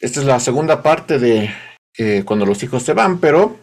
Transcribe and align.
Esta 0.00 0.20
es 0.20 0.26
la 0.26 0.40
segunda 0.40 0.82
parte 0.82 1.18
de 1.18 1.50
eh, 1.96 2.22
Cuando 2.24 2.44
los 2.44 2.62
hijos 2.62 2.82
se 2.82 2.92
van, 2.92 3.18
pero 3.18 3.58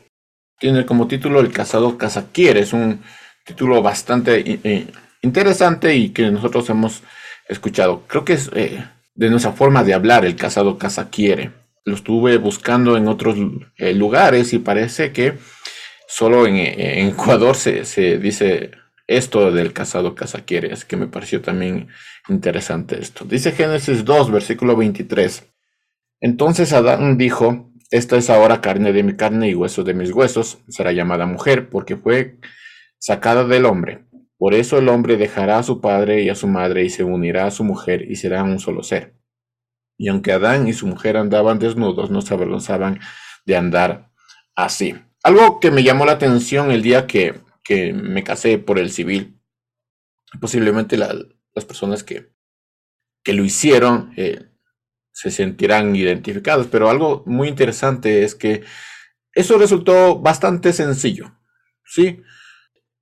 tiene 0.60 0.86
como 0.86 1.08
título 1.08 1.40
El 1.40 1.52
casado 1.52 1.98
casa 1.98 2.28
quiere. 2.32 2.62
Es 2.62 2.74
un 2.74 3.02
título 3.46 3.82
bastante 3.82 4.60
eh, 4.64 4.88
interesante 5.22 5.96
y 5.96 6.10
que 6.10 6.32
nosotros 6.32 6.70
hemos 6.70 7.04
escuchado. 7.50 8.04
Creo 8.08 8.24
que 8.24 8.34
es 8.34 8.50
eh, 8.54 8.86
de 9.16 9.30
nuestra 9.30 9.52
forma 9.52 9.84
de 9.84 9.94
hablar, 9.94 10.24
el 10.24 10.36
casado 10.36 10.78
casa 10.78 11.10
quiere. 11.10 11.52
Lo 11.84 11.96
estuve 11.96 12.38
buscando 12.38 12.96
en 12.96 13.08
otros 13.08 13.36
lugares 13.80 14.54
y 14.54 14.60
parece 14.60 15.12
que 15.12 15.40
solo 16.08 16.46
en, 16.46 16.58
Ecuador 16.58 17.56
se, 17.56 17.86
se, 17.86 18.20
dice 18.20 18.72
esto 19.08 19.52
del 19.52 19.74
casado 19.74 20.14
casa 20.14 20.46
quiere. 20.46 20.72
Así 20.72 20.86
que 20.88 20.96
me 20.96 21.08
pareció 21.08 21.42
también 21.42 21.88
interesante 22.30 23.00
esto. 23.02 23.26
Dice 23.26 23.52
Génesis 23.52 24.06
2, 24.06 24.32
versículo 24.32 24.76
23. 24.76 25.51
Entonces 26.22 26.72
Adán 26.72 27.18
dijo, 27.18 27.72
esta 27.90 28.16
es 28.16 28.30
ahora 28.30 28.62
carne 28.62 28.94
de 28.94 29.04
mi 29.04 29.16
carne 29.16 29.50
y 29.50 29.56
hueso 29.56 29.84
de 29.84 29.96
mis 29.96 30.12
huesos, 30.12 30.60
será 30.70 30.94
llamada 30.94 31.26
mujer, 31.26 31.70
porque 31.70 31.98
fue 31.98 32.40
sacada 33.00 33.44
del 33.44 33.66
hombre. 33.66 34.06
Por 34.38 34.54
eso 34.54 34.78
el 34.78 34.88
hombre 34.88 35.18
dejará 35.18 35.58
a 35.58 35.64
su 35.64 35.82
padre 35.82 36.22
y 36.22 36.30
a 36.30 36.36
su 36.36 36.48
madre 36.48 36.84
y 36.86 36.90
se 36.90 37.04
unirá 37.04 37.48
a 37.48 37.52
su 37.52 37.64
mujer 37.64 38.10
y 38.10 38.16
será 38.16 38.44
un 38.44 38.60
solo 38.60 38.84
ser. 38.84 39.16
Y 39.98 40.08
aunque 40.08 40.32
Adán 40.32 40.68
y 40.68 40.74
su 40.74 40.88
mujer 40.88 41.18
andaban 41.18 41.60
desnudos, 41.60 42.12
no 42.12 42.22
se 42.22 42.34
avergonzaban 42.34 43.00
de 43.46 43.56
andar 43.56 44.12
así. 44.56 44.96
Algo 45.24 45.60
que 45.60 45.70
me 45.70 45.84
llamó 45.84 46.06
la 46.06 46.14
atención 46.14 46.72
el 46.72 46.82
día 46.82 47.08
que, 47.08 47.42
me 47.94 48.24
casé 48.24 48.58
por 48.58 48.80
el 48.80 48.92
civil, 48.92 49.40
posiblemente 50.42 50.98
las 50.98 51.66
personas 51.66 52.04
que, 52.04 52.34
que 53.24 53.34
lo 53.34 53.46
hicieron 53.46 54.12
eh, 54.18 54.51
se 55.22 55.30
sentirán 55.30 55.96
identificados. 55.96 56.68
Pero 56.68 56.90
algo 56.90 57.24
muy 57.28 57.48
interesante 57.48 58.24
es 58.24 58.34
que 58.34 58.64
eso 59.34 59.58
resultó 59.58 60.20
bastante 60.20 60.74
sencillo. 60.74 61.32
¿sí? 61.86 62.22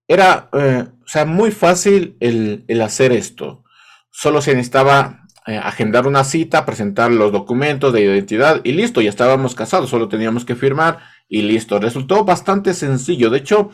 Era, 0.06 0.50
eh, 0.52 0.86
o 1.02 1.08
sea, 1.08 1.26
muy 1.26 1.52
fácil 1.52 2.18
el, 2.20 2.82
hacer 2.82 3.14
esto. 3.14 3.64
Solo 4.12 4.42
se 4.42 4.54
necesitaba 4.54 5.28
eh, 5.48 5.58
agendar 5.58 6.08
una 6.08 6.26
cita, 6.26 6.66
presentar 6.66 7.10
los 7.10 7.32
documentos 7.32 7.94
de 7.94 8.02
identidad 8.02 8.60
y 8.66 8.74
listo, 8.74 9.02
ya 9.02 9.10
estábamos 9.10 9.56
casados, 9.56 9.90
solo 9.90 10.10
teníamos 10.10 10.44
que 10.44 10.56
firmar 10.56 11.00
y 11.30 11.44
listo. 11.44 11.80
Resultó 11.80 12.26
bastante 12.26 12.74
sencillo. 12.74 13.30
De 13.30 13.38
hecho, 13.38 13.70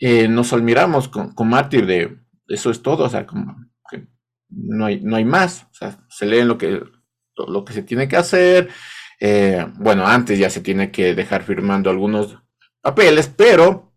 eh, 0.00 0.26
nos 0.26 0.52
admiramos 0.52 1.08
con, 1.08 1.32
con 1.32 1.48
Mártir 1.48 1.86
de 1.86 2.18
eso 2.48 2.70
es 2.70 2.82
todo, 2.82 3.04
o 3.04 3.08
sea, 3.08 3.26
no 4.48 4.86
hay, 4.86 5.00
no 5.00 5.16
hay 5.16 5.24
más. 5.24 5.68
O 5.70 5.74
sea, 5.74 5.98
se 6.08 6.26
leen 6.26 6.48
lo 6.48 6.58
que 6.58 6.82
lo 7.46 7.64
que 7.64 7.72
se 7.72 7.82
tiene 7.82 8.08
que 8.08 8.16
hacer. 8.16 8.68
Eh, 9.20 9.66
bueno, 9.74 10.06
antes 10.06 10.38
ya 10.38 10.50
se 10.50 10.60
tiene 10.60 10.90
que 10.90 11.14
dejar 11.14 11.42
firmando 11.42 11.90
algunos 11.90 12.38
papeles, 12.80 13.28
pero 13.34 13.92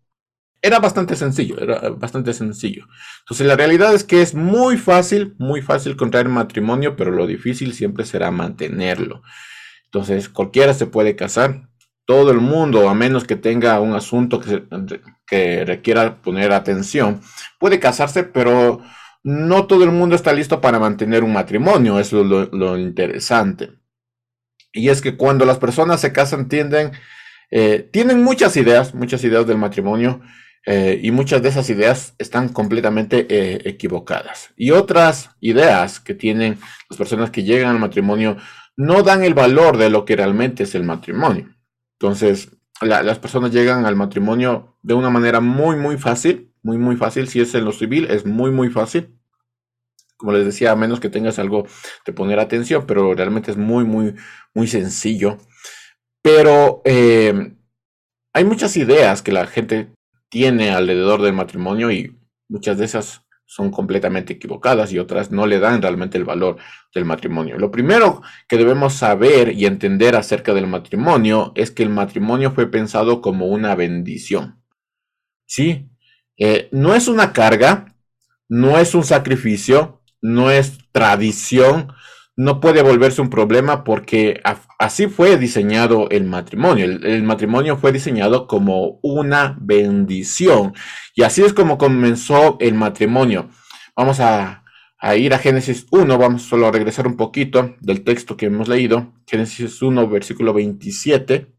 era 0.60 0.78
bastante 0.78 1.16
sencillo, 1.16 1.58
era 1.60 1.90
bastante 1.90 2.32
sencillo. 2.32 2.86
Entonces 3.20 3.46
la 3.46 3.56
realidad 3.56 3.94
es 3.94 4.04
que 4.04 4.22
es 4.22 4.34
muy 4.34 4.76
fácil, 4.76 5.34
muy 5.38 5.60
fácil 5.60 5.96
contraer 5.96 6.28
matrimonio, 6.28 6.96
pero 6.96 7.10
lo 7.10 7.26
difícil 7.26 7.74
siempre 7.74 8.04
será 8.04 8.30
mantenerlo. 8.30 9.22
Entonces 9.86 10.28
cualquiera 10.28 10.72
se 10.72 10.86
puede 10.86 11.16
casar, 11.16 11.68
todo 12.04 12.30
el 12.30 12.38
mundo, 12.38 12.88
a 12.88 12.94
menos 12.94 13.24
que 13.24 13.36
tenga 13.36 13.80
un 13.80 13.94
asunto 13.94 14.40
que, 14.40 14.64
que 15.26 15.64
requiera 15.64 16.20
poner 16.22 16.52
atención, 16.52 17.20
puede 17.58 17.80
casarse, 17.80 18.24
pero 18.24 18.82
no 19.24 19.66
todo 19.66 19.84
el 19.84 19.90
mundo 19.90 20.16
está 20.16 20.32
listo 20.32 20.60
para 20.60 20.78
mantener 20.78 21.24
un 21.24 21.32
matrimonio, 21.32 21.98
eso 21.98 22.22
es 22.22 22.50
lo, 22.52 22.78
interesante. 22.78 23.70
Y 24.72 24.88
es 24.88 25.00
que 25.00 25.16
cuando 25.16 25.44
las 25.44 25.58
personas 25.58 26.00
se 26.00 26.12
casan 26.12 26.48
eh, 27.50 27.88
tienen 27.92 28.22
muchas 28.22 28.56
ideas, 28.56 28.94
muchas 28.94 29.22
ideas 29.24 29.46
del 29.46 29.58
matrimonio, 29.58 30.22
eh, 30.64 31.00
y 31.02 31.10
muchas 31.10 31.42
de 31.42 31.48
esas 31.48 31.68
ideas 31.70 32.14
están 32.18 32.48
completamente 32.48 33.26
eh, 33.28 33.62
equivocadas. 33.64 34.50
Y 34.56 34.70
otras 34.70 35.30
ideas 35.40 35.98
que 35.98 36.14
tienen 36.14 36.58
las 36.88 36.96
personas 36.96 37.30
que 37.30 37.42
llegan 37.42 37.70
al 37.70 37.80
matrimonio 37.80 38.36
no 38.76 39.02
dan 39.02 39.24
el 39.24 39.34
valor 39.34 39.76
de 39.76 39.90
lo 39.90 40.04
que 40.04 40.16
realmente 40.16 40.62
es 40.62 40.74
el 40.74 40.84
matrimonio. 40.84 41.54
Entonces, 41.98 42.50
las 42.80 43.18
personas 43.18 43.52
llegan 43.52 43.86
al 43.86 43.96
matrimonio 43.96 44.76
de 44.82 44.94
una 44.94 45.10
manera 45.10 45.40
muy, 45.40 45.76
muy 45.76 45.98
fácil, 45.98 46.51
muy, 46.62 46.78
muy 46.78 46.96
fácil. 46.96 47.28
Si 47.28 47.40
es 47.40 47.54
en 47.54 47.64
lo 47.64 47.72
civil, 47.72 48.06
es 48.10 48.26
muy, 48.26 48.50
muy 48.50 48.70
fácil. 48.70 49.18
Como 50.16 50.32
les 50.32 50.44
decía, 50.44 50.72
a 50.72 50.76
menos 50.76 51.00
que 51.00 51.08
tengas 51.08 51.38
algo 51.38 51.66
de 52.06 52.12
poner 52.12 52.38
atención, 52.38 52.84
pero 52.86 53.14
realmente 53.14 53.50
es 53.50 53.56
muy, 53.56 53.84
muy, 53.84 54.14
muy 54.54 54.68
sencillo. 54.68 55.38
Pero 56.22 56.82
eh, 56.84 57.56
hay 58.32 58.44
muchas 58.44 58.76
ideas 58.76 59.22
que 59.22 59.32
la 59.32 59.46
gente 59.46 59.92
tiene 60.28 60.70
alrededor 60.70 61.20
del 61.22 61.34
matrimonio 61.34 61.90
y 61.90 62.16
muchas 62.48 62.78
de 62.78 62.84
esas 62.84 63.22
son 63.44 63.70
completamente 63.70 64.32
equivocadas 64.32 64.92
y 64.92 64.98
otras 64.98 65.30
no 65.30 65.46
le 65.46 65.58
dan 65.58 65.82
realmente 65.82 66.16
el 66.16 66.24
valor 66.24 66.56
del 66.94 67.04
matrimonio. 67.04 67.58
Lo 67.58 67.70
primero 67.70 68.22
que 68.48 68.56
debemos 68.56 68.94
saber 68.94 69.52
y 69.52 69.66
entender 69.66 70.16
acerca 70.16 70.54
del 70.54 70.66
matrimonio 70.66 71.52
es 71.54 71.70
que 71.70 71.82
el 71.82 71.90
matrimonio 71.90 72.52
fue 72.52 72.70
pensado 72.70 73.20
como 73.20 73.46
una 73.46 73.74
bendición. 73.74 74.62
¿Sí? 75.44 75.91
Eh, 76.44 76.68
no 76.72 76.96
es 76.96 77.06
una 77.06 77.32
carga, 77.32 77.94
no 78.48 78.76
es 78.76 78.96
un 78.96 79.04
sacrificio, 79.04 80.02
no 80.20 80.50
es 80.50 80.76
tradición, 80.90 81.92
no 82.34 82.60
puede 82.60 82.82
volverse 82.82 83.22
un 83.22 83.30
problema 83.30 83.84
porque 83.84 84.40
así 84.80 85.06
fue 85.06 85.36
diseñado 85.36 86.10
el 86.10 86.24
matrimonio. 86.24 86.84
El, 86.84 87.22
matrimonio 87.22 87.76
fue 87.76 87.92
diseñado 87.92 88.48
como 88.48 88.98
una 89.04 89.56
bendición 89.60 90.74
y 91.14 91.22
así 91.22 91.44
es 91.44 91.52
como 91.52 91.78
comenzó 91.78 92.56
el 92.58 92.74
matrimonio. 92.74 93.48
Vamos 93.94 94.18
a, 94.18 94.64
ir 95.16 95.34
a 95.34 95.38
Génesis 95.38 95.86
1, 95.92 96.18
vamos 96.18 96.42
solo 96.42 96.66
a 96.66 96.72
regresar 96.72 97.06
un 97.06 97.16
poquito 97.16 97.76
del 97.78 98.02
texto 98.02 98.36
que 98.36 98.46
hemos 98.46 98.66
leído. 98.66 99.12
Génesis 99.28 99.80
1, 99.80 100.08
versículo 100.08 100.52
27. 100.52 101.54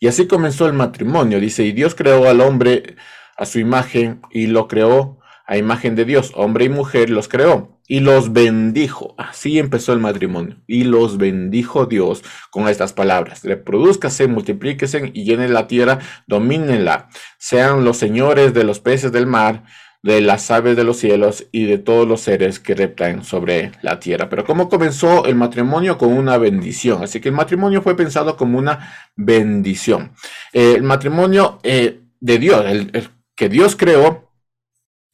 Y 0.00 0.08
así 0.08 0.26
comenzó 0.26 0.66
el 0.66 0.72
matrimonio. 0.72 1.38
Dice, 1.38 1.64
y 1.64 1.70
Dios 1.70 1.94
creó 1.94 2.28
al 2.28 2.40
hombre 2.40 2.96
a 3.36 3.46
su 3.46 3.58
imagen 3.58 4.20
y 4.30 4.46
lo 4.46 4.68
creó 4.68 5.18
a 5.46 5.58
imagen 5.58 5.94
de 5.94 6.04
Dios, 6.04 6.32
hombre 6.34 6.64
y 6.64 6.68
mujer 6.70 7.10
los 7.10 7.28
creó 7.28 7.74
y 7.86 8.00
los 8.00 8.32
bendijo. 8.32 9.14
Así 9.18 9.58
empezó 9.58 9.92
el 9.92 10.00
matrimonio. 10.00 10.56
Y 10.66 10.84
los 10.84 11.18
bendijo 11.18 11.86
Dios 11.86 12.24
con 12.50 12.68
estas 12.68 12.92
palabras. 12.92 13.44
Reproduzcase, 13.44 14.26
multiplíquese 14.26 15.10
y 15.12 15.24
llenen 15.24 15.52
la 15.52 15.66
tierra, 15.66 15.98
domínenla. 16.26 17.08
Sean 17.38 17.84
los 17.84 17.98
señores 17.98 18.54
de 18.54 18.64
los 18.64 18.80
peces 18.80 19.12
del 19.12 19.26
mar, 19.26 19.64
de 20.02 20.20
las 20.20 20.50
aves 20.50 20.76
de 20.76 20.84
los 20.84 20.98
cielos 20.98 21.46
y 21.52 21.64
de 21.64 21.78
todos 21.78 22.06
los 22.06 22.22
seres 22.22 22.58
que 22.58 22.74
reptan 22.74 23.24
sobre 23.24 23.72
la 23.82 24.00
tierra. 24.00 24.28
Pero 24.28 24.44
¿cómo 24.44 24.68
comenzó 24.68 25.26
el 25.26 25.34
matrimonio? 25.34 25.98
Con 25.98 26.12
una 26.12 26.38
bendición. 26.38 27.02
Así 27.02 27.20
que 27.20 27.28
el 27.28 27.34
matrimonio 27.34 27.82
fue 27.82 27.96
pensado 27.96 28.36
como 28.36 28.58
una 28.58 28.94
bendición. 29.14 30.12
el 30.52 30.82
matrimonio 30.82 31.58
eh, 31.62 32.00
de 32.20 32.38
Dios, 32.38 32.64
el 32.66 33.10
que 33.36 33.48
Dios 33.48 33.76
creó, 33.76 34.32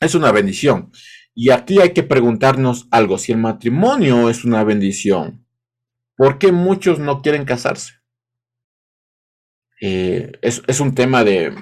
es 0.00 0.14
una 0.14 0.32
bendición. 0.32 0.92
Y 1.34 1.50
aquí 1.50 1.81
hay 1.81 1.92
que 1.92 2.03
preguntarnos 2.03 2.88
algo. 2.91 3.19
Si 3.19 3.32
el 3.32 3.38
matrimonio 3.38 4.28
es 4.31 4.44
una 4.44 4.64
bendición, 4.64 5.47
¿por 6.16 6.38
qué 6.38 6.53
muchos 6.53 6.98
no 6.98 7.22
quieren 7.22 7.44
casarse? 7.44 7.94
Eh, 9.80 10.32
es, 10.42 10.80
un 10.80 10.94
tema 10.94 11.25
de, 11.25 11.54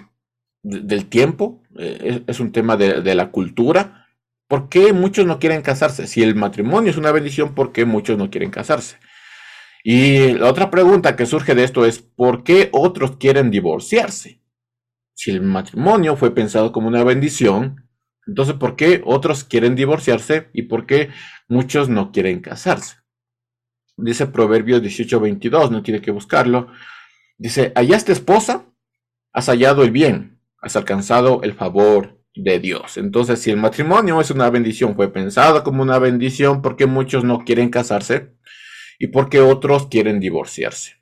del 0.63 1.07
tiempo, 1.07 1.63
eh, 1.79 2.25
es, 2.27 2.41
un 2.41 2.51
tema 2.51 2.77
de, 2.77 3.01
de, 3.01 3.15
la 3.15 3.31
cultura. 3.31 4.09
¿Por 4.49 4.69
qué 4.69 4.93
muchos 4.93 5.27
no 5.27 5.39
quieren 5.39 5.63
casarse? 5.63 6.07
Si 6.07 6.23
el 6.23 6.35
matrimonio 6.35 6.91
es 6.91 6.97
una 6.97 7.13
bendición, 7.13 7.55
¿por 7.55 7.71
qué 7.71 7.85
muchos 7.85 8.19
no 8.19 8.31
quieren 8.31 8.51
casarse? 8.51 8.97
Y 9.85 10.33
la 10.33 10.51
otra 10.51 10.71
pregunta 10.71 11.15
que 11.15 11.27
surge 11.27 11.55
de 11.55 11.65
esto 11.65 11.85
es, 11.85 12.01
¿por 12.01 12.43
qué 12.43 12.69
otros 12.73 13.17
quieren 13.17 13.51
divorciarse? 13.51 14.41
Si 15.19 15.33
el 15.33 15.43
matrimonio 15.43 16.15
fue 16.15 16.33
pensado 16.33 16.71
como 16.71 16.87
una 16.87 17.03
bendición, 17.03 17.89
entonces, 18.25 18.55
¿por 18.55 18.77
qué 18.77 19.03
otros 19.05 19.43
quieren 19.43 19.75
divorciarse 19.75 20.49
y 20.53 20.63
por 20.63 20.87
qué 20.87 21.11
muchos 21.49 21.89
no 21.89 22.13
quieren 22.13 22.39
casarse? 22.39 22.99
Dice 23.97 24.29
Proverbios 24.29 24.81
18:22, 24.81 25.73
no 25.73 25.83
tiene 25.83 26.01
que 26.01 26.13
buscarlo. 26.13 26.69
Dice, 27.37 27.73
hallaste 27.75 28.13
esposa, 28.13 28.67
has 29.33 29.47
hallado 29.47 29.83
el 29.83 29.91
bien, 29.91 30.39
has 30.63 30.77
alcanzado 30.77 31.41
el 31.43 31.55
favor 31.55 32.23
de 32.37 32.61
Dios. 32.61 32.97
Entonces, 32.97 33.41
si 33.41 33.51
el 33.51 33.57
matrimonio 33.57 34.21
es 34.21 34.31
una 34.31 34.49
bendición, 34.51 34.95
fue 34.95 35.13
pensado 35.13 35.65
como 35.65 35.83
una 35.83 35.99
bendición, 35.99 36.63
¿por 36.63 36.77
qué 36.77 36.87
muchos 36.87 37.25
no 37.25 37.41
quieren 37.41 37.71
casarse? 37.71 38.37
¿Y 39.01 39.09
por 39.09 39.29
qué 39.29 39.41
otros 39.41 39.89
quieren 39.89 40.21
divorciarse? 40.21 40.93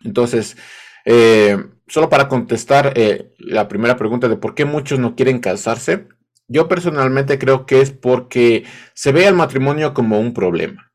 Entonces, 0.00 0.58
eh, 1.06 1.56
solo 1.88 2.08
para 2.08 2.28
contestar 2.28 2.92
eh, 2.96 3.34
la 3.38 3.68
primera 3.68 3.96
pregunta 3.96 4.28
de 4.28 4.36
por 4.36 4.54
qué 4.54 4.64
muchos 4.64 4.98
no 4.98 5.14
quieren 5.14 5.40
casarse, 5.40 6.08
yo 6.48 6.68
personalmente 6.68 7.38
creo 7.38 7.66
que 7.66 7.80
es 7.80 7.90
porque 7.90 8.64
se 8.94 9.12
ve 9.12 9.26
al 9.26 9.34
matrimonio 9.34 9.94
como 9.94 10.20
un 10.20 10.34
problema. 10.34 10.92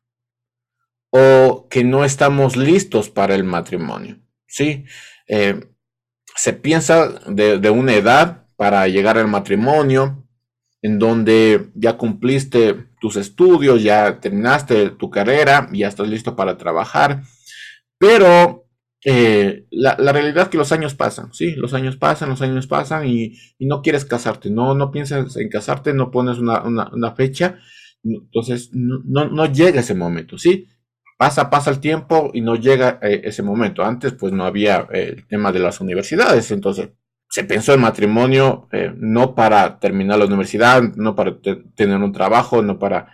o 1.10 1.68
que 1.70 1.84
no 1.84 2.04
estamos 2.04 2.56
listos 2.56 3.08
para 3.08 3.34
el 3.34 3.42
matrimonio. 3.42 4.18
¿sí? 4.46 4.84
Eh, 5.26 5.68
se 6.34 6.52
piensa 6.52 7.08
de, 7.26 7.70
una 7.70 7.94
edad 7.94 8.46
para 8.56 8.86
llegar 8.88 9.18
al 9.18 9.26
matrimonio, 9.26 10.24
en 10.82 10.98
donde 10.98 11.70
ya 11.74 11.96
cumpliste 11.96 12.86
tus 13.00 13.16
estudios, 13.16 13.82
ya 13.82 14.20
terminaste 14.20 14.90
tu 14.90 15.10
carrera, 15.10 15.68
ya 15.72 15.88
estás 15.88 16.08
listo 16.08 16.36
para 16.36 16.56
trabajar, 16.56 17.22
pero 17.98 18.67
eh, 19.04 19.66
la, 19.70 19.94
realidad 19.94 20.44
es 20.44 20.48
que 20.48 20.58
los 20.58 20.72
años 20.72 20.94
pasan, 20.94 21.32
sí, 21.32 21.54
los 21.54 21.72
años 21.72 21.96
pasan, 21.96 22.30
los 22.30 22.42
años 22.42 22.66
pasan 22.66 23.06
y, 23.06 23.34
no 23.60 23.80
quieres 23.80 24.04
casarte, 24.04 24.50
no, 24.50 24.74
no 24.74 24.90
piensas 24.90 25.36
en 25.36 25.48
casarte, 25.48 25.94
no 25.94 26.10
pones 26.10 26.38
una, 26.38 27.14
fecha, 27.14 27.58
entonces 28.02 28.70
no, 28.72 29.28
no, 29.28 29.46
llega 29.46 29.80
ese 29.80 29.94
momento, 29.94 30.38
sí 30.38 30.66
pasa, 31.16 31.50
pasa 31.50 31.70
el 31.70 31.80
tiempo 31.80 32.30
y 32.32 32.40
no 32.40 32.54
llega 32.54 33.00
eh, 33.02 33.22
ese 33.24 33.42
momento. 33.42 33.82
Antes 33.84 34.12
pues 34.12 34.32
no 34.32 34.44
había 34.44 34.86
eh, 34.92 35.14
el 35.16 35.26
tema 35.26 35.50
de 35.50 35.58
las 35.58 35.80
universidades, 35.80 36.52
entonces 36.52 36.90
se 37.28 37.42
pensó 37.42 37.74
en 37.74 37.80
matrimonio 37.80 38.68
no 38.96 39.34
para 39.34 39.78
terminar 39.80 40.18
la 40.18 40.26
universidad, 40.26 40.80
no 40.96 41.14
para 41.14 41.38
tener 41.74 41.98
un 41.98 42.12
trabajo, 42.12 42.62
no 42.62 42.78
para, 42.78 43.08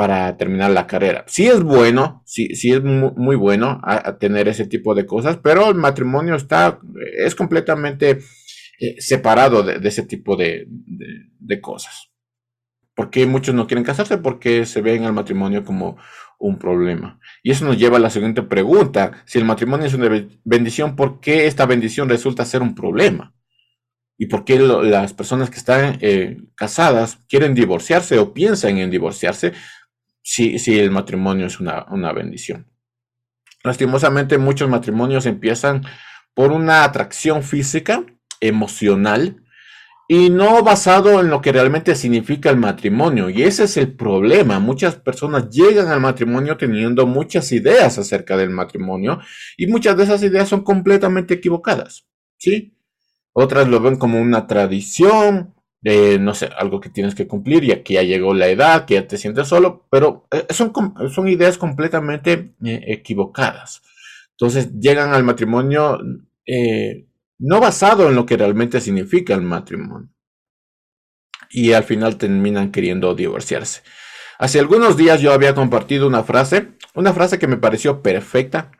para 0.00 0.34
terminar 0.38 0.70
la 0.70 0.86
carrera. 0.86 1.26
Sí 1.26 1.46
es 1.46 1.62
bueno, 1.62 2.22
sí, 2.24 2.54
sí 2.54 2.72
es 2.72 2.82
muy, 2.82 3.36
bueno 3.36 3.82
tener 4.18 4.48
ese 4.48 4.64
tipo 4.64 4.94
de 4.94 5.04
cosas, 5.04 5.36
pero 5.42 5.68
el 5.68 5.74
matrimonio 5.74 6.36
está, 6.36 6.80
es 7.18 7.34
completamente 7.34 8.20
separado 8.96 9.62
de, 9.62 9.86
ese 9.86 10.04
tipo 10.04 10.36
de, 10.36 10.66
de 10.66 11.60
cosas. 11.60 12.12
¿Por 12.94 13.10
qué 13.10 13.26
muchos 13.26 13.54
no 13.54 13.66
quieren 13.66 13.84
casarse? 13.84 14.16
Porque 14.16 14.64
se 14.64 14.80
ven 14.80 15.04
al 15.04 15.12
matrimonio 15.12 15.66
como 15.66 15.98
un 16.38 16.58
problema. 16.58 17.20
Y 17.42 17.50
eso 17.50 17.66
nos 17.66 17.76
lleva 17.76 17.98
a 17.98 18.00
la 18.00 18.08
siguiente 18.08 18.40
pregunta. 18.40 19.22
Si 19.26 19.38
el 19.38 19.44
matrimonio 19.44 19.86
es 19.86 19.92
una 19.92 20.08
bendición, 20.44 20.96
¿por 20.96 21.20
qué 21.20 21.46
esta 21.46 21.66
bendición 21.66 22.08
resulta 22.08 22.46
ser 22.46 22.62
un 22.62 22.74
problema? 22.74 23.34
¿Y 24.22 24.26
por 24.26 24.44
qué 24.44 24.58
las 24.58 25.14
personas 25.14 25.48
que 25.48 25.56
están 25.56 25.96
eh, 26.02 26.36
casadas 26.54 27.18
quieren 27.26 27.54
divorciarse 27.54 28.18
o 28.18 28.34
piensan 28.34 28.76
en 28.76 28.90
divorciarse 28.90 29.54
si, 30.22 30.58
si 30.58 30.78
el 30.78 30.90
matrimonio 30.90 31.46
es 31.46 31.60
una, 31.60 31.86
una 31.90 32.12
bendición? 32.12 32.66
Lastimosamente 33.62 34.38
muchos 34.38 34.68
matrimonios 34.68 35.26
empiezan 35.26 35.82
por 36.34 36.52
una 36.52 36.84
atracción 36.84 37.42
física, 37.42 38.04
emocional, 38.40 39.42
y 40.12 40.28
no 40.28 40.64
basado 40.64 41.20
en 41.20 41.30
lo 41.30 41.40
que 41.40 41.52
realmente 41.52 41.94
significa 41.94 42.50
el 42.50 42.56
matrimonio. 42.56 43.30
Y 43.30 43.44
ese 43.44 43.62
es 43.62 43.76
el 43.76 43.94
problema. 43.94 44.58
Muchas 44.58 44.96
personas 44.96 45.48
llegan 45.50 45.86
al 45.86 46.00
matrimonio 46.00 46.56
teniendo 46.56 47.06
muchas 47.06 47.52
ideas 47.52 47.96
acerca 47.96 48.36
del 48.36 48.50
matrimonio 48.50 49.20
y 49.56 49.68
muchas 49.68 49.96
de 49.96 50.02
esas 50.02 50.20
ideas 50.24 50.48
son 50.48 50.64
completamente 50.64 51.34
equivocadas. 51.34 52.08
¿Sí? 52.38 52.74
Otras 53.32 53.68
lo 53.68 53.78
ven 53.78 53.98
como 53.98 54.20
una 54.20 54.48
tradición, 54.48 55.54
no 55.82 56.34
sé, 56.34 56.50
algo 56.56 56.80
que 56.80 56.90
tienes 56.90 57.14
que 57.14 57.26
cumplir 57.26 57.64
y 57.64 57.72
aquí 57.72 57.94
ya 57.94 58.02
llegó 58.02 58.34
la 58.34 58.48
edad, 58.48 58.84
que 58.84 58.94
ya 58.94 59.06
te 59.06 59.16
sientes 59.16 59.48
solo, 59.48 59.86
pero 59.90 60.26
eh, 60.30 60.46
son, 60.50 60.72
ideas 61.28 61.56
completamente 61.56 62.52
eh, 62.64 62.84
equivocadas. 62.88 63.82
Entonces 64.32 64.72
llegan 64.78 65.14
al 65.14 65.24
matrimonio 65.24 65.98
eh, 66.46 67.06
no 67.38 67.60
basado 67.60 68.08
en 68.08 68.14
lo 68.14 68.26
que 68.26 68.36
realmente 68.36 68.80
significa 68.80 69.34
el 69.34 69.42
matrimonio. 69.42 70.10
Y 71.50 71.72
al 71.72 71.84
final 71.84 72.16
terminan 72.16 72.70
queriendo 72.70 73.14
divorciarse. 73.14 73.82
Hace 74.38 74.60
algunos 74.60 74.96
días 74.96 75.20
yo 75.20 75.32
había 75.32 75.54
compartido 75.54 76.06
una 76.06 76.22
frase, 76.22 76.72
una 76.94 77.12
frase 77.12 77.38
que 77.38 77.46
me 77.46 77.56
pareció 77.56 78.02
perfecta, 78.02 78.70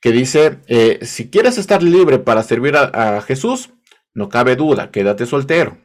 que 0.00 0.12
dice, 0.12 0.60
eh, 0.66 1.00
si 1.02 1.30
quieres 1.30 1.58
estar 1.58 1.82
libre 1.82 2.18
para 2.18 2.42
servir 2.42 2.76
a 2.76 3.20
Jesús, 3.22 3.70
no 4.14 4.28
cabe 4.28 4.54
duda, 4.54 4.90
quédate 4.90 5.26
soltero. 5.26 5.83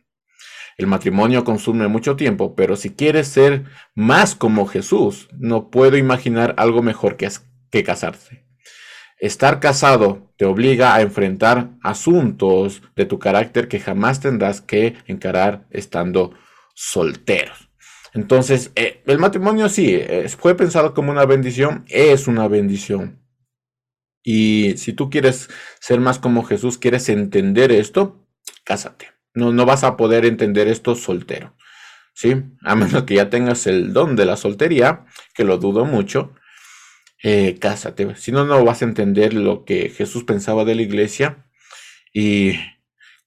El 0.80 0.88
matrimonio 0.88 1.44
consume 1.44 1.90
mucho 1.90 2.16
tiempo, 2.16 2.56
pero 2.56 2.78
si 2.78 2.92
quieres 2.92 3.28
ser 3.28 3.66
más 3.96 4.34
como 4.34 4.66
Jesús, 4.66 5.28
no 5.38 5.70
puedo 5.70 5.98
imaginar 5.98 6.56
algo 6.56 6.81
mejor 6.81 7.18
que, 7.18 7.28
que 7.70 7.84
casarse. 7.84 8.46
Estar 9.20 9.60
casado 9.60 10.31
te 10.38 10.46
obliga 10.46 10.96
a 10.96 11.02
enfrentar 11.02 11.72
asuntos 11.84 12.81
de 12.96 13.04
tu 13.06 13.20
carácter 13.20 13.68
que 13.68 13.81
jamás 13.81 14.22
tendrás 14.22 14.62
que 14.62 14.96
encarar 15.06 15.68
estando 15.70 16.34
solteros. 16.76 17.70
Entonces, 18.14 18.72
eh, 18.76 19.04
el 19.06 19.20
matrimonio 19.20 19.68
sí, 19.68 20.00
fue 20.38 20.56
pensado 20.56 20.94
como 20.94 21.12
una 21.12 21.26
bendición, 21.26 21.84
es 21.90 22.26
una 22.26 22.48
bendición. 22.48 23.22
Y 24.24 24.78
si 24.78 24.94
tú 24.94 25.10
quieres 25.10 25.50
ser 25.81 26.00
más 26.00 26.20
como 26.20 26.46
Jesús, 26.46 26.78
quieres 26.78 27.10
entender 27.10 27.74
esto, 27.74 28.26
cásate. 28.64 29.19
No, 29.34 29.52
no 29.52 29.66
vas 29.66 29.84
a 29.84 29.98
poder 29.98 30.26
entender 30.26 30.68
esto 30.68 30.96
soltero. 30.96 31.56
¿Sí? 32.14 32.36
A 32.64 32.76
menos 32.76 33.04
que 33.04 33.16
ya 33.16 33.30
tengas 33.30 33.66
el 33.68 33.94
don 33.94 34.16
de 34.16 34.26
la 34.26 34.36
soltería, 34.36 35.06
que 35.34 35.46
lo 35.46 35.58
dudo 35.58 35.86
mucho, 35.86 36.34
eh, 37.22 37.58
cásate. 37.60 38.16
Si 38.16 38.31
no, 38.31 38.46
no 38.46 38.64
vas 38.64 38.81
a 38.81 38.86
entender 38.86 39.34
lo 39.34 39.66
que 39.66 39.90
Jesús 39.90 40.24
pensaba 40.24 40.66
de 40.66 40.76
la 40.76 40.81
iglesia 40.81 41.46
y 42.14 42.54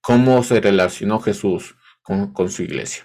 cómo 0.01 0.43
se 0.43 0.61
relacionó 0.61 1.21
Jesús 1.21 1.77
con, 2.03 2.51
su 2.51 2.63
iglesia. 2.63 3.05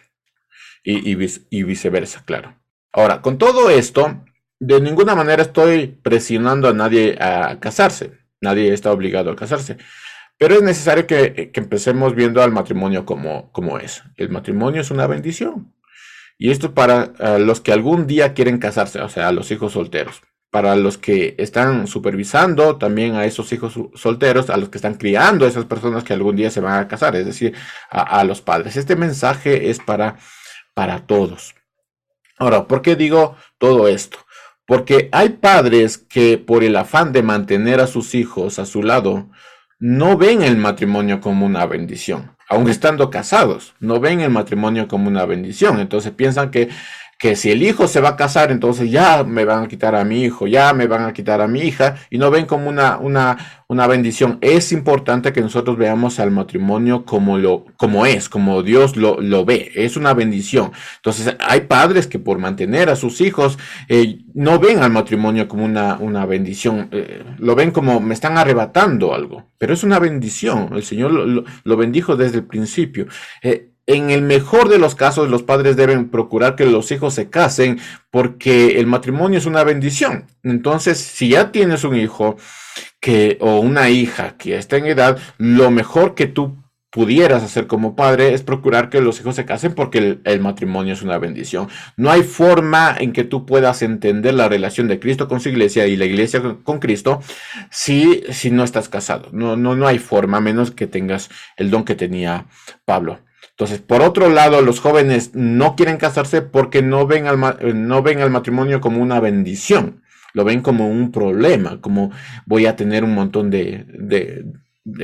Y, 0.84 1.12
y, 1.50 1.64
viceversa, 1.64 2.24
claro. 2.26 2.58
Ahora, 2.94 3.22
con 3.22 3.38
todo 3.38 3.70
esto, 3.70 4.24
de 4.60 4.80
ninguna 4.82 5.16
manera 5.16 5.44
estoy 5.44 5.88
presionando 5.88 6.70
a 6.70 6.74
nadie 6.74 7.18
a 7.20 7.60
casarse. 7.60 8.14
Nadie 8.40 8.74
está 8.74 8.92
obligado 8.92 9.32
a 9.32 9.36
casarse. 9.36 9.78
Pero 10.38 10.56
es 10.56 10.62
necesario 10.62 11.08
que, 11.08 11.52
empecemos 11.54 12.16
viendo 12.16 12.42
al 12.44 12.52
matrimonio 12.52 13.06
como, 13.06 13.52
como, 13.52 13.80
es. 13.80 14.04
El 14.16 14.30
matrimonio 14.30 14.82
es 14.82 14.92
una 14.92 15.08
bendición. 15.08 15.74
Y 16.38 16.52
esto 16.52 16.74
para 16.74 17.14
eh, 17.20 17.40
los 17.40 17.62
que 17.62 17.72
algún 17.72 18.06
día 18.06 18.34
quieren 18.34 18.60
casarse, 18.60 19.02
o 19.02 19.10
sea, 19.10 19.32
los 19.32 19.50
hijos 19.52 19.74
solteros 19.74 20.22
para 20.50 20.76
los 20.76 20.98
que 20.98 21.36
están 21.38 21.88
supervisando 21.88 22.78
también 22.78 23.16
a 23.16 23.26
esos 23.26 23.52
hijos 23.52 23.80
solteros, 23.96 24.50
a 24.50 24.58
los 24.58 24.70
que 24.70 24.78
están 24.78 24.96
criando 24.96 25.46
a 25.46 25.50
esas 25.50 25.66
personas 25.66 26.04
que 26.04 26.14
algún 26.14 26.36
día 26.36 26.50
se 26.50 26.62
van 26.62 26.80
a 26.80 26.88
casar, 26.88 27.16
es 27.16 27.26
decir, 27.26 27.54
a, 27.90 28.24
los 28.24 28.42
padres. 28.42 28.78
Este 28.78 28.96
mensaje 28.96 29.70
es 29.70 29.80
para, 29.80 30.18
para 30.74 31.06
todos. 31.06 31.54
Ahora, 32.38 32.68
¿por 32.68 32.82
qué 32.82 32.96
digo 32.96 33.36
todo 33.58 33.88
esto? 33.88 34.20
Porque 34.66 35.10
hay 35.12 35.30
padres 35.30 35.98
que 35.98 36.38
por 36.38 36.64
el 36.64 36.76
afán 36.76 37.12
de 37.12 37.24
mantener 37.24 37.80
a 37.80 37.88
sus 37.88 38.16
hijos 38.16 38.60
a 38.60 38.66
su 38.66 38.84
lado, 38.84 39.30
no 39.80 40.18
ven 40.18 40.42
el 40.42 40.58
matrimonio 40.58 41.22
como 41.22 41.46
una 41.46 41.66
bendición, 41.66 42.36
aun 42.50 42.70
estando 42.70 43.10
casados, 43.10 43.76
no 43.80 44.00
ven 44.00 44.22
el 44.22 44.30
matrimonio 44.30 44.88
como 44.88 45.08
una 45.08 45.26
bendición. 45.26 45.80
Entonces 45.80 46.12
piensan 46.12 46.52
que 46.52 46.70
que 47.18 47.36
si 47.36 47.50
el 47.50 47.64
hijo 47.64 47.88
se 47.88 48.00
va 48.00 48.10
a 48.10 48.16
casar, 48.16 48.52
entonces 48.52 48.92
ya 48.92 49.24
me 49.24 49.44
van 49.44 49.64
a 49.64 49.68
quitar 49.68 49.96
a 49.96 50.06
mi 50.06 50.24
hijo, 50.24 50.46
ya 50.46 50.74
me 50.74 50.86
van 50.86 51.04
a 51.04 51.14
quitar 51.14 51.42
a 51.42 51.48
mi 51.48 51.62
hija, 51.62 51.96
y 52.12 52.20
no 52.20 52.30
ven 52.30 52.46
como 52.46 52.70
una, 52.70 52.98
una, 52.98 53.64
una 53.68 53.88
bendición. 53.88 54.38
Es 54.42 54.72
importante 54.72 55.34
que 55.34 55.42
nosotros 55.42 55.78
veamos 55.78 56.20
al 56.20 56.30
matrimonio 56.30 57.06
como, 57.06 57.40
lo, 57.40 57.66
como 57.76 58.06
es, 58.06 58.30
como 58.30 58.62
Dios 58.62 58.96
lo, 58.98 59.20
lo 59.20 59.46
ve. 59.46 59.72
Es 59.76 59.98
una 59.98 60.14
bendición. 60.14 60.72
Entonces, 60.98 61.36
hay 61.40 61.62
padres 61.62 62.06
que 62.06 62.20
por 62.20 62.38
mantener 62.38 62.90
a 62.90 62.96
sus 62.96 63.20
hijos 63.22 63.58
eh, 63.90 64.20
no 64.36 64.60
ven 64.60 64.80
al 64.84 64.92
matrimonio 64.92 65.48
como 65.48 65.66
una, 65.66 65.98
una 66.00 66.26
bendición, 66.28 66.90
eh, 66.92 67.24
lo 67.40 67.56
ven 67.56 67.72
como 67.72 68.00
me 68.00 68.14
están 68.14 68.38
arrebatando 68.38 69.16
algo, 69.16 69.46
pero 69.58 69.74
es 69.74 69.84
una 69.84 69.98
bendición. 69.98 70.70
El 70.74 70.84
Señor 70.84 71.12
lo, 71.12 71.44
lo 71.64 71.78
bendijo 71.78 72.16
desde 72.16 72.38
el 72.38 72.46
principio. 72.46 73.08
Eh, 73.42 73.72
en 73.88 74.10
el 74.10 74.22
mejor 74.22 74.68
de 74.68 74.80
los 74.80 74.96
casos, 74.96 75.30
los 75.30 75.44
padres 75.44 75.78
deben 75.78 76.10
procurar 76.10 76.56
que 76.56 76.66
los 76.66 76.92
hijos 76.92 77.14
se 77.14 77.30
casen 77.30 77.80
porque 78.12 78.80
el 78.80 78.86
matrimonio 78.86 79.40
es 79.40 79.46
una 79.46 79.64
bendición. 79.64 80.26
Entonces, 80.44 80.98
si 80.98 81.30
ya 81.30 81.52
tienes 81.52 81.86
un 81.86 81.96
hijo 81.96 82.36
que, 83.00 83.38
o 83.40 83.60
una 83.60 83.90
hija 83.90 84.36
que 84.38 84.58
está 84.58 84.76
en 84.76 84.88
edad, 84.88 85.18
lo 85.38 85.72
mejor 85.72 86.16
que 86.16 86.28
tú 86.28 86.58
pudieras 86.90 87.44
hacer 87.44 87.68
como 87.68 87.96
padre 87.96 88.34
es 88.34 88.44
procurar 88.44 88.90
que 88.90 89.02
los 89.02 89.20
hijos 89.20 89.36
se 89.36 89.46
casen 89.46 89.74
porque 89.74 90.20
el, 90.24 90.40
matrimonio 90.42 90.94
es 90.94 91.02
una 91.02 91.18
bendición. 91.18 91.70
No 91.96 92.12
hay 92.12 92.24
forma 92.24 92.96
en 92.98 93.14
que 93.14 93.24
tú 93.24 93.46
puedas 93.46 93.82
entender 93.84 94.34
la 94.34 94.50
relación 94.50 94.88
de 94.88 95.00
Cristo 95.00 95.28
con 95.28 95.40
su 95.40 95.50
iglesia 95.50 95.88
y 95.88 95.96
la 95.96 96.06
iglesia 96.06 96.42
con 96.64 96.80
Cristo 96.80 97.22
si, 97.70 98.24
si 98.32 98.52
no 98.52 98.64
estás 98.64 98.90
casado. 98.90 99.30
No, 99.32 99.56
no, 99.56 99.76
no 99.76 99.88
hay 99.88 100.00
forma, 100.00 100.42
menos 100.42 100.72
que 100.72 100.88
tengas 100.88 101.30
el 101.56 101.72
don 101.72 101.86
que 101.86 101.96
tenía 101.96 102.48
Pablo. 102.84 103.20
Entonces, 103.58 103.80
por 103.80 104.04
otro 104.04 104.30
lado, 104.30 104.62
los 104.62 104.80
jóvenes 104.80 105.32
no 105.34 105.76
quieren 105.76 105.98
casarse 105.98 106.44
porque 106.44 106.84
no 106.84 107.08
ven 107.08 107.26
al, 107.26 107.40
no 107.90 108.04
ven 108.04 108.20
al 108.20 108.30
matrimonio 108.30 108.80
como 108.82 109.02
una 109.02 109.20
bendición, 109.20 110.04
lo 110.34 110.44
ven 110.44 110.62
como 110.62 110.88
un 110.88 111.12
problema, 111.12 111.82
como 111.82 112.12
voy 112.46 112.68
a 112.68 112.76
tener 112.76 113.04
un 113.04 113.16
montón 113.16 113.50
de, 113.50 114.46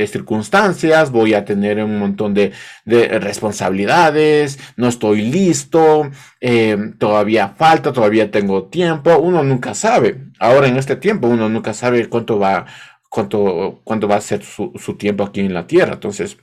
circunstancias, 0.06 1.10
voy 1.10 1.34
a 1.34 1.46
tener 1.46 1.84
un 1.84 1.98
montón 1.98 2.36
de, 2.36 2.52
responsabilidades, 2.86 4.60
no 4.78 4.88
estoy 4.88 5.24
listo, 5.24 6.12
eh, 6.40 6.78
todavía 7.00 7.56
falta, 7.58 7.92
todavía 7.92 8.30
tengo 8.30 8.66
tiempo, 8.66 9.18
uno 9.18 9.44
nunca 9.44 9.74
sabe. 9.74 10.26
Ahora 10.38 10.68
en 10.68 10.78
este 10.78 10.96
tiempo 10.96 11.28
uno 11.28 11.50
nunca 11.50 11.74
sabe 11.74 12.08
cuánto 12.08 12.38
va, 12.38 12.68
cuánto, 13.10 13.82
cuánto 13.84 14.08
va 14.08 14.18
a 14.18 14.22
ser 14.22 14.44
su, 14.44 14.74
su 14.76 14.96
tiempo 14.96 15.24
aquí 15.24 15.40
en 15.40 15.56
la 15.56 15.66
tierra. 15.66 15.94
Entonces, 15.94 16.38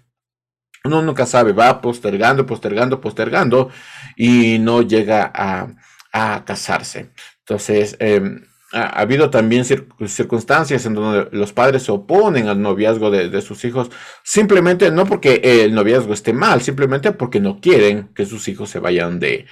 uno 0.84 1.02
nunca 1.02 1.26
sabe, 1.26 1.52
va 1.52 1.80
postergando, 1.80 2.46
postergando, 2.46 3.00
postergando 3.00 3.70
y 4.16 4.58
no 4.58 4.82
llega 4.82 5.30
a, 5.34 5.68
a 6.12 6.44
casarse. 6.44 7.10
Entonces, 7.40 7.96
em, 7.98 8.44
ha, 8.72 9.00
habido 9.00 9.30
también 9.30 9.64
circunstancias 9.64 10.86
en 10.86 10.94
donde 10.94 11.36
los 11.36 11.52
padres 11.52 11.82
se 11.82 11.92
oponen 11.92 12.48
al 12.48 12.62
noviazgo 12.62 13.10
de, 13.10 13.42
sus 13.42 13.64
hijos, 13.64 13.90
simplemente 14.22 14.90
no 14.90 15.06
porque 15.06 15.40
el 15.42 15.74
noviazgo 15.74 16.12
esté 16.12 16.32
mal, 16.32 16.62
simplemente 16.62 17.12
porque 17.12 17.40
no 17.40 17.60
quieren 17.60 18.10
que 18.14 18.26
sus 18.26 18.48
hijos 18.48 18.70
se 18.70 18.78
vayan 18.78 19.18
de, 19.18 19.46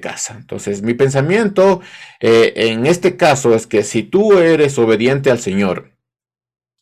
casa. 0.00 0.36
Entonces, 0.38 0.80
mi 0.82 0.94
pensamiento 0.94 1.82
eh, 2.20 2.54
en 2.56 2.86
este 2.86 3.16
caso 3.16 3.54
es 3.54 3.66
que 3.66 3.82
si 3.82 4.02
tú 4.02 4.38
eres 4.38 4.78
obediente 4.78 5.30
al 5.30 5.40
Señor 5.40 5.92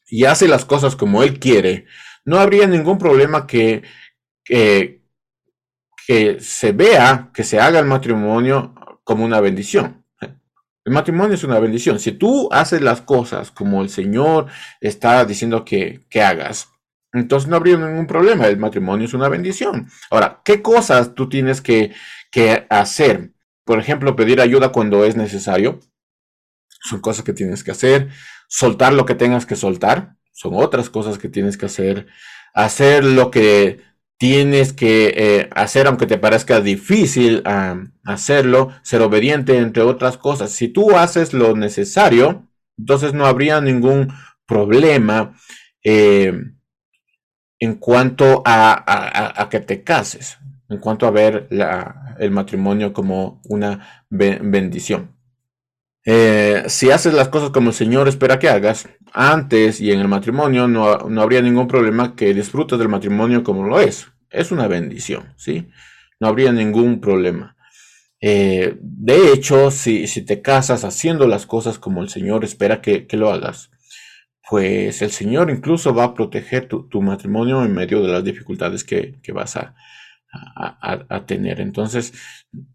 y 0.06 0.25
hace 0.26 0.47
las 0.47 0.64
cosas 0.64 0.95
como 0.95 1.25
Él 1.25 1.40
quiere, 1.40 1.87
no 2.26 2.38
habría 2.38 2.66
ningún 2.66 2.99
problema 2.99 3.47
que, 3.47 3.83
que, 4.45 5.02
que 6.06 6.40
se 6.40 6.73
vea, 6.73 7.30
que 7.33 7.45
se 7.45 7.59
haga 7.59 7.78
el 7.78 7.87
matrimonio 7.87 8.75
como 9.04 9.25
una 9.25 9.40
bendición. 9.40 10.04
El 10.85 10.92
matrimonio 10.92 11.35
es 11.35 11.42
una 11.42 11.59
bendición. 11.59 11.99
Si 11.99 12.12
tú 12.12 12.49
haces 12.52 12.80
las 12.80 13.00
cosas 13.00 13.50
como 13.50 13.83
el 13.83 13.88
Señor 13.88 14.47
está 14.80 15.25
diciendo 15.25 15.64
que, 15.64 16.06
hagas, 16.14 16.68
entonces 17.12 17.49
no 17.49 17.56
habría 17.56 17.76
ningún 17.76 18.06
problema. 18.06 18.47
El 18.47 18.59
matrimonio 18.59 19.06
es 19.06 19.14
una 19.14 19.28
bendición. 19.28 19.88
Ahora, 20.11 20.42
¿qué 20.45 20.62
cosas 20.62 21.14
tú 21.14 21.28
tienes 21.28 21.61
que, 21.61 21.92
que 22.30 22.66
hacer? 22.71 23.33
Por 23.64 23.80
ejemplo, 23.80 24.14
pedir 24.14 24.40
ayuda 24.40 24.71
cuando 24.71 25.04
es 25.04 25.16
necesario. 25.16 25.80
Son 26.68 27.00
cosas 27.00 27.25
que 27.25 27.33
tienes 27.33 27.64
que 27.64 27.73
hacer. 27.73 28.11
Soltar 28.49 28.92
lo 28.92 29.06
que 29.06 29.16
tengas 29.16 29.45
que 29.45 29.56
soltar. 29.56 30.16
Son 30.37 30.52
otras 30.55 30.90
cosas 30.90 31.16
que 31.16 31.31
tienes 31.31 31.57
que 31.57 31.64
hacer. 31.64 32.09
Hacer 32.52 33.05
lo 33.05 33.31
que 33.31 33.81
tienes 34.19 34.75
que 34.75 35.14
eh, 35.16 35.49
hacer, 35.55 35.87
aunque 35.87 36.07
te 36.07 36.19
parezca 36.19 36.61
difícil 36.61 37.43
hacerlo, 38.05 38.71
ser 38.83 39.00
obediente, 39.00 39.57
entre 39.57 39.83
otras 39.83 40.19
cosas. 40.19 40.50
Si 40.50 40.69
tú 40.69 40.95
haces 40.95 41.33
lo 41.33 41.57
necesario, 41.57 42.47
entonces 42.76 43.14
no 43.14 43.25
habría 43.25 43.62
ningún 43.62 44.12
problema 44.45 45.35
eh, 45.83 46.38
en 47.59 47.75
cuanto 47.76 48.43
a, 48.45 49.49
que 49.50 49.61
te 49.61 49.83
cases, 49.83 50.37
en 50.69 50.81
cuanto 50.81 51.07
a 51.07 51.12
ver 51.12 51.49
el 52.19 52.31
matrimonio 52.31 52.93
como 52.93 53.40
una 53.45 54.05
bendición. 54.11 55.16
Eh, 56.09 56.64
si 56.69 56.90
haces 56.90 57.14
las 57.14 57.28
cosas 57.28 57.50
como 57.50 57.71
el 57.71 57.75
Señor 57.75 58.07
espera 58.07 58.38
que 58.38 58.49
hagas, 58.49 58.87
antes 59.18 59.80
y 59.80 59.92
en 59.92 60.00
el 60.00 60.08
matrimonio 60.08 60.68
no, 60.68 61.08
no, 61.08 61.23
habría 61.23 61.40
ningún 61.40 61.66
problema 61.66 62.14
que 62.14 62.35
disfrutes 62.35 62.78
del 62.78 62.90
matrimonio 62.90 63.42
como 63.42 63.66
lo 63.66 63.80
es. 63.80 64.08
Es 64.30 64.52
una 64.52 64.68
bendición, 64.68 65.32
¿sí? 65.37 65.68
No 66.20 66.28
habría 66.28 66.52
ningún 66.52 67.00
problema. 67.00 67.56
Eh, 68.20 68.76
de 68.78 69.32
hecho, 69.32 69.70
si, 69.70 70.06
si, 70.06 70.20
te 70.20 70.42
casas 70.42 70.85
haciendo 70.85 71.26
las 71.26 71.46
cosas 71.46 71.78
como 71.78 72.02
el 72.02 72.11
Señor 72.11 72.44
espera 72.44 72.82
que, 72.82 73.06
lo 73.12 73.32
hagas, 73.32 73.70
pues 74.50 75.00
el 75.00 75.11
Señor 75.11 75.50
incluso 75.50 75.94
va 75.94 76.04
a 76.04 76.14
proteger 76.14 76.68
tu, 76.68 77.00
matrimonio 77.00 77.64
en 77.64 77.73
medio 77.73 78.02
de 78.02 78.12
las 78.12 78.23
dificultades 78.23 78.85
que, 78.85 79.18
vas 79.32 79.56
a, 79.56 79.75
a, 81.08 81.25
tener. 81.25 81.61
Entonces, 81.61 82.12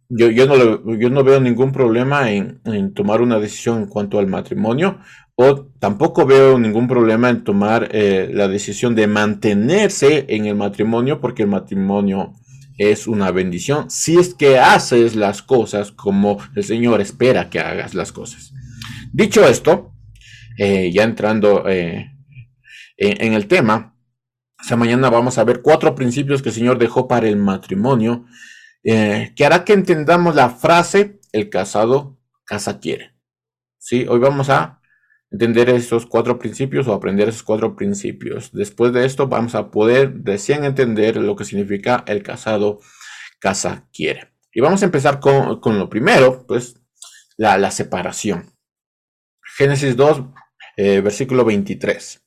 yo, 0.09 0.29
yo, 0.29 0.47
no, 0.47 0.97
yo 0.97 1.09
no 1.11 1.23
veo 1.23 1.39
ningún 1.39 1.71
problema 1.71 2.31
en, 2.31 2.61
tomar 2.93 3.21
una 3.21 3.39
decisión 3.39 3.83
en 3.83 3.87
cuanto 3.87 4.19
al 4.19 4.27
matrimonio, 4.27 4.99
o 5.35 5.65
tampoco 5.79 6.25
veo 6.25 6.59
ningún 6.59 6.87
problema 6.87 7.29
en 7.29 7.43
tomar 7.43 7.89
eh, 7.91 8.29
la 8.31 8.47
decisión 8.47 8.95
de 8.95 9.07
mantenerse 9.07 10.25
en 10.29 10.45
el 10.45 10.55
matrimonio, 10.55 11.19
porque 11.19 11.43
el 11.43 11.49
matrimonio 11.49 12.33
es 12.77 13.07
una 13.07 13.31
bendición 13.31 13.91
si 13.91 14.17
es 14.17 14.33
que 14.33 14.57
haces 14.57 15.15
las 15.15 15.41
cosas 15.41 15.91
como 15.91 16.39
el 16.55 16.63
Señor 16.63 17.01
espera 17.01 17.49
que 17.49 17.59
hagas 17.59 17.93
las 17.93 18.11
cosas. 18.11 18.53
Dicho 19.11 19.47
esto, 19.47 19.93
eh, 20.57 20.91
ya 20.91 21.03
entrando 21.03 21.67
eh, 21.67 22.11
en 22.97 23.33
el 23.33 23.47
tema, 23.47 23.95
esta 24.61 24.75
mañana 24.75 25.09
vamos 25.09 25.37
a 25.37 25.43
ver 25.43 25.61
cuatro 25.61 25.95
principios 25.95 26.41
que 26.41 26.49
el 26.49 26.55
Señor 26.55 26.77
dejó 26.77 27.07
para 27.07 27.27
el 27.27 27.35
matrimonio, 27.35 28.25
que 28.83 29.45
hará 29.45 29.63
que 29.63 29.73
entendamos 29.73 30.35
la 30.35 30.49
frase, 30.49 31.19
el 31.31 31.49
casado 31.49 32.19
casa 32.45 32.79
quiere. 32.79 33.15
¿Sí? 33.77 34.05
Hoy 34.07 34.19
vamos 34.19 34.49
a 34.49 34.80
entender 35.31 35.69
esos 35.69 36.05
cuatro 36.05 36.37
principios 36.37 36.87
o 36.87 36.93
aprender 36.93 37.29
esos 37.29 37.43
cuatro 37.43 37.75
principios. 37.75 38.51
Después 38.51 38.93
de 38.93 39.05
esto 39.05 39.27
vamos 39.27 39.55
a 39.55 39.71
poder 39.71 40.13
recién 40.23 40.65
entender 40.65 41.17
lo 41.17 41.35
que 41.35 41.45
significa 41.45 42.03
el 42.07 42.21
casado 42.21 42.79
casa 43.39 43.87
quiere. 43.93 44.31
Y 44.53 44.61
vamos 44.61 44.81
a 44.81 44.85
empezar 44.85 45.19
con, 45.19 45.79
lo 45.79 45.89
primero, 45.89 46.45
pues 46.45 46.75
la, 47.37 47.57
la 47.57 47.71
separación. 47.71 48.53
Génesis 49.57 49.95
2, 49.95 50.23
eh, 50.77 51.01
versículo 51.01 51.45
23. 51.45 52.21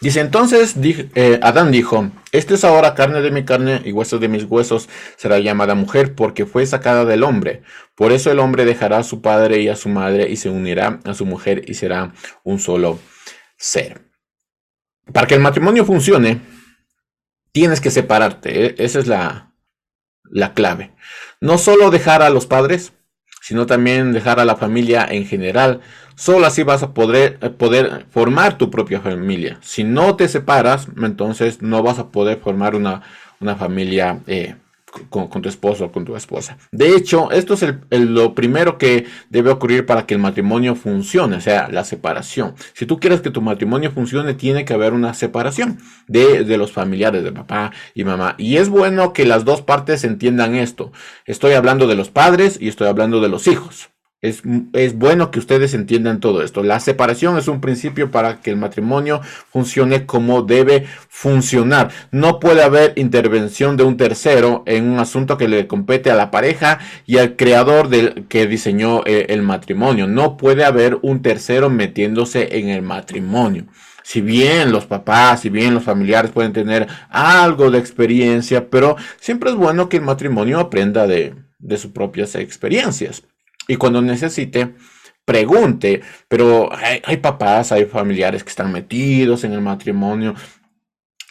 Dice 0.00 0.20
entonces, 0.20 0.76
eh, 1.16 1.40
Adán 1.42 1.72
dijo, 1.72 2.10
esto 2.30 2.54
es 2.54 2.62
ahora 2.64 2.94
carne 2.94 3.20
de 3.20 3.32
mi 3.32 3.44
carne 3.44 3.82
y 3.84 3.90
huesos 3.90 4.20
de 4.20 4.28
mis 4.28 4.44
huesos, 4.44 4.88
será 5.16 5.40
llamada 5.40 5.74
mujer 5.74 6.14
porque 6.14 6.46
fue 6.46 6.64
sacada 6.66 7.04
del 7.04 7.24
hombre. 7.24 7.62
Por 7.96 8.12
eso 8.12 8.30
el 8.30 8.38
hombre 8.38 8.64
dejará 8.64 8.98
a 8.98 9.02
su 9.02 9.20
padre 9.20 9.60
y 9.60 9.68
a 9.68 9.74
su 9.74 9.88
madre 9.88 10.30
y 10.30 10.36
se 10.36 10.50
unirá 10.50 11.00
a 11.04 11.14
su 11.14 11.26
mujer 11.26 11.64
y 11.66 11.74
será 11.74 12.12
un 12.44 12.60
solo 12.60 13.00
ser. 13.56 14.02
Para 15.12 15.26
que 15.26 15.34
el 15.34 15.40
matrimonio 15.40 15.84
funcione, 15.84 16.42
tienes 17.50 17.80
que 17.80 17.90
separarte. 17.90 18.66
¿eh? 18.66 18.74
Esa 18.78 19.00
es 19.00 19.08
la, 19.08 19.52
la 20.30 20.54
clave. 20.54 20.92
No 21.40 21.58
solo 21.58 21.90
dejar 21.90 22.22
a 22.22 22.30
los 22.30 22.46
padres, 22.46 22.92
sino 23.42 23.66
también 23.66 24.12
dejar 24.12 24.38
a 24.38 24.44
la 24.44 24.56
familia 24.56 25.06
en 25.10 25.26
general. 25.26 25.80
Solo 26.18 26.46
así 26.46 26.64
vas 26.64 26.82
a 26.82 26.94
poder, 26.94 27.38
eh, 27.40 27.48
poder 27.48 28.06
formar 28.10 28.58
tu 28.58 28.72
propia 28.72 29.00
familia. 29.00 29.58
Si 29.62 29.84
no 29.84 30.16
te 30.16 30.26
separas, 30.26 30.88
entonces 31.00 31.62
no 31.62 31.84
vas 31.84 32.00
a 32.00 32.08
poder 32.08 32.40
formar 32.40 32.74
una, 32.74 33.02
una 33.38 33.54
familia 33.54 34.18
eh, 34.26 34.56
con, 35.10 35.28
tu 35.30 35.48
esposo 35.48 35.84
o 35.84 35.92
con 35.92 36.04
tu 36.04 36.16
esposa. 36.16 36.58
De 36.72 36.96
hecho, 36.96 37.30
esto 37.30 37.54
es 37.54 38.00
lo 38.00 38.34
primero 38.34 38.78
que 38.78 39.06
debe 39.30 39.50
ocurrir 39.50 39.86
para 39.86 40.06
que 40.06 40.14
el 40.14 40.20
matrimonio 40.20 40.74
funcione, 40.74 41.36
o 41.36 41.40
sea, 41.40 41.68
la 41.68 41.84
separación. 41.84 42.56
Si 42.74 42.84
tú 42.84 42.98
quieres 42.98 43.20
que 43.20 43.30
tu 43.30 43.40
matrimonio 43.40 43.92
funcione, 43.92 44.34
tiene 44.34 44.64
que 44.64 44.74
haber 44.74 44.94
una 44.94 45.14
separación 45.14 45.78
de, 46.08 46.42
de 46.42 46.58
los 46.58 46.72
familiares, 46.72 47.22
de 47.22 47.30
papá 47.30 47.70
y 47.94 48.02
mamá. 48.02 48.34
Y 48.38 48.56
es 48.56 48.70
bueno 48.70 49.12
que 49.12 49.24
las 49.24 49.44
dos 49.44 49.62
partes 49.62 50.02
entiendan 50.02 50.56
esto. 50.56 50.90
Estoy 51.26 51.52
hablando 51.52 51.86
de 51.86 51.94
los 51.94 52.10
padres 52.10 52.58
y 52.60 52.66
estoy 52.66 52.88
hablando 52.88 53.20
de 53.20 53.28
los 53.28 53.46
hijos. 53.46 53.90
Es, 54.20 54.42
bueno 54.96 55.30
que 55.30 55.38
ustedes 55.38 55.74
entiendan 55.74 56.18
todo 56.18 56.42
esto. 56.42 56.64
La 56.64 56.80
separación 56.80 57.38
es 57.38 57.46
un 57.46 57.60
principio 57.60 58.10
para 58.10 58.40
que 58.40 58.50
el 58.50 58.56
matrimonio 58.56 59.20
funcione 59.48 60.06
como 60.06 60.42
debe 60.42 60.86
funcionar. 61.08 61.90
No 62.10 62.40
puede 62.40 62.64
haber 62.64 62.94
intervención 62.96 63.76
de 63.76 63.84
un 63.84 63.96
tercero 63.96 64.64
en 64.66 64.88
un 64.90 64.98
asunto 64.98 65.38
que 65.38 65.46
le 65.46 65.68
compete 65.68 66.10
a 66.10 66.16
la 66.16 66.32
pareja 66.32 66.80
y 67.06 67.18
al 67.18 67.36
creador 67.36 67.90
del 67.90 68.26
que 68.26 68.48
diseñó 68.48 69.02
eh, 69.06 69.26
el 69.28 69.42
matrimonio. 69.42 70.08
No 70.08 70.36
puede 70.36 70.64
haber 70.64 70.98
un 71.02 71.22
tercero 71.22 71.70
metiéndose 71.70 72.58
en 72.58 72.70
el 72.70 72.82
matrimonio. 72.82 73.66
Si 74.02 74.20
bien 74.20 74.72
los 74.72 74.86
papás, 74.86 75.42
si 75.42 75.48
bien 75.48 75.74
los 75.74 75.84
familiares 75.84 76.32
pueden 76.32 76.52
tener 76.52 76.88
algo 77.08 77.70
de 77.70 77.78
experiencia, 77.78 78.68
pero 78.68 78.96
siempre 79.20 79.50
es 79.50 79.56
bueno 79.56 79.88
que 79.88 79.98
el 79.98 80.02
matrimonio 80.02 80.58
aprenda 80.58 81.06
de, 81.06 81.36
de 81.60 81.76
sus 81.76 81.92
propias 81.92 82.34
experiencias 82.34 83.22
y 83.68 83.76
cuando 83.76 84.02
necesite, 84.02 84.74
pregunte, 85.24 86.00
pero 86.26 86.70
hay, 86.72 87.18
papás, 87.18 87.70
hay 87.70 87.84
familiares 87.84 88.42
que 88.42 88.50
están 88.50 88.72
metidos 88.72 89.44
en 89.44 89.52
el 89.52 89.60
matrimonio, 89.60 90.34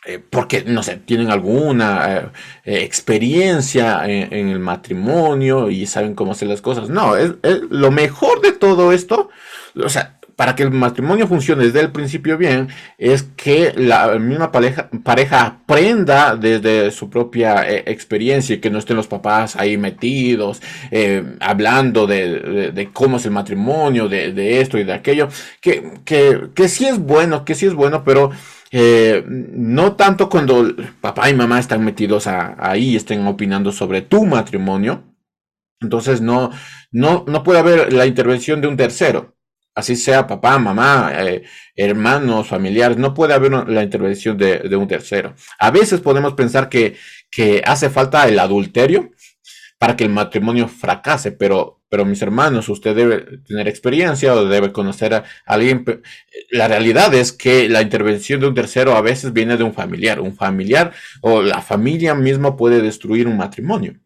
eh, 0.06 0.20
porque, 0.20 0.64
no 0.64 0.84
sé, 0.84 0.98
tienen 0.98 1.32
alguna 1.32 2.32
eh, 2.64 2.84
experiencia 2.84 4.06
en, 4.06 4.50
el 4.50 4.60
matrimonio 4.60 5.72
y 5.72 5.88
saben 5.88 6.14
cómo 6.14 6.34
hacer 6.34 6.48
las 6.48 6.62
cosas. 6.62 6.90
No, 6.90 7.18
es, 7.18 7.34
lo 7.70 7.90
mejor 7.90 8.42
de 8.42 8.52
todo 8.52 8.94
esto, 8.94 9.30
o 9.76 9.90
sea, 9.90 10.17
para 10.38 10.56
que 10.56 10.64
el 10.64 10.72
matrimonio 10.72 11.28
funcione 11.28 11.66
desde 11.66 11.82
el 11.82 11.92
principio 11.92 12.38
bien, 12.38 12.70
es 12.98 13.24
que 13.24 13.74
la 13.76 14.18
misma 14.20 14.52
pareja, 14.52 14.90
pareja 15.04 15.46
aprenda 15.46 16.36
desde 16.36 16.92
su 16.92 17.10
propia 17.10 17.68
eh, 17.70 17.84
experiencia 17.88 18.56
y 18.56 18.60
que 18.60 18.70
no 18.70 18.78
estén 18.78 18.98
los 18.98 19.08
papás 19.08 19.56
ahí 19.56 19.78
metidos, 19.78 20.62
eh, 20.92 21.36
hablando 21.40 22.06
de, 22.06 22.90
cómo 22.94 23.18
es 23.18 23.26
el 23.26 23.32
matrimonio, 23.32 24.08
de, 24.08 24.62
esto 24.62 24.78
y 24.78 24.84
de 24.84 24.94
aquello, 24.94 25.28
que, 25.60 26.02
que, 26.06 26.50
que 26.54 26.70
sí 26.70 26.86
es 26.86 27.00
bueno, 27.00 27.44
que 27.44 27.56
sí 27.56 27.66
es 27.66 27.74
bueno, 27.74 28.04
pero 28.04 28.32
eh, 28.72 29.24
no 29.28 29.96
tanto 29.96 30.30
cuando 30.30 30.68
papá 31.02 31.32
y 31.32 31.34
mamá 31.34 31.60
están 31.60 31.84
metidos 31.84 32.28
ahí, 32.28 32.96
estén 32.96 33.26
opinando 33.26 33.72
sobre 33.72 34.04
tu 34.04 34.24
matrimonio. 34.26 35.04
Entonces 35.82 36.22
no, 36.22 36.52
no, 36.92 37.26
no 37.28 37.44
puede 37.44 37.60
haber 37.60 37.94
la 37.94 38.06
intervención 38.06 38.62
de 38.62 38.68
un 38.68 38.78
tercero. 38.78 39.37
Así 39.78 39.96
sea 39.96 40.26
papá, 40.26 40.58
mamá, 40.58 41.12
eh, 41.20 41.44
hermanos, 41.76 42.48
familiares, 42.48 42.98
no 42.98 43.14
puede 43.14 43.36
haber 43.36 43.52
la 43.68 43.84
intervención 43.84 44.36
de, 44.36 44.76
un 44.76 44.88
tercero. 44.88 45.36
A 45.60 45.70
veces 45.70 46.02
podemos 46.02 46.34
pensar 46.34 46.68
que, 46.68 46.96
que 47.30 47.62
hace 47.64 47.92
falta 47.92 48.28
el 48.28 48.40
adulterio 48.40 49.12
para 49.78 49.96
que 49.96 50.04
el 50.04 50.10
matrimonio 50.10 50.68
fracase, 50.68 51.32
pero 51.32 51.78
pero 51.90 52.06
mis 52.06 52.22
hermanos, 52.22 52.70
usted 52.70 52.96
debe 52.96 53.38
tener 53.46 53.68
experiencia 53.68 54.34
o 54.34 54.46
debe 54.46 54.72
conocer 54.72 55.14
a 55.14 55.24
alguien. 55.46 55.86
La 56.50 56.68
realidad 56.68 57.14
es 57.14 57.32
que 57.32 57.70
la 57.70 57.82
intervención 57.82 58.40
de 58.42 58.48
un 58.48 58.56
tercero 58.56 58.96
a 58.96 59.02
veces 59.02 59.32
viene 59.32 59.58
de 59.58 59.64
un 59.64 59.74
familiar. 59.74 60.20
Un 60.20 60.36
familiar 60.36 60.92
o 61.22 61.42
la 61.42 61.62
familia 61.62 62.16
misma 62.16 62.58
puede 62.58 62.82
destruir 62.82 63.28
un 63.28 63.38
matrimonio. 63.38 64.00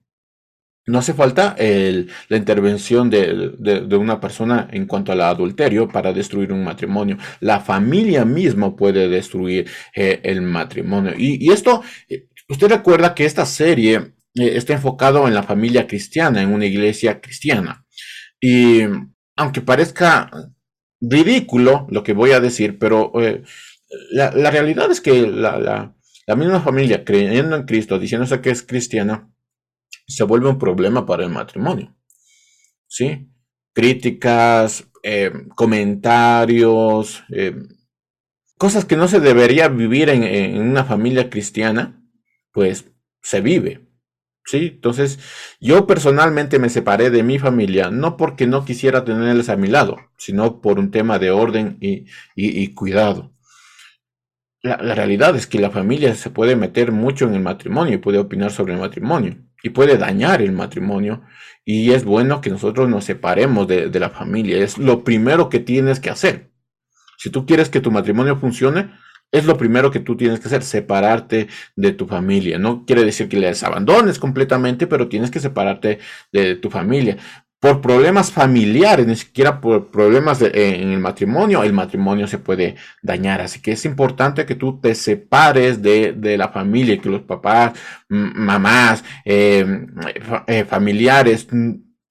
No 0.87 0.97
hace 0.97 1.13
falta 1.13 1.55
la 1.57 2.37
intervención 2.37 3.09
de, 3.09 3.95
una 3.97 4.19
persona 4.19 4.67
en 4.71 4.87
cuanto 4.87 5.11
al 5.11 5.21
adulterio 5.21 5.87
para 5.87 6.11
destruir 6.11 6.51
un 6.51 6.63
matrimonio. 6.63 7.17
La 7.39 7.59
familia 7.59 8.25
misma 8.25 8.75
puede 8.75 9.07
destruir 9.07 9.69
eh, 9.95 10.19
el 10.23 10.41
matrimonio. 10.41 11.13
Y, 11.15 11.51
esto, 11.51 11.83
eh, 12.09 12.27
usted 12.49 12.67
recuerda 12.67 13.13
que 13.13 13.25
esta 13.25 13.45
serie 13.45 13.95
eh, 14.33 14.51
está 14.55 14.73
enfocado 14.73 15.27
en 15.27 15.35
la 15.35 15.43
familia 15.43 15.85
cristiana, 15.85 16.41
en 16.41 16.51
una 16.51 16.65
iglesia 16.65 17.21
cristiana. 17.21 17.85
Y 18.39 18.81
aunque 19.35 19.61
parezca 19.61 20.31
ridículo 20.99 21.87
lo 21.91 22.03
que 22.03 22.13
voy 22.13 22.31
a 22.31 22.39
decir, 22.39 22.79
pero 22.79 23.11
la, 24.11 24.51
realidad 24.51 24.91
es 24.91 25.01
que 25.01 25.27
la, 25.27 25.93
misma 26.35 26.61
familia 26.61 27.03
creyendo 27.03 27.55
en 27.55 27.63
Cristo, 27.63 27.99
diciéndose 27.99 28.41
que 28.41 28.49
es 28.49 28.63
cristiana, 28.63 29.30
se 30.07 30.23
vuelve 30.23 30.49
un 30.49 30.59
problema 30.59 31.05
para 31.05 31.23
el 31.23 31.29
matrimonio. 31.29 31.95
¿Sí? 32.87 33.29
Críticas, 33.73 34.87
eh, 35.03 35.31
comentarios, 35.55 37.23
cosas 38.57 38.85
que 38.85 38.97
no 38.97 39.07
se 39.07 39.19
debería 39.19 39.69
vivir 39.69 40.09
en 40.09 40.61
una 40.61 40.83
familia 40.83 41.29
cristiana, 41.29 42.03
pues 42.51 42.91
se 43.21 43.41
vive. 43.41 43.91
Sí, 44.45 44.71
entonces 44.75 45.19
yo 45.59 45.85
personalmente 45.87 46.59
me 46.59 46.69
separé 46.69 47.09
de 47.09 47.23
mi 47.23 47.37
familia, 47.39 47.91
no 47.91 48.17
porque 48.17 48.47
no 48.47 48.65
quisiera 48.65 49.05
tenerles 49.05 49.49
a 49.49 49.55
mi 49.55 49.67
lado, 49.67 49.97
sino 50.17 50.61
por 50.61 50.79
un 50.79 50.91
tema 50.91 51.19
de 51.19 51.31
orden 51.31 51.77
y, 51.79 52.67
cuidado. 52.73 53.31
La, 54.63 54.77
realidad 54.95 55.35
es 55.35 55.47
que 55.47 55.59
la 55.59 55.71
familia 55.71 56.15
se 56.15 56.29
puede 56.29 56.55
meter 56.55 56.91
mucho 56.91 57.25
en 57.25 57.35
el 57.35 57.41
matrimonio 57.41 57.95
y 57.95 57.97
puede 57.97 58.19
opinar 58.19 58.51
sobre 58.51 58.73
el 58.73 58.79
matrimonio 58.79 59.37
y 59.63 59.69
puede 59.69 59.97
dañar 59.97 60.41
el 60.41 60.51
matrimonio 60.51 61.23
y 61.63 61.91
es 61.91 62.03
bueno 62.03 62.41
que 62.41 62.49
nosotros 62.49 62.89
nos 62.89 63.05
separemos 63.05 63.67
de, 63.67 63.89
de 63.89 63.99
la 63.99 64.09
familia. 64.09 64.57
Es 64.57 64.77
lo 64.77 65.03
primero 65.03 65.49
que 65.49 65.59
tienes 65.59 65.99
que 65.99 66.09
hacer. 66.09 66.51
Si 67.17 67.29
tú 67.29 67.45
quieres 67.45 67.69
que 67.69 67.81
tu 67.81 67.91
matrimonio 67.91 68.37
funcione, 68.37 68.91
es 69.31 69.45
lo 69.45 69.57
primero 69.57 69.91
que 69.91 69.99
tú 69.99 70.17
tienes 70.17 70.39
que 70.39 70.47
hacer, 70.47 70.63
separarte 70.63 71.47
de 71.75 71.91
tu 71.93 72.05
familia. 72.05 72.59
No 72.59 72.85
quiere 72.85 73.05
decir 73.05 73.29
que 73.29 73.39
les 73.39 73.63
abandones 73.63 74.19
completamente, 74.19 74.87
pero 74.87 75.07
tienes 75.07 75.31
que 75.31 75.39
separarte 75.39 75.99
de 76.31 76.55
tu 76.55 76.69
familia. 76.69 77.17
Por 77.61 77.79
problemas 77.79 78.31
familiares, 78.31 79.05
ni 79.05 79.15
siquiera 79.15 79.61
por 79.61 79.91
problemas 79.91 80.41
en 80.41 80.91
el 80.91 80.99
matrimonio, 80.99 81.63
el 81.63 81.73
matrimonio 81.73 82.27
se 82.27 82.39
puede 82.39 82.75
dañar. 83.03 83.39
Así 83.39 83.61
que 83.61 83.73
es 83.73 83.85
importante 83.85 84.47
que 84.47 84.55
tú 84.55 84.79
te 84.81 84.95
separes 84.95 85.79
de, 85.79 86.35
la 86.39 86.49
familia, 86.49 86.99
que 86.99 87.09
los 87.09 87.21
papás, 87.21 87.73
mamás, 88.09 89.03
eh, 89.23 89.85
eh, 90.47 90.65
familiares, 90.65 91.47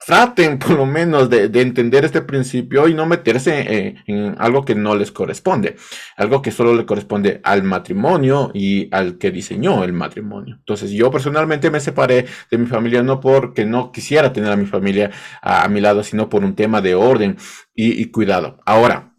traten 0.05 0.59
por 0.59 0.73
lo 0.73 0.87
menos 0.87 1.29
de, 1.29 1.45
entender 1.61 2.05
este 2.05 2.23
principio 2.23 2.89
y 2.89 2.95
no 2.95 3.07
meterse 3.07 4.03
en, 4.07 4.35
algo 4.39 4.65
que 4.65 4.75
no 4.75 4.95
les 4.95 5.13
corresponde, 5.13 5.77
algo 6.17 6.41
que 6.41 6.51
solo 6.51 6.75
le 6.75 6.87
corresponde 6.87 7.41
al 7.45 7.63
matrimonio 7.63 8.51
y 8.55 8.89
al 8.95 9.19
que 9.19 9.31
diseñó 9.31 9.85
el 9.85 9.93
matrimonio. 9.93 10.57
Entonces 10.59 10.91
yo 10.91 11.11
personalmente 11.11 11.71
me 11.71 11.81
separé 11.81 12.27
de 12.51 12.59
mi 12.59 12.67
familia 12.67 13.03
no 13.03 13.21
porque 13.21 13.67
no 13.67 13.93
quisiera 13.93 14.33
tener 14.33 14.51
a 14.51 14.57
mi 14.57 14.67
familia 14.67 15.11
a, 15.43 15.69
mi 15.69 15.81
lado, 15.81 16.03
sino 16.03 16.29
por 16.29 16.45
un 16.45 16.57
tema 16.57 16.81
de 16.81 16.95
orden 16.95 17.37
y, 17.75 18.07
cuidado. 18.07 18.59
Ahora, 18.65 19.15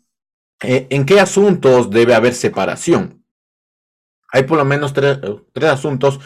eh, 0.64 0.88
¿en 0.90 1.06
qué 1.06 1.20
asuntos 1.20 1.92
debe 1.92 2.16
haber 2.16 2.34
separación? 2.34 3.24
Hay 4.34 4.44
por 4.44 4.58
lo 4.58 4.66
menos 4.66 4.94
tres, 4.94 5.20
tres 5.54 5.70
asuntos 5.70 6.20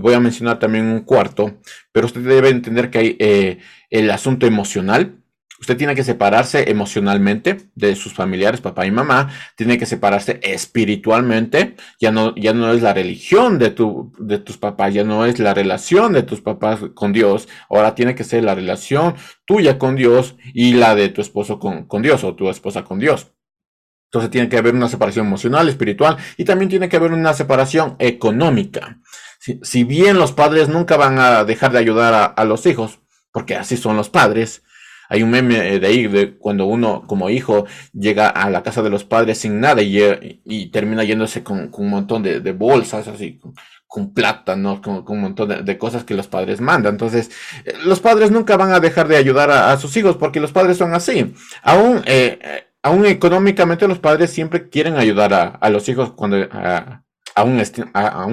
voy 0.00 0.14
a 0.14 0.20
mencionar 0.20 0.58
también 0.58 0.86
un 0.86 1.00
cuarto, 1.00 1.60
pero 1.92 2.06
usted 2.06 2.22
debe 2.22 2.48
entender 2.48 2.90
que 2.90 2.98
hay 2.98 3.16
eh, 3.18 3.58
el 3.92 4.10
asunto 4.10 4.46
emocional. 4.46 5.18
Usted 5.60 5.76
tiene 5.76 5.94
que 5.94 6.02
separarse 6.02 6.70
emocionalmente 6.70 7.68
de 7.76 7.94
sus 7.94 8.14
familiares, 8.14 8.60
papá 8.60 8.84
y 8.84 8.90
mamá. 8.90 9.30
Tiene 9.54 9.78
que 9.78 9.86
separarse 9.86 10.40
espiritualmente. 10.42 11.76
Ya 12.00 12.10
no, 12.10 12.34
ya 12.34 12.52
no 12.52 12.72
es 12.72 12.82
la 12.82 12.94
religión 12.94 13.60
de, 13.60 13.70
tu, 13.70 14.12
de 14.18 14.38
tus 14.38 14.58
papás, 14.58 14.92
ya 14.92 15.04
no 15.04 15.24
es 15.24 15.38
la 15.38 15.54
relación 15.54 16.14
de 16.14 16.24
tus 16.24 16.40
papás 16.40 16.80
con 16.94 17.12
Dios. 17.12 17.48
Ahora 17.70 17.94
tiene 17.94 18.16
que 18.16 18.24
ser 18.24 18.42
la 18.42 18.56
relación 18.56 19.14
tuya 19.44 19.78
con 19.78 19.94
Dios 19.94 20.36
y 20.52 20.74
la 20.74 20.96
de 20.96 21.10
tu 21.10 21.20
esposo 21.20 21.60
con, 21.60 21.84
con 21.86 22.02
Dios 22.02 22.24
o 22.24 22.34
tu 22.34 22.50
esposa 22.50 22.82
con 22.82 22.98
Dios. 22.98 23.32
Entonces 24.06 24.30
tiene 24.30 24.48
que 24.48 24.58
haber 24.58 24.74
una 24.74 24.88
separación 24.88 25.26
emocional, 25.26 25.68
espiritual 25.68 26.18
y 26.36 26.44
también 26.44 26.68
tiene 26.68 26.88
que 26.88 26.96
haber 26.96 27.12
una 27.12 27.32
separación 27.34 27.96
económica. 27.98 28.98
Si, 29.62 29.84
bien 29.84 30.18
los 30.18 30.32
padres 30.32 30.68
nunca 30.68 30.96
van 30.96 31.18
a 31.18 31.44
dejar 31.44 31.72
de 31.72 31.78
ayudar 31.78 32.34
a, 32.36 32.44
los 32.44 32.64
hijos, 32.66 33.00
porque 33.32 33.56
así 33.56 33.76
son 33.76 33.96
los 33.96 34.10
padres, 34.10 34.62
hay 35.12 35.22
un 35.22 35.30
meme 35.30 35.78
de 35.78 35.86
ahí 35.86 36.06
de 36.06 36.38
cuando 36.38 36.64
uno 36.64 37.04
como 37.06 37.28
hijo 37.28 37.66
llega 37.92 38.28
a 38.28 38.48
la 38.48 38.62
casa 38.62 38.82
de 38.82 38.88
los 38.88 39.04
padres 39.04 39.36
sin 39.36 39.60
nada 39.60 39.82
y, 39.82 40.70
termina 40.72 41.04
yéndose 41.04 41.42
con, 41.42 41.70
un 41.70 41.90
montón 41.90 42.22
de, 42.22 42.52
bolsas, 42.52 43.08
así, 43.08 43.38
con, 43.86 44.14
plata, 44.14 44.56
¿no? 44.56 44.80
Con, 44.80 45.04
un 45.06 45.20
montón 45.20 45.66
de, 45.66 45.78
cosas 45.78 46.04
que 46.04 46.14
los 46.14 46.28
padres 46.28 46.62
mandan. 46.62 46.94
Entonces, 46.94 47.30
eh, 47.66 47.74
los 47.84 48.00
padres 48.00 48.30
nunca 48.30 48.56
van 48.56 48.72
a 48.72 48.80
dejar 48.80 49.06
de 49.06 49.18
ayudar 49.18 49.50
a, 49.50 49.76
sus 49.76 49.94
hijos 49.98 50.16
porque 50.16 50.40
los 50.40 50.50
padres 50.50 50.78
son 50.78 50.94
así. 50.94 51.34
Aún, 51.62 52.00
eh, 52.06 52.68
aún 52.82 53.04
económicamente 53.04 53.86
los 53.86 53.98
padres 53.98 54.30
siempre 54.30 54.70
quieren 54.70 54.96
ayudar 54.96 55.58
a, 55.60 55.68
los 55.68 55.90
hijos 55.90 56.12
cuando 56.12 56.38
aún, 57.34 57.58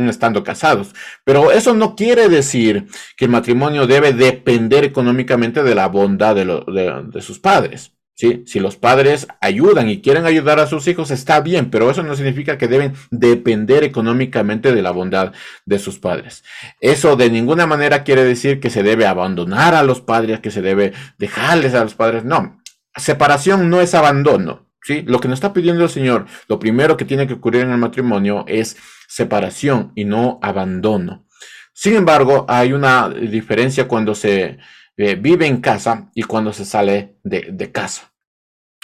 estando 0.09 0.43
casados. 0.43 0.93
Pero 1.23 1.51
eso 1.51 1.73
no 1.73 1.95
quiere 1.95 2.29
decir 2.29 2.87
que 3.17 3.25
el 3.25 3.31
matrimonio 3.31 3.87
debe 3.87 4.13
depender 4.13 4.83
económicamente 4.83 5.63
de 5.63 5.75
la 5.75 5.87
bondad 5.87 6.35
de, 6.35 7.21
sus 7.21 7.39
padres. 7.39 7.93
Si 8.15 8.59
los 8.59 8.75
padres 8.75 9.27
ayudan 9.39 9.87
y 9.87 10.01
quieren 10.01 10.25
ayudar 10.25 10.59
a 10.59 10.67
sus 10.67 10.87
hijos, 10.87 11.09
está 11.09 11.39
bien, 11.39 11.69
pero 11.69 11.89
eso 11.89 12.03
no 12.03 12.15
significa 12.15 12.57
que 12.57 12.67
deben 12.67 12.93
depender 13.11 13.85
económicamente 13.85 14.73
de 14.73 14.81
la 14.81 14.91
bondad 14.91 15.31
de 15.65 15.79
sus 15.79 15.99
padres. 15.99 16.43
Eso 16.81 17.15
de 17.15 17.29
ninguna 17.29 17.65
manera 17.65 18.03
quiere 18.03 18.25
decir 18.25 18.59
que 18.59 18.69
se 18.69 18.83
debe 18.83 19.07
abandonar 19.07 19.73
a 19.73 19.83
los 19.83 20.01
padres, 20.01 20.41
que 20.41 20.51
se 20.51 20.61
debe 20.61 20.91
dejarles 21.17 21.73
a 21.73 21.83
los 21.83 21.95
padres. 21.95 22.25
No, 22.25 22.61
separación 22.97 23.69
no 23.69 23.79
es 23.79 23.93
abandono. 23.93 24.68
Lo 25.05 25.19
que 25.19 25.27
nos 25.27 25.37
está 25.37 25.53
pidiendo 25.53 25.83
el 25.83 25.89
Señor, 25.89 26.25
lo 26.47 26.59
primero 26.59 26.97
que 26.97 27.05
tiene 27.05 27.27
que 27.27 27.33
ocurrir 27.33 27.63
en 27.63 27.71
el 27.71 27.77
matrimonio 27.77 28.45
es 28.47 28.77
separación 29.07 29.91
y 29.95 30.05
no 30.05 30.39
abandono. 30.41 31.25
Sin 31.73 31.95
embargo, 31.95 32.45
hay 32.49 32.73
una 32.73 33.09
diferencia 33.09 33.87
cuando 33.87 34.13
se 34.13 34.57
eh, 34.97 35.15
vive 35.15 35.47
en 35.47 35.61
casa 35.61 36.09
y 36.13 36.23
cuando 36.23 36.51
se 36.51 36.65
sale 36.65 37.15
de, 37.23 37.71
casa. 37.71 38.11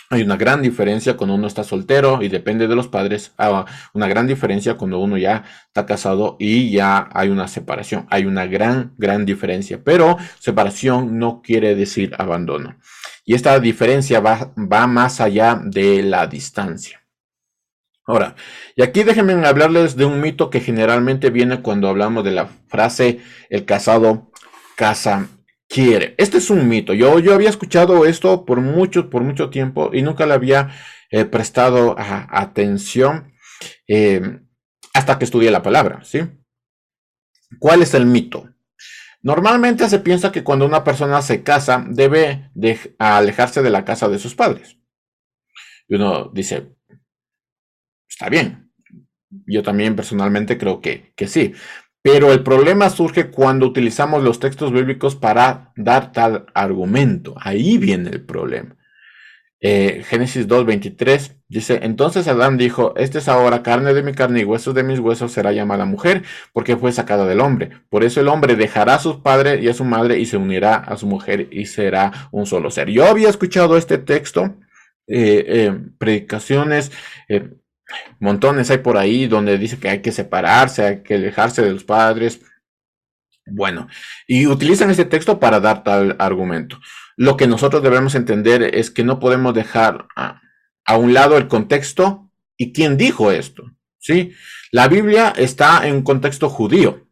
Hay 0.09 0.21
una 0.21 0.37
gran 0.37 0.61
diferencia 0.61 1.17
cuando 1.17 1.35
uno 1.35 1.47
está 1.47 1.65
soltero 1.65 2.21
y 2.21 2.29
depende 2.29 2.69
de 2.69 2.75
los 2.75 2.87
padres. 2.87 3.33
Hay 3.35 3.51
una 3.93 4.07
gran 4.07 4.27
diferencia 4.27 4.75
cuando 4.75 4.99
uno 4.99 5.17
ya 5.17 5.43
está 5.67 5.85
casado 5.85 6.37
y 6.39 6.71
ya 6.71 7.09
hay 7.11 7.27
una 7.27 7.49
separación. 7.49 8.07
Hay 8.09 8.25
una 8.25 8.45
gran, 8.45 8.93
gran 8.97 9.25
diferencia. 9.25 9.81
Pero 9.83 10.17
separación 10.39 11.19
no 11.19 11.41
quiere 11.41 11.75
decir 11.75 12.15
abandono. 12.17 12.77
Y 13.25 13.33
esta 13.33 13.59
diferencia 13.59 14.19
va, 14.19 14.53
más 14.87 15.19
allá 15.19 15.59
de 15.63 16.03
la 16.03 16.27
distancia. 16.27 17.01
Ahora, 18.05 18.35
y 18.75 18.83
aquí 18.83 19.03
déjenme 19.03 19.33
hablarles 19.47 19.95
de 19.95 20.05
un 20.05 20.21
mito 20.21 20.51
que 20.51 20.59
generalmente 20.59 21.31
viene 21.31 21.63
cuando 21.63 21.89
hablamos 21.89 22.23
de 22.23 22.31
la 22.31 22.45
frase 22.67 23.19
el 23.49 23.65
casado 23.65 24.31
casa 24.75 25.27
quiere. 25.67 26.13
Este 26.19 26.37
es 26.37 26.51
un 26.51 26.69
mito. 26.69 26.93
Yo, 26.93 27.17
yo 27.17 27.33
había 27.33 27.49
escuchado 27.49 28.05
esto 28.05 28.45
por 28.45 28.61
mucho, 28.61 29.09
por 29.09 29.23
mucho 29.23 29.49
tiempo 29.49 29.89
y 29.91 30.03
nunca 30.03 30.27
le 30.27 30.35
había 30.35 30.69
eh, 31.09 31.25
prestado 31.25 31.95
atención 31.97 33.33
eh, 33.87 34.39
hasta 34.93 35.17
que 35.17 35.25
estudié 35.25 35.49
la 35.49 35.63
palabra, 35.63 36.03
¿sí? 36.03 36.21
¿Cuál 37.59 37.81
es 37.81 37.93
el 37.93 38.05
mito? 38.05 38.49
Normalmente 39.25 39.89
se 39.89 39.97
piensa 39.97 40.31
que 40.31 40.43
cuando 40.43 40.67
una 40.67 40.83
persona 40.83 41.19
se 41.23 41.41
casa 41.41 41.83
debe 41.89 42.51
de 42.53 42.95
alejarse 42.99 43.63
de 43.63 43.71
la 43.71 43.83
casa 43.83 44.07
de 44.07 44.19
sus 44.19 44.35
padres. 44.35 44.77
Y 45.87 45.95
uno 45.95 46.29
dice, 46.31 46.75
está 48.07 48.29
bien. 48.29 48.71
Yo 49.47 49.63
también 49.63 49.95
personalmente 49.95 50.59
creo 50.59 50.79
que, 50.79 51.11
que 51.15 51.25
sí. 51.25 51.53
Pero 52.03 52.31
el 52.31 52.43
problema 52.43 52.91
surge 52.91 53.31
cuando 53.31 53.65
utilizamos 53.65 54.23
los 54.23 54.39
textos 54.39 54.71
bíblicos 54.71 55.15
para 55.15 55.73
dar 55.75 56.11
tal 56.11 56.45
argumento. 56.53 57.33
Ahí 57.41 57.79
viene 57.79 58.11
el 58.11 58.23
problema. 58.23 58.77
Eh, 59.67 60.03
Génesis 60.03 60.47
2.23 60.47 61.37
dice, 61.47 61.79
entonces 61.81 62.27
Adán 62.27 62.55
dijo, 62.55 62.93
este 62.97 63.17
es 63.17 63.27
ahora 63.27 63.63
carne 63.63 63.95
de 63.95 64.03
mi 64.03 64.13
carne 64.13 64.41
y 64.41 64.43
huesos 64.43 64.75
de 64.75 64.83
mis 64.83 64.99
huesos 64.99 65.31
será 65.31 65.53
llamada 65.53 65.85
mujer, 65.85 66.21
porque 66.53 66.77
fue 66.77 66.91
sacada 66.91 67.25
del 67.25 67.41
hombre. 67.41 67.71
Por 67.89 68.03
eso 68.03 68.21
el 68.21 68.27
hombre 68.27 68.55
dejará 68.55 68.93
a 68.93 68.99
su 68.99 69.23
padre 69.23 69.59
y 69.63 69.67
a 69.67 69.73
su 69.73 69.83
madre 69.83 70.19
y 70.19 70.27
se 70.27 70.37
unirá 70.37 70.75
a 70.75 70.97
su 70.97 71.07
mujer 71.07 71.47
y 71.49 71.65
será 71.65 72.29
un 72.31 72.45
solo 72.45 72.69
ser. 72.69 72.91
Yo 72.91 73.07
había 73.07 73.27
escuchado 73.27 73.75
este 73.75 73.97
texto, 73.97 74.55
eh, 75.07 75.43
eh, 75.47 75.79
predicaciones, 75.97 76.91
montones 78.19 78.69
hay 78.69 78.77
por 78.77 78.97
ahí 78.97 79.25
donde 79.25 79.57
dice 79.57 79.79
que 79.79 79.89
hay 79.89 79.99
que 80.03 80.11
separarse, 80.11 80.85
hay 80.85 81.01
que 81.01 81.15
alejarse 81.15 81.63
de 81.63 81.71
los 81.71 81.83
padres. 81.83 82.39
Bueno, 83.47 83.87
y 84.27 84.45
utilizan 84.45 84.91
este 84.91 85.05
texto 85.05 85.39
para 85.39 85.59
dar 85.59 85.83
tal 85.83 86.15
argumento. 86.19 86.77
Lo 87.17 87.37
que 87.37 87.47
nosotros 87.47 87.81
debemos 87.81 88.15
entender 88.15 88.75
es 88.75 88.91
que 88.91 89.03
no 89.03 89.19
podemos 89.19 89.53
dejar 89.53 90.07
a, 90.15 90.41
un 90.97 91.13
lado 91.13 91.37
el 91.37 91.47
contexto 91.47 92.31
y 92.57 92.73
quién 92.73 92.97
dijo 92.97 93.31
esto. 93.31 93.71
¿sí? 93.99 94.33
La 94.71 94.87
Biblia 94.87 95.33
está 95.35 95.87
en 95.87 95.95
un 95.95 96.03
contexto 96.03 96.49
judío. 96.49 97.07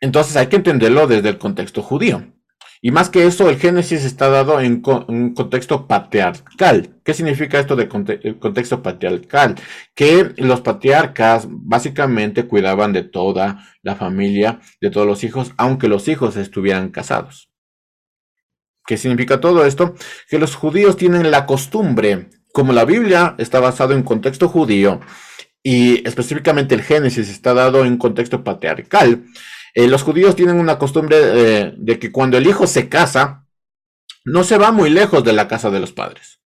Entonces 0.00 0.36
hay 0.36 0.46
que 0.46 0.56
entenderlo 0.56 1.06
desde 1.06 1.30
el 1.30 1.38
contexto 1.38 1.82
judío. 1.82 2.32
Y 2.80 2.92
más 2.92 3.10
que 3.10 3.26
eso, 3.26 3.50
el 3.50 3.58
Génesis 3.58 4.04
está 4.04 4.28
dado 4.28 4.60
en 4.60 4.82
un 5.08 5.34
contexto 5.34 5.88
patriarcal. 5.88 7.00
¿Qué 7.02 7.12
significa 7.12 7.58
esto 7.58 7.74
de 7.74 7.88
contexto 7.88 8.82
patriarcal? 8.82 9.56
Que 9.94 10.32
los 10.36 10.60
patriarcas 10.60 11.46
básicamente 11.48 12.46
cuidaban 12.46 12.92
de 12.92 13.02
toda 13.02 13.66
la 13.82 13.96
familia, 13.96 14.60
de 14.80 14.90
todos 14.90 15.08
los 15.08 15.24
hijos, 15.24 15.52
aunque 15.56 15.88
los 15.88 16.06
hijos 16.06 16.36
estuvieran 16.36 16.90
casados. 16.90 17.50
¿Qué 18.88 18.96
significa 18.96 19.38
todo 19.38 19.66
esto? 19.66 19.94
Que 20.30 20.38
los 20.38 20.56
judíos 20.56 20.96
tienen 20.96 21.30
la 21.30 21.44
costumbre, 21.44 22.30
como 22.54 22.72
la 22.72 22.86
Biblia 22.86 23.34
está 23.36 23.60
basada 23.60 23.94
en 23.94 24.02
contexto 24.02 24.48
judío 24.48 25.00
y 25.62 26.08
específicamente 26.08 26.74
el 26.74 26.80
Génesis 26.80 27.28
está 27.28 27.52
dado 27.52 27.84
en 27.84 27.98
contexto 27.98 28.42
patriarcal, 28.42 29.24
eh, 29.74 29.88
los 29.88 30.02
judíos 30.02 30.36
tienen 30.36 30.58
una 30.58 30.78
costumbre 30.78 31.18
eh, 31.20 31.74
de 31.76 31.98
que 31.98 32.10
cuando 32.10 32.38
el 32.38 32.46
hijo 32.46 32.66
se 32.66 32.88
casa, 32.88 33.44
no 34.24 34.42
se 34.42 34.56
va 34.56 34.72
muy 34.72 34.88
lejos 34.88 35.22
de 35.22 35.34
la 35.34 35.48
casa 35.48 35.68
de 35.68 35.80
los 35.80 35.92
padres. 35.92 36.40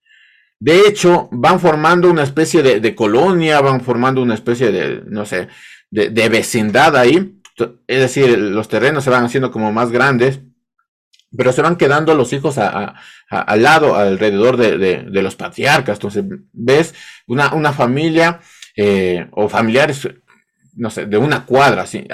De 0.60 0.82
hecho, 0.82 1.28
van 1.32 1.58
formando 1.58 2.08
una 2.08 2.22
especie 2.22 2.62
de, 2.62 2.94
colonia, 2.94 3.60
van 3.60 3.80
formando 3.80 4.22
una 4.22 4.34
especie 4.34 4.70
de, 4.70 5.02
no 5.06 5.26
sé, 5.26 5.48
de, 5.90 6.28
vecindad 6.28 6.96
ahí. 6.96 7.40
Es 7.88 7.98
decir, 7.98 8.38
los 8.38 8.68
terrenos 8.68 9.02
se 9.02 9.10
van 9.10 9.24
haciendo 9.24 9.50
como 9.50 9.72
más 9.72 9.90
grandes, 9.90 10.40
pero 11.36 11.52
se 11.52 11.62
van 11.62 11.76
quedando 11.76 12.14
los 12.14 12.32
hijos 12.32 12.56
al 12.58 13.62
lado, 13.62 13.94
alrededor 13.94 14.56
de, 14.56 15.22
los 15.22 15.36
patriarcas. 15.36 15.98
Entonces, 15.98 16.24
ves 16.52 16.94
una, 17.26 17.54
una 17.54 17.72
familia 17.72 18.40
eh, 18.76 19.26
o 19.32 19.48
familiares 19.48 20.08
no 20.78 20.90
sé, 20.90 21.06
de 21.06 21.18
una 21.18 21.44
cuadra, 21.44 21.86
sí. 21.86 22.06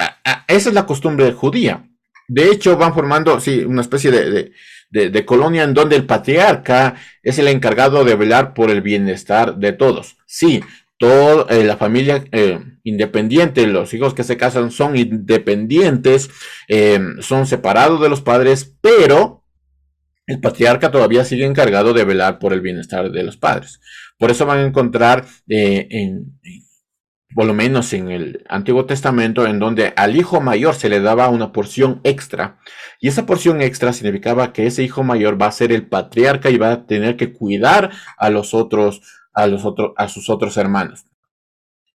esa 0.49 0.69
es 0.69 0.75
la 0.75 0.87
costumbre 0.87 1.33
judía. 1.33 1.87
De 2.27 2.51
hecho, 2.51 2.77
van 2.77 2.95
formando, 2.95 3.39
sí, 3.39 3.63
una 3.63 3.83
especie 3.83 4.11
de, 4.11 5.25
colonia 5.27 5.65
en 5.65 5.75
donde 5.75 5.97
el 5.97 6.07
patriarca 6.07 6.95
es 7.23 7.39
el 7.39 7.49
encargado 7.49 8.05
de 8.05 8.17
velar 8.17 8.55
por 8.55 8.71
el 8.71 8.81
bienestar 8.81 9.57
de 9.57 9.73
todos. 9.73 10.17
Sí, 10.27 10.63
toda 10.97 11.55
eh, 11.55 11.65
la 11.65 11.77
familia 11.77 12.25
eh, 12.33 12.59
independiente, 12.85 13.67
los 13.67 13.93
hijos 13.95 14.15
que 14.15 14.23
se 14.23 14.37
casan 14.37 14.71
son 14.71 14.97
independientes, 14.97 16.31
eh, 16.69 17.01
son 17.21 17.47
separados 17.47 18.01
de 18.01 18.11
los 18.11 18.21
padres, 18.21 18.77
pero 18.81 19.45
el 20.27 20.41
patriarca 20.41 20.91
todavía 20.91 21.25
sigue 21.25 21.45
encargado 21.45 21.93
de 21.93 22.05
velar 22.05 22.39
por 22.39 22.53
el 22.53 22.61
bienestar 22.61 23.11
de 23.11 23.23
los 23.23 23.37
padres. 23.37 23.81
Por 24.19 24.31
eso 24.31 24.47
van 24.47 24.59
a 24.59 24.67
encontrar 24.67 25.25
en, 25.49 26.39
por 27.35 27.47
lo 27.47 27.55
menos 27.55 27.93
en 27.93 28.11
el 28.11 28.45
Antiguo 28.49 28.87
Testamento, 28.87 29.47
en 29.47 29.59
donde 29.59 29.93
al 29.97 30.17
hijo 30.17 30.41
mayor 30.41 30.75
se 30.75 30.89
le 30.89 31.01
daba 31.01 31.29
una 31.29 31.53
porción 31.53 32.01
extra. 32.05 32.59
Y 33.01 33.09
esa 33.09 33.27
porción 33.27 33.61
extra 33.61 33.93
significaba 33.93 34.53
que 34.53 34.67
ese 34.67 34.83
hijo 34.83 35.03
mayor 35.03 35.41
va 35.41 35.47
a 35.47 35.53
ser 35.53 35.73
el 35.73 35.87
patriarca 35.87 36.51
y 36.51 36.59
va 36.59 36.73
a 36.73 36.87
tener 36.87 37.17
que 37.17 37.33
cuidar 37.33 37.91
a 38.17 38.31
los 38.31 38.55
otros, 38.55 39.03
a 39.35 39.47
los 39.47 39.65
otros, 39.65 39.93
a 39.97 40.09
sus 40.09 40.31
otros 40.31 40.57
hermanos. 40.57 41.05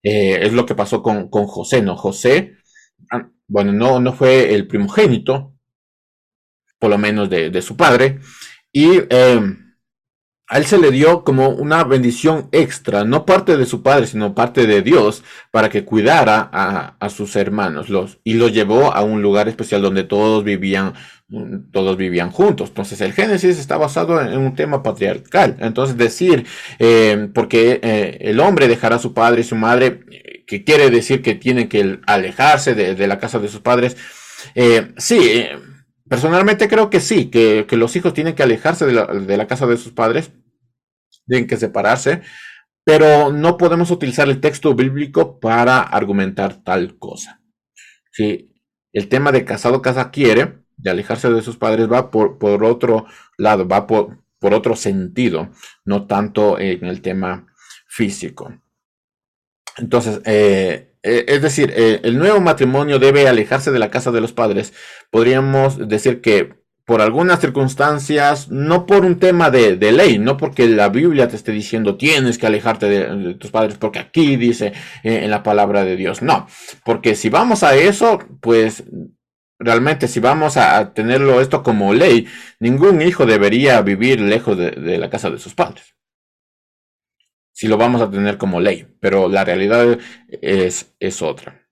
Eh, 0.02 0.38
es 0.42 0.52
lo 0.52 0.64
que 0.64 0.74
pasó 0.74 1.02
con, 1.02 1.28
con, 1.28 1.46
José, 1.46 1.82
¿no? 1.82 1.96
José, 1.96 2.56
ah, 3.10 3.28
bueno, 3.46 3.72
no, 3.72 4.00
no 4.00 4.12
fue 4.12 4.54
el 4.54 4.66
primogénito, 4.66 5.54
por 6.78 6.90
lo 6.90 6.98
menos 6.98 7.28
de, 7.28 7.50
de 7.50 7.62
su 7.62 7.76
padre, 7.76 8.20
y 8.72 9.00
eh, 9.10 9.40
a 10.50 10.56
él 10.56 10.64
se 10.64 10.78
le 10.78 10.90
dio 10.90 11.24
como 11.24 11.50
una 11.50 11.84
bendición 11.84 12.48
extra, 12.52 13.04
no 13.04 13.26
parte 13.26 13.58
de 13.58 13.66
su 13.66 13.82
padre, 13.82 14.06
sino 14.06 14.34
parte 14.34 14.66
de 14.66 14.80
Dios, 14.80 15.22
para 15.50 15.68
que 15.68 15.84
cuidara 15.84 16.48
a, 16.98 17.10
sus 17.10 17.36
hermanos 17.36 17.90
los, 17.90 18.18
y 18.24 18.34
los 18.34 18.52
llevó 18.54 18.94
a 18.94 19.02
un 19.02 19.20
lugar 19.20 19.48
especial 19.48 19.82
donde 19.82 20.04
todos 20.04 20.44
vivían, 20.44 20.94
todos 21.72 21.96
vivían 21.96 22.30
juntos. 22.30 22.70
Entonces 22.70 23.00
el 23.00 23.12
Génesis 23.12 23.58
está 23.58 23.76
basado 23.76 24.20
en, 24.20 24.38
un 24.38 24.54
tema 24.54 24.82
patriarcal. 24.82 25.56
Entonces 25.60 25.96
decir, 25.96 26.46
eh, 26.78 27.28
porque 27.34 27.80
eh, 27.82 28.18
el 28.22 28.40
hombre 28.40 28.68
dejará 28.68 28.96
a 28.96 29.00
su 29.00 29.12
padre 29.14 29.42
y 29.42 29.44
su 29.44 29.56
madre, 29.56 30.00
que 30.46 30.64
quiere 30.64 30.90
decir 30.90 31.22
que 31.22 31.34
tiene 31.34 31.68
que 31.68 32.00
alejarse 32.06 32.74
de, 32.74 33.06
la 33.06 33.18
casa 33.18 33.38
de 33.38 33.48
sus 33.48 33.60
padres, 33.60 33.96
eh, 34.54 34.92
sí 34.96 35.20
Personalmente 36.08 36.68
creo 36.68 36.88
que 36.88 37.00
sí, 37.00 37.26
que, 37.26 37.66
los 37.72 37.94
hijos 37.94 38.14
tienen 38.14 38.34
que 38.34 38.42
alejarse 38.42 38.86
de 38.86 39.36
la, 39.36 39.46
casa 39.46 39.66
de 39.66 39.76
sus 39.76 39.92
padres, 39.92 40.32
tienen 41.26 41.46
que 41.46 41.58
separarse, 41.58 42.22
pero 42.82 43.30
no 43.30 43.58
podemos 43.58 43.90
utilizar 43.90 44.28
el 44.28 44.40
texto 44.40 44.74
bíblico 44.74 45.38
para 45.38 45.80
argumentar 45.80 46.64
tal 46.64 46.98
cosa. 46.98 47.42
Si 48.10 48.50
el 48.94 49.08
tema 49.08 49.32
de 49.32 49.44
casado 49.44 49.82
casa 49.82 50.10
quiere, 50.10 50.62
de 50.78 50.90
alejarse 50.90 51.30
de 51.30 51.42
sus 51.42 51.56
padres, 51.56 51.90
va 51.90 52.10
por, 52.10 52.38
por 52.38 52.64
otro 52.64 53.06
lado, 53.36 53.68
va 53.68 53.86
por, 53.86 54.18
por 54.38 54.54
otro 54.54 54.76
sentido, 54.76 55.50
no 55.84 56.06
tanto 56.06 56.58
en 56.58 56.84
el 56.86 57.02
tema 57.02 57.46
físico. 57.86 58.52
Entonces, 59.76 60.20
eh, 60.24 60.92
eh, 61.02 61.24
es 61.28 61.42
decir, 61.42 61.72
eh, 61.76 62.00
el 62.02 62.18
nuevo 62.18 62.40
matrimonio 62.40 62.98
debe 62.98 63.28
alejarse 63.28 63.70
de 63.70 63.78
la 63.78 63.90
casa 63.90 64.10
de 64.10 64.20
los 64.20 64.32
padres. 64.32 64.72
Podríamos 65.10 65.88
decir 65.88 66.20
que 66.20 66.58
por 66.84 67.02
algunas 67.02 67.40
circunstancias, 67.40 68.48
no 68.48 68.86
por 68.86 69.04
un 69.04 69.18
tema 69.18 69.50
de, 69.50 69.76
ley, 69.92 70.18
no 70.18 70.38
porque 70.38 70.66
la 70.68 70.88
Biblia 70.88 71.28
te 71.28 71.36
esté 71.36 71.52
diciendo 71.52 71.98
tienes 71.98 72.38
que 72.38 72.46
alejarte 72.46 72.88
de, 72.88 73.34
tus 73.34 73.50
padres, 73.50 73.76
porque 73.76 73.98
aquí 73.98 74.36
dice 74.36 74.72
en 75.02 75.30
la 75.30 75.42
palabra 75.42 75.84
de 75.84 75.96
Dios, 75.96 76.22
no, 76.22 76.46
porque 76.86 77.14
si 77.14 77.28
vamos 77.28 77.62
a 77.62 77.76
eso, 77.76 78.18
pues 78.40 78.84
realmente 79.58 80.08
si 80.08 80.20
vamos 80.20 80.56
a, 80.56 80.92
tenerlo 80.94 81.40
esto 81.40 81.62
como 81.62 81.94
ley, 81.94 82.26
ningún 82.60 83.02
hijo 83.02 83.26
debería 83.26 83.80
vivir 83.82 84.20
lejos 84.20 84.56
de 84.58 84.98
la 84.98 85.10
casa 85.10 85.30
de 85.30 85.38
sus 85.38 85.54
padres 85.54 85.98
si 87.58 87.66
lo 87.66 87.76
vamos 87.76 88.00
a 88.00 88.08
tener 88.08 88.38
como 88.38 88.60
ley, 88.60 88.86
pero 89.00 89.28
la 89.28 89.42
realidad 89.44 89.98
es, 90.28 90.94
es 91.00 91.22
otra. 91.22 91.66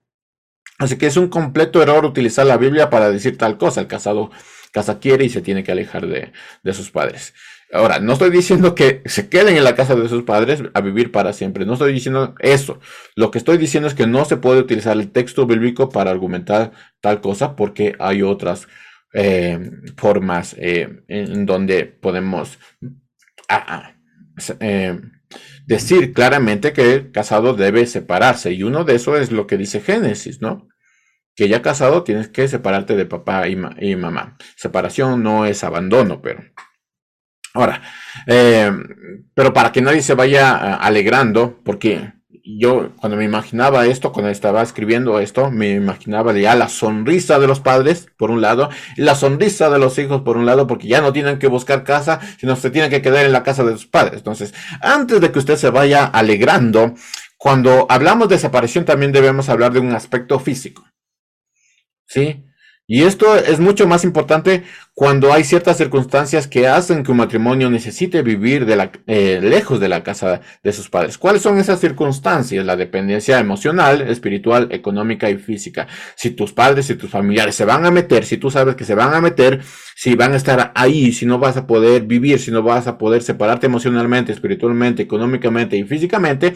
Así 0.79 0.97
que 0.97 1.05
es 1.05 1.15
un 1.15 1.29
completo 1.29 1.81
error 1.81 2.03
utilizar 2.03 2.45
la 2.45 2.57
Biblia 2.57 2.89
para 2.89 3.09
decir 3.09 3.37
tal 3.37 3.57
cosa. 3.57 3.79
El 3.79 3.87
casado 3.87 4.29
casa 4.73 4.99
quiere 4.99 5.23
y 5.23 5.29
se 5.29 5.39
tiene 5.39 5.63
que 5.63 5.71
alejar 5.71 6.05
de, 6.05 6.33
de, 6.61 6.73
sus 6.73 6.91
padres. 6.91 7.33
Ahora, 7.73 7.99
no 7.99 8.13
estoy 8.13 8.29
diciendo 8.29 8.75
que 8.75 9.01
se 9.05 9.27
queden 9.27 9.57
en 9.57 9.63
la 9.63 9.75
casa 9.75 9.95
de 9.95 10.07
sus 10.07 10.23
padres 10.23 10.63
a 10.73 10.81
vivir 10.81 11.11
para 11.11 11.33
siempre. 11.33 11.65
No 11.65 11.73
estoy 11.73 11.93
diciendo 11.93 12.33
eso. 12.39 12.79
Lo 13.15 13.29
que 13.29 13.37
estoy 13.37 13.57
diciendo 13.57 13.87
es 13.87 13.93
que 13.93 14.07
no 14.07 14.23
se 14.25 14.37
puede 14.37 14.59
utilizar 14.59 14.95
el 14.95 15.11
texto 15.11 15.45
bíblico 15.45 15.89
para 15.89 16.11
argumentar 16.11 16.71
tal 17.01 17.19
cosa 17.19 17.55
porque 17.55 17.95
hay 17.99 18.21
otras 18.21 18.67
eh, 19.13 19.71
formas 19.97 20.55
eh, 20.57 21.03
en 21.07 21.45
donde 21.45 21.85
podemos 21.85 22.57
ah, 23.49 23.65
ah, 23.67 23.95
eh, 24.59 24.99
decir 25.65 26.13
claramente 26.13 26.71
que 26.71 26.93
el 26.93 27.11
casado 27.11 27.53
debe 27.53 27.85
separarse. 27.85 28.53
Y 28.53 28.63
uno 28.63 28.85
de 28.85 28.95
eso 28.95 29.17
es 29.17 29.31
lo 29.31 29.45
que 29.45 29.57
dice 29.57 29.81
Génesis, 29.81 30.41
¿no? 30.41 30.69
que 31.37 31.47
ya 31.47 31.61
casado 31.61 32.03
tienes 32.03 32.29
que 32.29 32.47
separarte 32.47 32.95
de 32.95 33.05
papá 33.05 33.47
y, 33.47 33.55
mamá. 33.55 34.37
Separación 34.55 35.21
no 35.21 35.45
es 35.45 35.63
abandono, 35.63 36.19
pero... 36.19 36.43
Ahora, 37.57 37.81
eh, 38.27 38.71
pero 39.33 39.51
para 39.51 39.71
que 39.71 39.81
nadie 39.81 40.03
se 40.03 40.13
vaya 40.13 40.51
eh, 40.51 40.77
alegrando, 40.79 41.59
porque 41.63 42.13
yo 42.43 42.91
cuando 42.97 43.17
me 43.17 43.25
imaginaba 43.25 43.87
esto, 43.87 44.11
cuando 44.11 44.29
estaba 44.29 44.61
escribiendo 44.61 45.19
esto, 45.19 45.49
me 45.49 45.71
imaginaba 45.71 46.33
ya 46.33 46.53
la 46.55 46.69
sonrisa 46.69 47.39
de 47.39 47.47
los 47.47 47.59
padres, 47.59 48.07
por 48.15 48.29
un 48.29 48.41
lado, 48.41 48.69
y 48.95 49.01
la 49.01 49.15
sonrisa 49.15 49.71
de 49.71 49.79
los 49.79 49.97
hijos, 49.97 50.21
por 50.21 50.37
un 50.37 50.45
lado, 50.45 50.67
porque 50.67 50.87
ya 50.87 51.01
no 51.01 51.13
tienen 51.13 51.39
que 51.39 51.47
buscar 51.47 51.83
casa, 51.83 52.19
sino 52.37 52.55
se 52.55 52.69
tienen 52.69 52.91
que 52.91 53.01
quedar 53.01 53.25
en 53.25 53.33
la 53.33 53.41
casa 53.41 53.63
de 53.63 53.71
sus 53.71 53.87
padres. 53.87 54.19
Entonces, 54.19 54.53
antes 54.79 55.19
de 55.19 55.31
que 55.31 55.39
usted 55.39 55.55
se 55.55 55.71
vaya 55.71 56.05
alegrando, 56.05 56.93
cuando 57.37 57.87
hablamos 57.89 58.29
de 58.29 58.37
separación 58.37 58.85
también 58.85 59.11
debemos 59.11 59.49
hablar 59.49 59.73
de 59.73 59.79
un 59.79 59.93
aspecto 59.93 60.39
físico. 60.39 60.85
¿Sí? 62.05 62.43
Y 62.87 63.03
esto 63.03 63.35
es 63.35 63.59
mucho 63.59 63.87
más 63.87 64.05
importante 64.05 64.63
cuando 64.99 65.31
hay 65.31 65.43
ciertas 65.43 65.77
circunstancias 65.77 66.47
que 66.47 66.67
hacen 66.67 67.03
que 67.03 67.11
un 67.11 67.17
matrimonio 67.17 67.69
necesite 67.69 68.23
vivir 68.23 68.65
de 68.65 68.75
la, 68.75 68.91
eh, 69.05 69.39
lejos 69.43 69.79
de 69.79 69.89
la 69.89 70.01
casa 70.01 70.41
de 70.63 70.73
sus 70.73 70.89
padres. 70.89 71.19
¿Cuáles 71.19 71.43
son 71.43 71.59
esas 71.59 71.79
circunstancias? 71.79 72.65
La 72.65 72.75
dependencia 72.75 73.37
emocional, 73.37 74.01
espiritual, 74.01 74.69
económica 74.71 75.29
y 75.29 75.37
física. 75.37 75.87
Si 76.15 76.31
tus 76.31 76.51
padres 76.51 76.89
y 76.89 76.95
tus 76.95 77.11
familiares 77.11 77.53
se 77.53 77.63
van 77.63 77.85
a 77.85 77.91
meter, 77.91 78.25
si 78.25 78.37
tú 78.37 78.49
sabes 78.49 78.75
que 78.75 78.85
se 78.85 78.95
van 78.95 79.13
a 79.13 79.21
meter, 79.21 79.61
si 79.95 80.15
van 80.15 80.33
a 80.33 80.37
estar 80.37 80.71
ahí, 80.73 81.11
si 81.11 81.27
no 81.27 81.37
vas 81.37 81.57
a 81.57 81.67
poder 81.67 82.01
vivir, 82.01 82.39
si 82.39 82.49
no 82.49 82.63
vas 82.63 82.87
a 82.87 82.97
poder 82.97 83.21
separarte 83.21 83.67
emocionalmente, 83.67 84.31
espiritualmente, 84.31 85.03
económicamente 85.03 85.77
y 85.77 85.83
físicamente, 85.83 86.55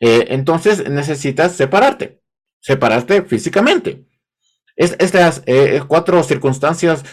eh, 0.00 0.28
entonces 0.30 0.88
necesitas 0.88 1.52
separarte, 1.52 2.22
separarte 2.58 3.20
físicamente 3.20 4.06
estas 4.76 5.42
eh, 5.46 5.82
cuatro 5.86 6.22
circunstancias 6.22 7.04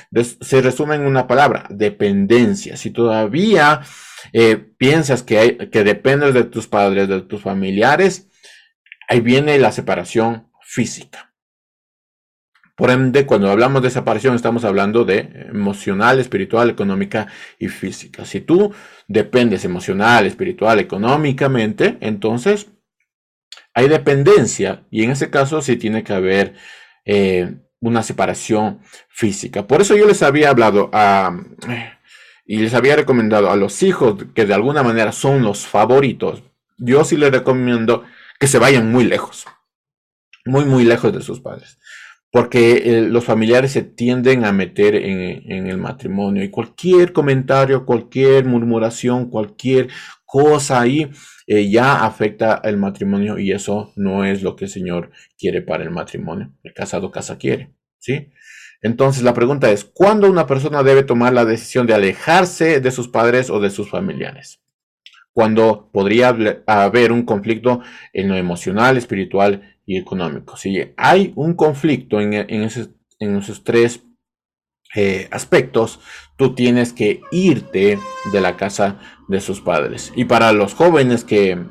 se 0.41 0.61
resumen 0.61 1.01
en 1.01 1.07
una 1.07 1.27
palabra, 1.27 1.67
dependencia. 1.69 2.77
Si 2.77 2.91
todavía 2.91 3.81
eh, 4.33 4.57
piensas 4.77 5.23
que, 5.23 5.69
que 5.71 5.83
dependes 5.83 6.33
de 6.33 6.43
tus 6.43 6.67
padres, 6.67 7.07
de 7.07 7.21
tus 7.21 7.41
familiares, 7.41 8.29
ahí 9.07 9.19
viene 9.19 9.57
la 9.59 9.71
separación 9.71 10.49
física. 10.61 11.33
Por 12.79 12.91
ende, 12.91 13.25
cuando 13.25 13.51
hablamos 13.51 13.83
de 13.83 13.89
separación, 13.89 14.35
estamos 14.35 14.63
hablando 14.63 15.03
de 15.03 15.47
emocional, 15.49 16.17
espiritual, 16.17 16.69
económica 16.69 17.27
y 17.57 17.67
física. 17.67 18.23
Si 18.23 18.39
tú 18.39 18.73
dependes 19.05 19.65
emocional, 19.65 20.25
espiritual, 20.25 20.79
económicamente, 20.79 21.97
entonces 21.99 22.67
hay 23.73 23.89
dependencia 23.89 24.85
y 24.89 25.03
en 25.03 25.11
ese 25.11 25.29
caso 25.29 25.61
sí 25.61 25.75
tiene 25.75 26.05
que 26.05 26.13
haber 26.13 26.55
eh, 27.11 27.55
una 27.79 28.03
separación 28.03 28.81
física. 29.09 29.65
Por 29.65 29.81
eso 29.81 29.95
yo 29.95 30.05
les 30.05 30.21
había 30.21 30.51
hablado 30.51 30.91
y 32.45 32.57
les 32.57 32.75
había 32.75 32.95
recomendado 32.95 33.49
a 33.49 33.55
los 33.55 33.81
hijos 33.81 34.25
que 34.35 34.45
de 34.45 34.53
alguna 34.53 34.83
manera 34.83 35.11
son 35.11 35.41
los 35.41 35.65
favoritos. 35.65 36.43
Yo 36.77 37.03
sí 37.03 37.17
les 37.17 37.31
recomiendo 37.31 38.03
que 38.39 38.45
se 38.45 38.59
vayan 38.59 38.91
muy 38.91 39.05
lejos, 39.05 39.47
muy, 40.45 40.65
muy 40.65 40.83
lejos 40.83 41.11
de 41.11 41.21
sus 41.21 41.39
padres. 41.39 41.79
Porque 42.31 42.83
eh, 42.85 43.01
los 43.01 43.25
familiares 43.25 43.71
se 43.71 43.81
tienden 43.81 44.45
a 44.45 44.51
meter 44.51 44.93
en, 44.93 45.51
en, 45.51 45.65
el 45.65 45.79
matrimonio 45.79 46.43
y 46.43 46.51
cualquier 46.51 47.11
comentario, 47.11 47.87
cualquier 47.87 48.45
murmuración, 48.45 49.31
cualquier 49.31 49.87
cosa 50.25 50.79
ahí 50.79 51.09
eh, 51.51 51.67
ya 51.67 52.05
afecta 52.05 52.61
el 52.63 52.77
matrimonio 52.77 53.39
y 53.39 53.51
eso 53.51 53.91
no 53.95 54.23
es 54.23 54.43
lo 54.43 54.55
que 54.55 54.65
el 54.65 54.69
Señor 54.69 55.09
quiere 55.35 55.63
para 55.63 55.83
el 55.83 55.89
matrimonio. 55.89 56.53
El 56.61 56.73
casado 56.73 57.09
casa 57.09 57.39
quiere, 57.39 57.73
¿sí? 57.97 58.29
Entonces 58.83 59.23
la 59.23 59.33
pregunta 59.33 59.71
es, 59.71 59.83
¿cuándo 59.83 60.29
una 60.29 60.45
persona 60.45 60.83
debe 60.83 61.01
tomar 61.01 61.33
la 61.33 61.45
decisión 61.45 61.87
de 61.87 61.95
alejarse 61.95 62.81
de 62.81 62.91
sus 62.91 63.07
padres 63.07 63.49
o 63.49 63.59
de 63.59 63.71
sus 63.71 63.89
familiares? 63.89 64.61
Cuando 65.33 65.89
podría 65.91 66.37
haber 66.67 67.11
un 67.11 67.23
conflicto 67.23 67.81
en 68.13 68.29
lo 68.29 68.35
emocional, 68.35 68.95
espiritual 68.95 69.75
y 69.87 69.97
económico. 69.97 70.55
Si 70.55 70.93
hay 70.97 71.33
un 71.35 71.55
conflicto 71.55 72.21
en, 72.21 72.33
en, 72.35 72.69
en 73.19 73.35
esos 73.37 73.63
tres 73.63 74.03
eh, 74.95 75.27
aspectos, 75.31 75.99
tú 76.35 76.55
tienes 76.55 76.93
que 76.93 77.21
irte 77.31 77.99
de 78.31 78.41
la 78.41 78.57
casa 78.57 78.99
de 79.27 79.41
sus 79.41 79.61
padres. 79.61 80.11
Y 80.15 80.25
para 80.25 80.51
los 80.51 80.73
jóvenes 80.73 81.23
que, 81.23 81.63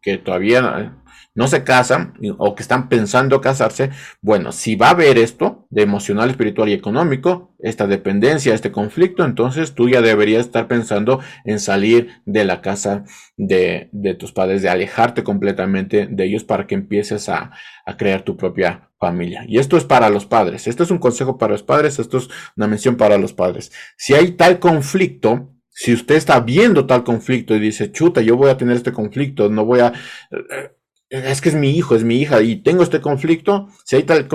que 0.00 0.18
todavía 0.18 1.01
no 1.34 1.48
se 1.48 1.64
casan 1.64 2.14
o 2.38 2.54
que 2.54 2.62
están 2.62 2.88
pensando 2.88 3.40
casarse, 3.40 3.90
bueno, 4.20 4.52
si 4.52 4.76
va 4.76 4.88
a 4.88 4.90
haber 4.90 5.18
esto 5.18 5.66
de 5.70 5.82
emocional, 5.82 6.30
espiritual 6.30 6.68
y 6.68 6.74
económico, 6.74 7.54
esta 7.58 7.86
dependencia, 7.86 8.54
este 8.54 8.72
conflicto, 8.72 9.24
entonces 9.24 9.74
tú 9.74 9.88
ya 9.88 10.02
deberías 10.02 10.46
estar 10.46 10.68
pensando 10.68 11.20
en 11.44 11.60
salir 11.60 12.20
de 12.26 12.44
la 12.44 12.60
casa 12.60 13.04
de, 13.36 13.88
tus 14.18 14.32
padres, 14.32 14.62
de 14.62 14.68
alejarte 14.68 15.22
completamente 15.22 16.06
de 16.10 16.24
ellos 16.24 16.44
para 16.44 16.66
que 16.66 16.74
empieces 16.74 17.28
a, 17.28 17.52
crear 17.98 18.22
tu 18.22 18.36
propia 18.36 18.90
familia. 18.98 19.44
Y 19.48 19.58
esto 19.58 19.76
es 19.76 19.84
para 19.84 20.08
los 20.08 20.24
padres. 20.24 20.68
Esto 20.68 20.84
es 20.84 20.90
un 20.90 20.98
consejo 20.98 21.36
para 21.36 21.52
los 21.52 21.64
padres, 21.64 21.98
esto 21.98 22.18
es 22.18 22.28
una 22.56 22.68
mención 22.68 22.96
para 22.96 23.18
los 23.18 23.32
padres. 23.32 23.72
Si 23.96 24.14
hay 24.14 24.32
tal 24.32 24.60
conflicto, 24.60 25.50
si 25.68 25.92
usted 25.92 26.14
está 26.14 26.38
viendo 26.40 26.86
tal 26.86 27.02
conflicto 27.02 27.56
y 27.56 27.60
dice, 27.60 27.90
chuta, 27.90 28.20
yo 28.20 28.36
voy 28.36 28.50
a 28.50 28.56
tener 28.56 28.76
este 28.76 28.92
conflicto, 28.92 29.48
no 29.48 29.64
voy 29.64 29.80
a... 29.80 29.92
Eh, 30.30 30.70
es 31.12 31.42
que 31.42 31.50
es 31.50 31.54
mi 31.54 31.70
hijo, 31.76 31.94
es 31.94 32.04
mi 32.04 32.16
hija 32.20 32.40
y 32.40 32.56
tengo 32.56 32.82
este 32.82 33.02
conflicto, 33.02 33.68
si 33.84 33.96
hay 33.96 34.04
tal 34.04 34.28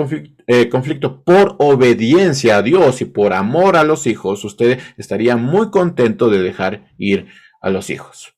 eh, 0.46 0.68
conflicto, 0.68 1.24
por 1.24 1.56
obediencia 1.58 2.58
a 2.58 2.62
Dios 2.62 3.00
y 3.00 3.04
por 3.04 3.32
amor 3.32 3.76
a 3.76 3.82
los 3.82 4.06
hijos, 4.06 4.44
usted 4.44 4.78
estaría 4.96 5.36
muy 5.36 5.70
contento 5.70 6.30
de 6.30 6.40
dejar 6.40 6.92
ir 6.96 7.26
a 7.60 7.70
los 7.70 7.90
hijos. 7.90 8.34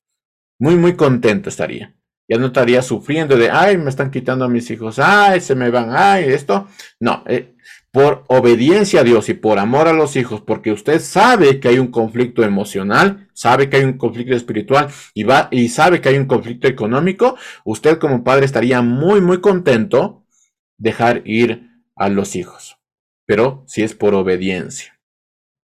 Muy, 0.59 0.77
muy 0.77 0.95
contento 0.97 1.51
estaría. 1.51 1.95
Ya 2.29 2.39
no 2.39 2.47
estaría 2.47 2.81
sufriendo 2.81 3.37
de, 3.37 3.51
ay, 3.51 3.77
me 3.77 3.91
están 3.91 4.11
quitando 4.11 4.47
a 4.47 4.49
mis 4.49 4.71
hijos, 4.71 4.99
ay, 4.99 5.41
se 5.41 5.55
me 5.55 5.71
van, 5.71 5.91
ay, 5.91 6.25
esto. 6.25 6.67
No, 6.99 7.23
eh, 7.27 7.57
por 7.93 8.25
obediencia 8.29 9.01
a 9.01 9.05
Dios 9.05 9.29
y 9.29 9.35
por 9.35 9.59
amor 9.59 9.89
a 9.89 9.93
los 9.93 10.15
hijos, 10.15 10.41
porque 10.41 10.71
usted 10.71 11.01
sabe 11.01 11.59
que 11.59 11.69
hay 11.69 11.79
un 11.79 11.91
conflicto 11.91 12.45
emocional, 12.45 13.29
sabe 13.33 13.69
que 13.69 13.79
hay 13.79 13.85
un 13.85 13.99
conflicto 13.99 14.37
espiritual 14.37 14.89
y 15.13 15.25
va 15.25 15.49
y 15.51 15.69
sabe 15.69 16.01
que 16.01 16.11
hay 16.11 16.17
un 16.17 16.27
conflicto 16.27 16.69
económico, 16.69 17.37
usted 17.65 17.99
como 17.99 18.23
padre 18.23 18.47
estaría 18.47 18.81
muy 18.83 19.21
muy 19.21 19.41
contento 19.41 20.25
dejar 20.79 21.23
ir 21.25 21.69
a 21.97 22.09
los 22.09 22.37
hijos. 22.37 22.79
Pero 23.27 23.65
si 23.67 23.83
es 23.83 23.95
por 23.95 24.15
obediencia. 24.15 24.99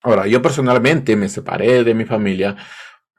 Ahora, 0.01 0.27
yo 0.27 0.41
personalmente 0.41 1.15
me 1.15 1.27
separé 1.27 1.84
de 1.84 1.93
mi 1.93 2.05
familia 2.05 2.55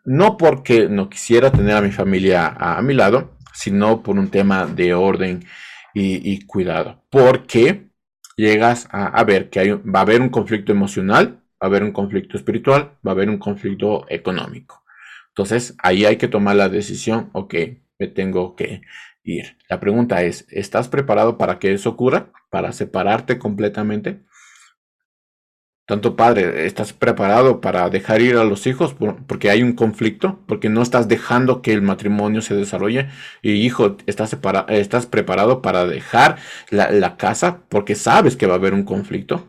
no 0.05 0.39
porque 0.39 0.89
no 0.89 1.11
quisiera 1.11 1.51
tener 1.51 1.77
a 1.77 1.83
mi 1.83 1.93
familia 1.93 2.47
a, 2.47 2.81
mi 2.81 2.95
lado, 2.95 3.37
sino 3.53 4.03
por 4.03 4.19
un 4.19 4.31
tema 4.31 4.67
de 4.67 4.95
orden 4.95 5.45
y, 5.93 6.33
y 6.33 6.47
cuidado. 6.47 7.03
Porque 7.11 7.90
llegas 8.37 8.89
a, 8.91 9.23
ver 9.25 9.51
que 9.51 9.61
hay, 9.61 9.71
va 9.71 10.01
a 10.01 10.03
haber 10.03 10.21
un 10.21 10.31
conflicto 10.31 10.73
emocional, 10.73 11.41
va 11.63 11.67
a 11.67 11.67
haber 11.67 11.83
un 11.83 11.93
conflicto 11.93 12.37
espiritual, 12.37 12.93
va 13.07 13.13
a 13.13 13.15
haber 13.15 13.29
un 13.29 13.39
conflicto 13.39 14.07
económico. 14.09 14.85
Entonces, 15.29 15.75
ahí 15.83 16.05
hay 16.05 16.17
que 16.17 16.29
tomar 16.29 16.57
la 16.57 16.69
decisión, 16.69 17.31
ok, 17.33 17.55
me 17.99 18.09
tengo 18.09 18.57
que 18.57 18.83
ir. 19.23 19.57
La 19.69 19.81
pregunta 19.81 20.23
es, 20.23 20.47
¿estás 20.51 20.89
preparado 20.89 21.39
para 21.39 21.59
que 21.59 21.73
eso 21.73 21.91
ocurra? 21.91 22.33
¿Para 22.51 22.73
separarte 22.73 23.39
completamente? 23.39 24.21
Tanto 25.91 26.15
padre, 26.15 26.67
¿estás 26.67 26.93
preparado 26.93 27.61
para 27.61 27.91
dejar 27.91 28.23
ir 28.23 28.37
a 28.37 28.45
los 28.45 28.69
hijos 28.69 28.95
porque 29.27 29.51
hay 29.51 29.65
un 29.65 29.73
conflicto? 29.73 30.39
Porque 30.47 30.69
no 30.69 30.83
estás 30.83 31.09
dejando 31.09 31.63
que 31.63 31.73
el 31.73 31.83
matrimonio 31.83 32.43
se 32.43 32.55
desarrolle. 32.55 33.09
Y 33.43 33.55
hijo, 33.55 33.97
¿estás, 34.07 34.37
estás 34.69 35.07
preparado 35.07 35.63
para 35.63 35.87
dejar 35.87 36.37
la, 36.71 37.17
casa 37.17 37.63
porque 37.69 37.97
sabes 37.97 38.37
que 38.37 38.47
va 38.47 38.53
a 38.53 38.59
haber 38.59 38.73
un 38.73 38.85
conflicto? 38.85 39.49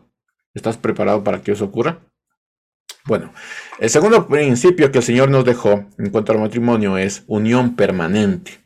¿Estás 0.52 0.76
preparado 0.76 1.22
para 1.22 1.42
que 1.42 1.52
eso 1.52 1.66
ocurra? 1.66 2.00
Bueno, 3.04 3.32
el 3.78 3.90
segundo 3.90 4.26
principio 4.26 4.90
que 4.90 4.98
el 4.98 5.04
Señor 5.04 5.30
nos 5.30 5.44
dejó 5.44 5.84
en 5.96 6.10
cuanto 6.10 6.32
al 6.32 6.40
matrimonio 6.40 6.98
es 6.98 7.22
unión 7.28 7.76
permanente. 7.76 8.58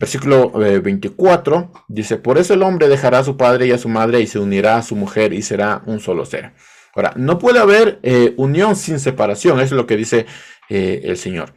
Versículo 0.00 0.50
24 0.50 1.58
eh, 1.58 1.78
dice, 1.86 2.16
por 2.16 2.38
eso 2.38 2.54
el 2.54 2.62
hombre 2.64 2.88
dejará 2.88 3.20
a 3.20 3.24
su 3.24 3.36
padre 3.36 3.68
y 3.68 3.70
a 3.70 3.78
su 3.78 3.88
madre 3.88 4.20
y 4.20 4.26
se 4.26 4.40
unirá 4.40 4.78
a 4.78 4.82
su 4.82 4.96
mujer 4.96 5.32
y 5.32 5.42
será 5.42 5.80
un 5.86 6.00
solo 6.00 6.26
ser. 6.26 6.54
Ahora, 6.94 7.12
no 7.16 7.38
puede 7.38 7.58
haber 7.58 7.98
eh, 8.02 8.34
unión 8.36 8.76
sin 8.76 9.00
separación, 9.00 9.60
es 9.60 9.72
lo 9.72 9.86
que 9.86 9.96
dice 9.96 10.26
eh, 10.68 11.02
el 11.04 11.16
Señor. 11.16 11.54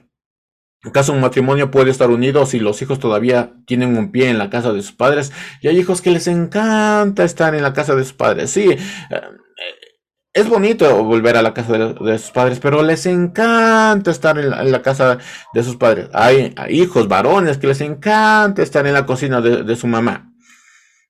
En 0.84 0.92
caso 0.92 1.12
un 1.12 1.22
matrimonio 1.22 1.72
puede 1.72 1.92
estar 1.92 2.10
unido 2.10 2.46
si 2.46 2.60
los 2.60 2.82
hijos 2.82 3.00
todavía 3.00 3.54
tienen 3.66 3.98
un 3.98 4.12
pie 4.12 4.30
en 4.30 4.38
la 4.38 4.50
casa 4.50 4.72
de 4.72 4.82
sus 4.82 4.94
padres 4.94 5.32
y 5.62 5.68
hay 5.68 5.78
hijos 5.78 6.02
que 6.02 6.12
les 6.12 6.28
encanta 6.28 7.24
estar 7.24 7.56
en 7.56 7.64
la 7.64 7.74
casa 7.74 7.96
de 7.96 8.04
sus 8.04 8.14
padres. 8.14 8.52
Sí, 8.52 8.70
eh, 8.70 8.78
es 10.34 10.48
bonito 10.48 11.04
volver 11.04 11.36
a 11.36 11.42
la 11.42 11.54
casa 11.54 11.74
de, 11.78 12.20
sus 12.20 12.32
padres, 12.32 12.60
pero 12.60 12.84
les 12.84 13.06
encanta 13.08 14.12
estar 14.12 14.38
en 14.38 14.72
la, 14.72 14.82
casa 14.84 15.18
de 15.54 15.64
sus 15.64 15.78
padres. 15.78 16.10
Hay, 16.14 16.54
hijos 16.70 17.08
varones 17.08 17.58
que 17.58 17.68
les 17.68 17.82
encanta 17.82 18.62
estar 18.62 18.86
en 18.86 18.94
la 18.94 19.08
cocina 19.08 19.42
de 19.42 19.76
su 19.76 19.88
mamá. 19.88 20.32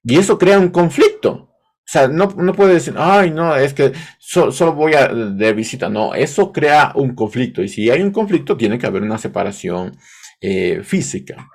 Y 0.02 0.18
eso 0.18 0.38
crea 0.38 0.60
un 0.60 0.70
conflicto 0.70 1.46
O 1.88 1.89
sea, 1.89 2.10
no, 2.10 2.28
no 2.36 2.54
puede 2.54 2.73
decir, 2.73 2.95
ay, 2.97 3.32
no, 3.32 3.56
es 3.56 3.73
que 3.73 3.93
solo 4.19 4.73
voy 4.73 4.93
a, 4.93 5.08
de 5.08 5.54
visita. 5.54 5.88
No, 5.88 6.13
eso 6.13 6.52
crea 6.52 6.91
un 6.95 7.15
conflicto. 7.15 7.63
Y 7.63 7.69
si 7.69 7.89
hay 7.89 8.02
un 8.02 8.12
conflicto, 8.12 8.58
tiene 8.58 8.78
que 8.78 8.88
haber 8.88 9.04
una 9.04 9.17
separación 9.17 9.97
eh, 10.41 10.82
física. 10.84 11.47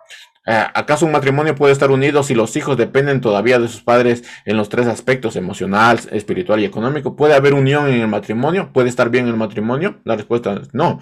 Eh, 0.47 0.65
¿Acaso 0.75 1.05
un 1.05 1.13
matrimonio 1.13 1.55
puede 1.55 1.75
estar 1.75 1.91
unido 1.91 2.23
si 2.23 2.35
los 2.35 2.57
hijos 2.57 2.79
dependen 2.79 3.21
todavía 3.21 3.59
de 3.59 3.69
sus 3.69 3.83
padres 3.83 4.25
en 4.47 4.57
los 4.57 4.71
tres 4.71 4.87
aspectos, 4.87 5.37
emocional, 5.37 6.01
espiritual 6.11 6.61
y 6.61 6.65
económico? 6.65 7.15
¿Puede 7.15 7.35
haber 7.35 7.53
unión 7.53 7.89
en 7.89 8.01
el 8.01 8.09
matrimonio? 8.09 8.73
¿Puede 8.73 8.89
estar 8.89 9.11
bien 9.11 9.29
el 9.29 9.37
matrimonio? 9.37 10.01
La 10.05 10.17
respuesta 10.17 10.55
es 10.55 10.73
no. 10.73 10.99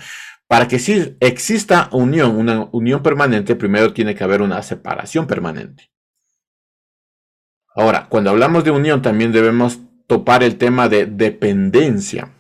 Para 0.49 0.67
que 0.67 0.81
sí 0.81 1.17
exista 1.21 1.89
unión, 1.93 2.37
una 2.37 2.69
unión 2.73 3.01
permanente, 3.03 3.55
primero 3.55 3.93
tiene 3.93 4.17
que 4.17 4.25
haber 4.25 4.43
una 4.43 4.61
separación 4.65 5.29
permanente. 5.29 5.90
Ahora, 7.75 8.07
cuando 8.09 8.31
hablamos 8.31 8.65
de 8.65 8.71
unión, 8.71 9.03
también 9.03 9.33
debemos 9.33 9.81
topar 10.07 10.43
el 10.43 10.57
tema 10.57 10.89
de 10.89 11.07
dependencia. 11.07 12.33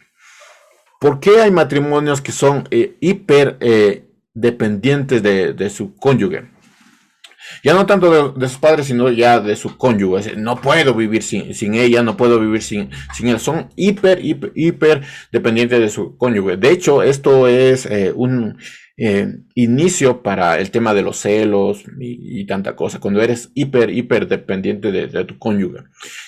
¿Por 1.01 1.21
qué 1.21 1.40
hay 1.40 1.51
matrimonios 1.51 2.21
que 2.21 2.33
son 2.33 2.69
eh, 2.71 2.97
hiper 3.01 3.57
eh, 3.61 4.11
dependientes 4.35 5.23
de, 5.23 5.71
su 5.71 5.95
cónyuge? 5.97 6.51
Ya 7.62 7.74
no 7.74 7.86
tanto 7.86 8.32
de, 8.32 8.48
sus 8.48 8.58
padres, 8.58 8.86
sino 8.86 9.10
ya 9.10 9.40
de 9.40 9.56
su 9.56 9.76
cónyuge. 9.76 10.36
No 10.36 10.60
puedo 10.60 10.94
vivir 10.94 11.22
sin, 11.22 11.74
ella, 11.74 12.02
no 12.02 12.16
puedo 12.16 12.40
vivir 12.40 12.62
sin, 12.62 12.90
sin 13.14 13.28
él. 13.28 13.38
Son 13.38 13.68
hiper, 13.76 14.24
hiper, 14.24 14.52
hiper 14.54 15.02
dependientes 15.32 15.80
de 15.80 15.88
su 15.88 16.16
cónyuge. 16.16 16.56
De 16.56 16.70
hecho, 16.70 17.02
esto 17.02 17.48
es 17.48 17.86
eh, 17.86 18.12
un 18.14 18.58
eh, 19.02 19.28
inicio 19.54 20.22
para 20.22 20.58
el 20.58 20.70
tema 20.70 20.92
de 20.92 21.00
los 21.00 21.16
celos 21.16 21.84
y, 21.98 22.44
tanta 22.44 22.76
cosa, 22.76 23.00
cuando 23.00 23.22
eres 23.22 23.50
hiper, 23.54 23.88
hiper 23.88 24.28
dependiente 24.28 24.92
de, 24.92 25.24
tu 25.24 25.38
cónyuge. 25.38 25.84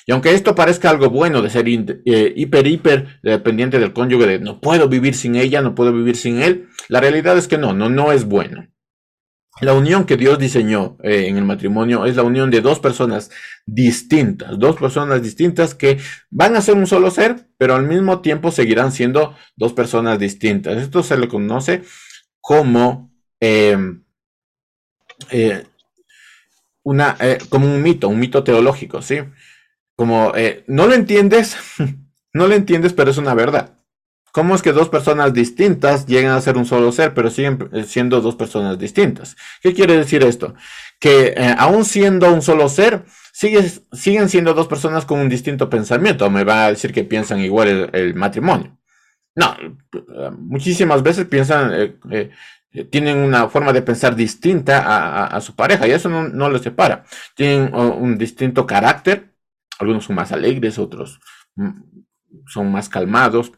Y 0.06 0.12
aunque 0.12 0.32
esto 0.32 0.54
parezca 0.54 0.88
algo 0.88 1.10
bueno 1.10 1.42
de 1.42 1.50
ser 1.50 1.68
eh, 1.68 2.32
hiper, 2.34 2.66
hiper 2.66 3.20
dependiente 3.22 3.78
del 3.78 3.92
cónyuge, 3.92 4.26
de 4.26 4.38
no 4.38 4.62
puedo 4.62 4.88
vivir 4.88 5.12
sin 5.12 5.36
ella, 5.36 5.60
no 5.60 5.74
puedo 5.74 5.92
vivir 5.92 6.16
sin 6.16 6.40
él, 6.40 6.68
la 6.88 7.00
realidad 7.00 7.36
es 7.36 7.46
que 7.46 7.58
no, 7.58 7.74
no, 7.74 7.90
no 7.90 8.10
es 8.10 8.24
bueno. 8.24 8.66
La 9.62 9.74
unión 9.74 10.06
que 10.06 10.16
Dios 10.16 10.40
diseñó 10.40 10.98
eh, 11.04 11.28
en 11.28 11.36
el 11.36 11.44
matrimonio 11.44 12.04
es 12.04 12.16
la 12.16 12.24
unión 12.24 12.50
de 12.50 12.60
dos 12.60 12.80
personas 12.80 13.30
distintas, 13.64 14.58
dos 14.58 14.74
personas 14.74 15.22
distintas 15.22 15.76
que 15.76 15.98
van 16.30 16.56
a 16.56 16.60
ser 16.60 16.74
un 16.74 16.88
solo 16.88 17.12
ser, 17.12 17.46
pero 17.58 17.76
al 17.76 17.86
mismo 17.86 18.22
tiempo 18.22 18.50
seguirán 18.50 18.90
siendo 18.90 19.36
dos 19.54 19.72
personas 19.72 20.18
distintas. 20.18 20.78
Esto 20.78 21.04
se 21.04 21.16
le 21.16 21.28
conoce 21.28 21.84
como, 22.40 23.12
em, 23.38 24.02
eh, 25.30 25.64
una, 26.82 27.16
eh, 27.20 27.38
como 27.48 27.72
un 27.72 27.80
mito, 27.82 28.08
un 28.08 28.18
mito 28.18 28.42
teológico, 28.42 29.00
¿sí? 29.00 29.18
Como 29.94 30.32
eh, 30.34 30.64
no 30.66 30.88
lo 30.88 30.94
entiendes, 30.94 31.56
no 32.32 32.48
lo 32.48 32.54
entiendes, 32.54 32.92
pero 32.94 33.12
es 33.12 33.16
una 33.16 33.34
verdad. 33.34 33.78
¿Cómo 34.32 34.54
es 34.54 34.62
que 34.62 34.72
dos 34.72 34.88
personas 34.88 35.32
distintas 35.34 36.06
llegan 36.06 36.32
a 36.32 36.40
ser 36.40 36.56
un 36.56 36.64
solo 36.64 36.90
ser, 36.90 37.14
pero 37.14 37.30
siguen 37.30 37.68
siendo 37.86 38.20
dos 38.20 38.34
personas 38.34 38.78
distintas? 38.78 39.36
¿Qué 39.60 39.74
quiere 39.74 39.96
decir 39.96 40.24
esto? 40.24 40.54
Que 40.98 41.34
aún 41.58 41.84
siendo 41.84 42.32
un 42.32 42.42
solo 42.42 42.68
ser, 42.68 43.04
siguen 43.32 44.28
siendo 44.28 44.54
dos 44.54 44.68
personas 44.68 45.04
con 45.04 45.20
un 45.20 45.28
distinto 45.28 45.68
pensamiento. 45.68 46.30
Me 46.30 46.44
va 46.44 46.66
a 46.66 46.70
decir 46.70 46.92
que 46.92 47.04
piensan 47.04 47.40
igual 47.40 47.90
el 47.92 48.14
matrimonio. 48.14 48.78
No, 49.34 49.56
muchísimas 50.38 51.02
veces 51.02 51.26
piensan, 51.26 51.72
eh, 51.72 51.96
eh, 52.10 52.84
tienen 52.84 53.16
una 53.18 53.48
forma 53.48 53.72
de 53.72 53.80
pensar 53.82 54.14
distinta 54.14 55.26
a, 55.26 55.40
su 55.40 55.54
pareja 55.54 55.86
y 55.86 55.92
eso 55.92 56.08
no, 56.08 56.28
no 56.28 56.50
los 56.50 56.62
separa. 56.62 57.04
Tienen 57.34 57.74
un 57.74 58.18
distinto 58.18 58.66
carácter, 58.66 59.32
algunos 59.78 60.04
son 60.04 60.16
más 60.16 60.32
alegres, 60.32 60.78
otros 60.78 61.20
mm, 61.56 61.70
son 62.46 62.70
más 62.70 62.88
calmados. 62.88 63.52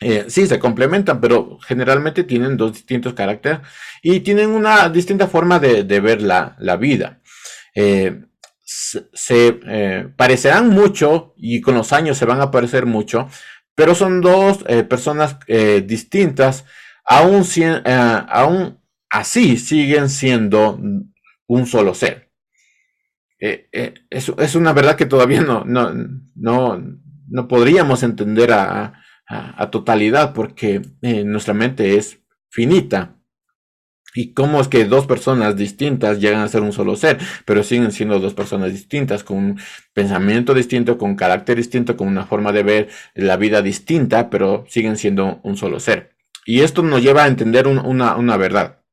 Eh, 0.00 0.26
sí, 0.28 0.46
se 0.46 0.58
complementan, 0.58 1.20
pero 1.20 1.58
generalmente 1.66 2.24
tienen 2.24 2.56
dos 2.56 2.72
distintos 2.74 3.14
caracteres 3.14 3.60
y 4.02 4.20
tienen 4.20 4.50
una 4.50 4.88
distinta 4.88 5.28
forma 5.28 5.58
de, 5.58 5.82
ver 6.00 6.20
la, 6.20 6.76
vida. 6.78 7.20
se, 8.64 10.10
parecerán 10.16 10.68
mucho 10.68 11.34
y 11.36 11.60
con 11.60 11.74
los 11.74 11.92
años 11.92 12.18
se 12.18 12.26
van 12.26 12.40
a 12.40 12.50
parecer 12.50 12.86
mucho, 12.86 13.28
pero 13.74 13.94
son 13.94 14.20
dos 14.20 14.64
eh, 14.68 14.84
personas 14.84 15.36
eh, 15.46 15.82
distintas, 15.86 16.64
aún, 17.04 17.44
eh, 17.56 18.22
aún, 18.28 18.78
así 19.10 19.56
siguen 19.56 20.08
siendo 20.08 20.80
un 21.46 21.66
solo 21.66 21.94
ser. 21.94 22.30
Es, 23.38 24.54
una 24.54 24.72
verdad 24.72 24.96
que 24.96 25.06
todavía 25.06 25.42
no, 25.42 25.64
no, 25.64 25.92
no, 26.34 26.82
no 27.28 27.48
podríamos 27.48 28.02
entender 28.02 28.52
a 28.52 29.03
totalidad 29.70 30.34
porque 30.34 30.82
nuestra 31.00 31.54
mente 31.54 31.96
es 31.96 32.20
finita. 32.50 33.16
¿Y 34.16 34.32
cómo 34.32 34.60
es 34.60 34.68
que 34.68 34.84
dos 34.84 35.08
personas 35.08 35.56
distintas 35.56 36.20
llegan 36.20 36.42
a 36.42 36.48
ser 36.48 36.60
un 36.60 36.72
solo 36.72 36.94
ser, 36.94 37.18
pero 37.44 37.64
siguen 37.64 37.90
siendo 37.90 38.20
dos 38.20 38.32
personas 38.32 38.70
distintas, 38.70 39.24
con 39.24 39.36
un 39.38 39.60
pensamiento 39.92 40.54
distinto, 40.54 40.98
con 40.98 41.16
carácter 41.16 41.56
distinto, 41.56 41.96
con 41.96 42.06
una 42.06 42.24
forma 42.24 42.52
de 42.52 42.62
ver 42.62 42.88
la 43.14 43.36
vida 43.36 43.60
distinta, 43.60 44.30
pero 44.30 44.64
siguen 44.68 44.96
siendo 44.98 45.40
un 45.42 45.56
solo 45.56 45.80
ser? 45.80 46.14
Y 46.46 46.60
esto 46.60 46.82
nos 46.82 47.02
lleva 47.02 47.24
a 47.24 47.26
entender 47.26 47.66
una, 47.66 48.36
verdad. 48.36 48.84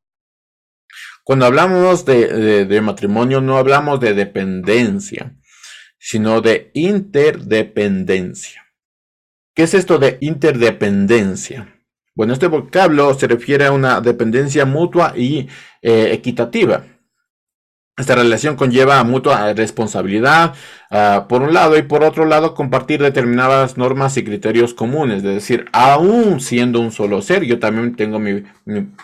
Cuando 1.23 1.45
hablamos 1.45 2.03
de 2.03 2.81
matrimonio, 2.81 3.41
no 3.41 3.57
hablamos 3.57 3.99
de 3.99 4.15
dependencia, 4.15 5.35
sino 5.99 6.41
de 6.41 6.71
interdependencia. 6.73 8.60
¿Qué 9.53 9.63
es 9.63 9.73
esto 9.73 9.99
de 9.99 10.17
interdependencia? 10.21 11.81
Bueno, 12.15 12.33
este 12.33 12.47
vocablo 12.47 13.13
se 13.13 13.27
refiere 13.27 13.65
a 13.65 13.73
una 13.73 13.99
dependencia 13.99 14.65
mutua 14.65 15.13
y 15.15 15.49
eh, 15.81 16.11
equitativa. 16.13 16.85
Esta 17.97 18.15
relación 18.15 18.55
conlleva 18.55 19.03
mutua 19.03 19.51
responsabilidad, 19.53 20.55
ah, 20.89 21.25
por 21.27 21.41
un 21.41 21.53
lado, 21.53 21.77
y 21.77 21.81
por 21.81 22.03
otro 22.03 22.25
lado, 22.25 22.53
compartir 22.53 23.01
determinadas 23.01 23.77
normas 23.77 24.15
y 24.15 24.23
criterios 24.23 24.73
comunes. 24.73 25.17
Es 25.17 25.23
decir, 25.23 25.65
aún 25.73 26.39
siendo 26.39 26.79
un 26.79 26.91
solo 26.91 27.21
ser, 27.21 27.43
yo 27.43 27.59
también 27.59 27.95
tengo 27.97 28.19
mi, 28.19 28.43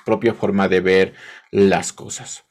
propia 0.06 0.34
forma 0.34 0.70
de 0.70 0.80
ver 0.80 1.14
las 1.52 1.92
cosas. 1.92 2.46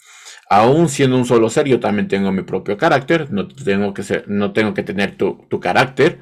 Aún 0.51 0.91
siendo 0.91 1.17
un 1.17 1.25
solo 1.25 1.49
ser, 1.49 1.67
yo 1.67 1.81
también 1.81 2.09
tengo 2.09 2.31
mi 2.31 2.43
propio 2.43 2.77
carácter. 2.77 3.33
No 3.33 3.49
tengo 3.49 3.95
que, 3.95 4.03
ser, 4.03 4.25
no 4.29 4.53
tengo 4.53 4.75
que 4.75 4.83
tener 4.83 5.17
tu 5.17 5.61
carácter 5.61 6.21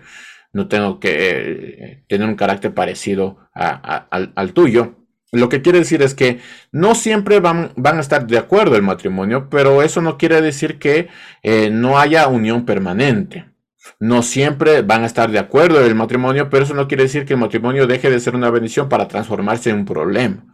no 0.55 0.69
tengo 0.69 1.01
que 1.01 1.11
eh, 1.13 2.05
tener 2.09 2.27
un 2.27 2.37
carácter 2.37 2.73
parecido 2.73 3.39
al, 3.53 4.53
tuyo. 4.55 4.95
Lo 5.33 5.49
que 5.49 5.63
quiere 5.63 5.81
decir 5.81 6.01
es 6.01 6.15
que 6.15 6.39
no 6.71 6.95
siempre 6.95 7.41
van, 7.41 7.73
a 7.77 8.01
estar 8.01 8.27
de 8.27 8.39
acuerdo 8.39 8.77
el 8.77 8.83
matrimonio, 8.83 9.49
pero 9.51 9.83
eso 9.83 10.01
no 10.01 10.17
quiere 10.17 10.41
decir 10.41 10.79
que 10.79 11.09
eh, 11.43 11.71
no 11.71 11.99
haya 11.99 12.29
unión 12.29 12.65
permanente. 12.65 13.47
No 13.99 14.23
siempre 14.23 14.83
van 14.83 15.03
a 15.03 15.07
estar 15.07 15.31
de 15.31 15.41
acuerdo 15.41 15.85
el 15.85 15.97
matrimonio, 15.97 16.49
pero 16.49 16.65
eso 16.65 16.75
no 16.75 16.87
quiere 16.87 17.03
decir 17.03 17.27
que 17.27 17.35
el 17.35 17.41
matrimonio 17.41 17.89
deje 17.89 18.09
de 18.09 18.21
ser 18.21 18.37
una 18.37 18.51
bendición 18.51 18.89
para 18.89 19.09
transformarse 19.09 19.71
en 19.71 19.77
un 19.79 19.85
problema. 19.85 20.47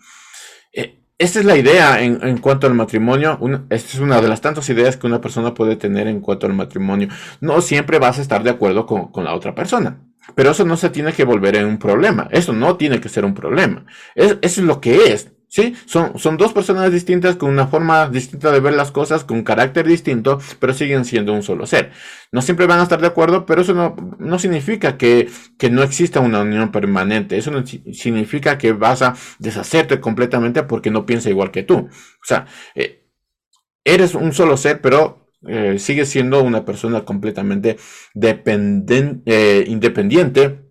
Esta 1.20 1.38
es 1.38 1.44
la 1.44 1.58
idea 1.58 2.02
en, 2.02 2.38
cuanto 2.38 2.66
al 2.66 2.72
matrimonio. 2.72 3.38
esta 3.68 3.92
es 3.92 3.98
una 3.98 4.22
de 4.22 4.28
las 4.28 4.40
tantas 4.40 4.66
ideas 4.70 4.96
que 4.96 5.06
una 5.06 5.20
persona 5.20 5.52
puede 5.52 5.76
tener 5.76 6.06
en 6.06 6.22
cuanto 6.22 6.46
al 6.46 6.54
matrimonio. 6.54 7.08
No 7.42 7.60
siempre 7.60 7.98
vas 7.98 8.18
a 8.18 8.22
estar 8.22 8.42
de 8.42 8.48
acuerdo 8.48 8.86
con, 8.86 9.22
la 9.22 9.34
otra 9.34 9.54
persona. 9.54 10.00
Pero 10.34 10.52
eso 10.52 10.64
no 10.64 10.78
se 10.78 10.88
tiene 10.88 11.12
que 11.12 11.24
volver 11.24 11.56
en 11.56 11.66
un 11.66 11.76
problema. 11.76 12.26
Eso 12.30 12.54
no 12.54 12.78
tiene 12.78 13.02
que 13.02 13.10
ser 13.10 13.26
un 13.26 13.34
problema. 13.34 13.84
eso 14.14 14.38
es 14.40 14.58
lo 14.60 14.80
que 14.80 15.12
es. 15.12 15.30
¿Sí? 15.50 15.74
Son, 15.84 16.16
son 16.16 16.36
dos 16.36 16.52
personas 16.52 16.92
distintas 16.92 17.34
con 17.34 17.50
una 17.50 17.66
forma 17.66 18.08
distinta 18.08 18.52
de 18.52 18.60
ver 18.60 18.72
las 18.74 18.92
cosas, 18.92 19.24
con 19.24 19.42
carácter 19.42 19.84
distinto, 19.84 20.38
pero 20.60 20.72
siguen 20.72 21.04
siendo 21.04 21.32
un 21.32 21.42
solo 21.42 21.66
ser. 21.66 21.90
No 22.30 22.40
siempre 22.40 22.66
van 22.66 22.78
a 22.78 22.84
estar 22.84 23.00
de 23.00 23.08
acuerdo, 23.08 23.46
pero 23.46 23.62
eso 23.62 23.74
no, 23.74 23.96
no 24.20 24.38
significa 24.38 24.96
que, 24.96 25.28
no 25.72 25.82
exista 25.82 26.20
una 26.20 26.42
unión 26.42 26.70
permanente. 26.70 27.36
Eso 27.36 27.50
no 27.50 27.66
significa 27.66 28.58
que 28.58 28.72
vas 28.72 29.02
a 29.02 29.16
deshacerte 29.40 29.98
completamente 30.00 30.62
porque 30.62 30.92
no 30.92 31.04
piensa 31.04 31.30
igual 31.30 31.50
que 31.50 31.64
tú. 31.64 31.78
O 31.78 32.24
sea, 32.24 32.46
eh, 32.76 33.08
eres 33.84 34.14
un 34.14 34.32
solo 34.32 34.56
ser, 34.56 34.80
pero 34.80 35.32
eh, 35.48 35.80
sigues 35.80 36.08
siendo 36.10 36.44
una 36.44 36.64
persona 36.64 37.04
completamente 37.04 37.76
eh, 38.14 39.64
independiente 39.66 40.69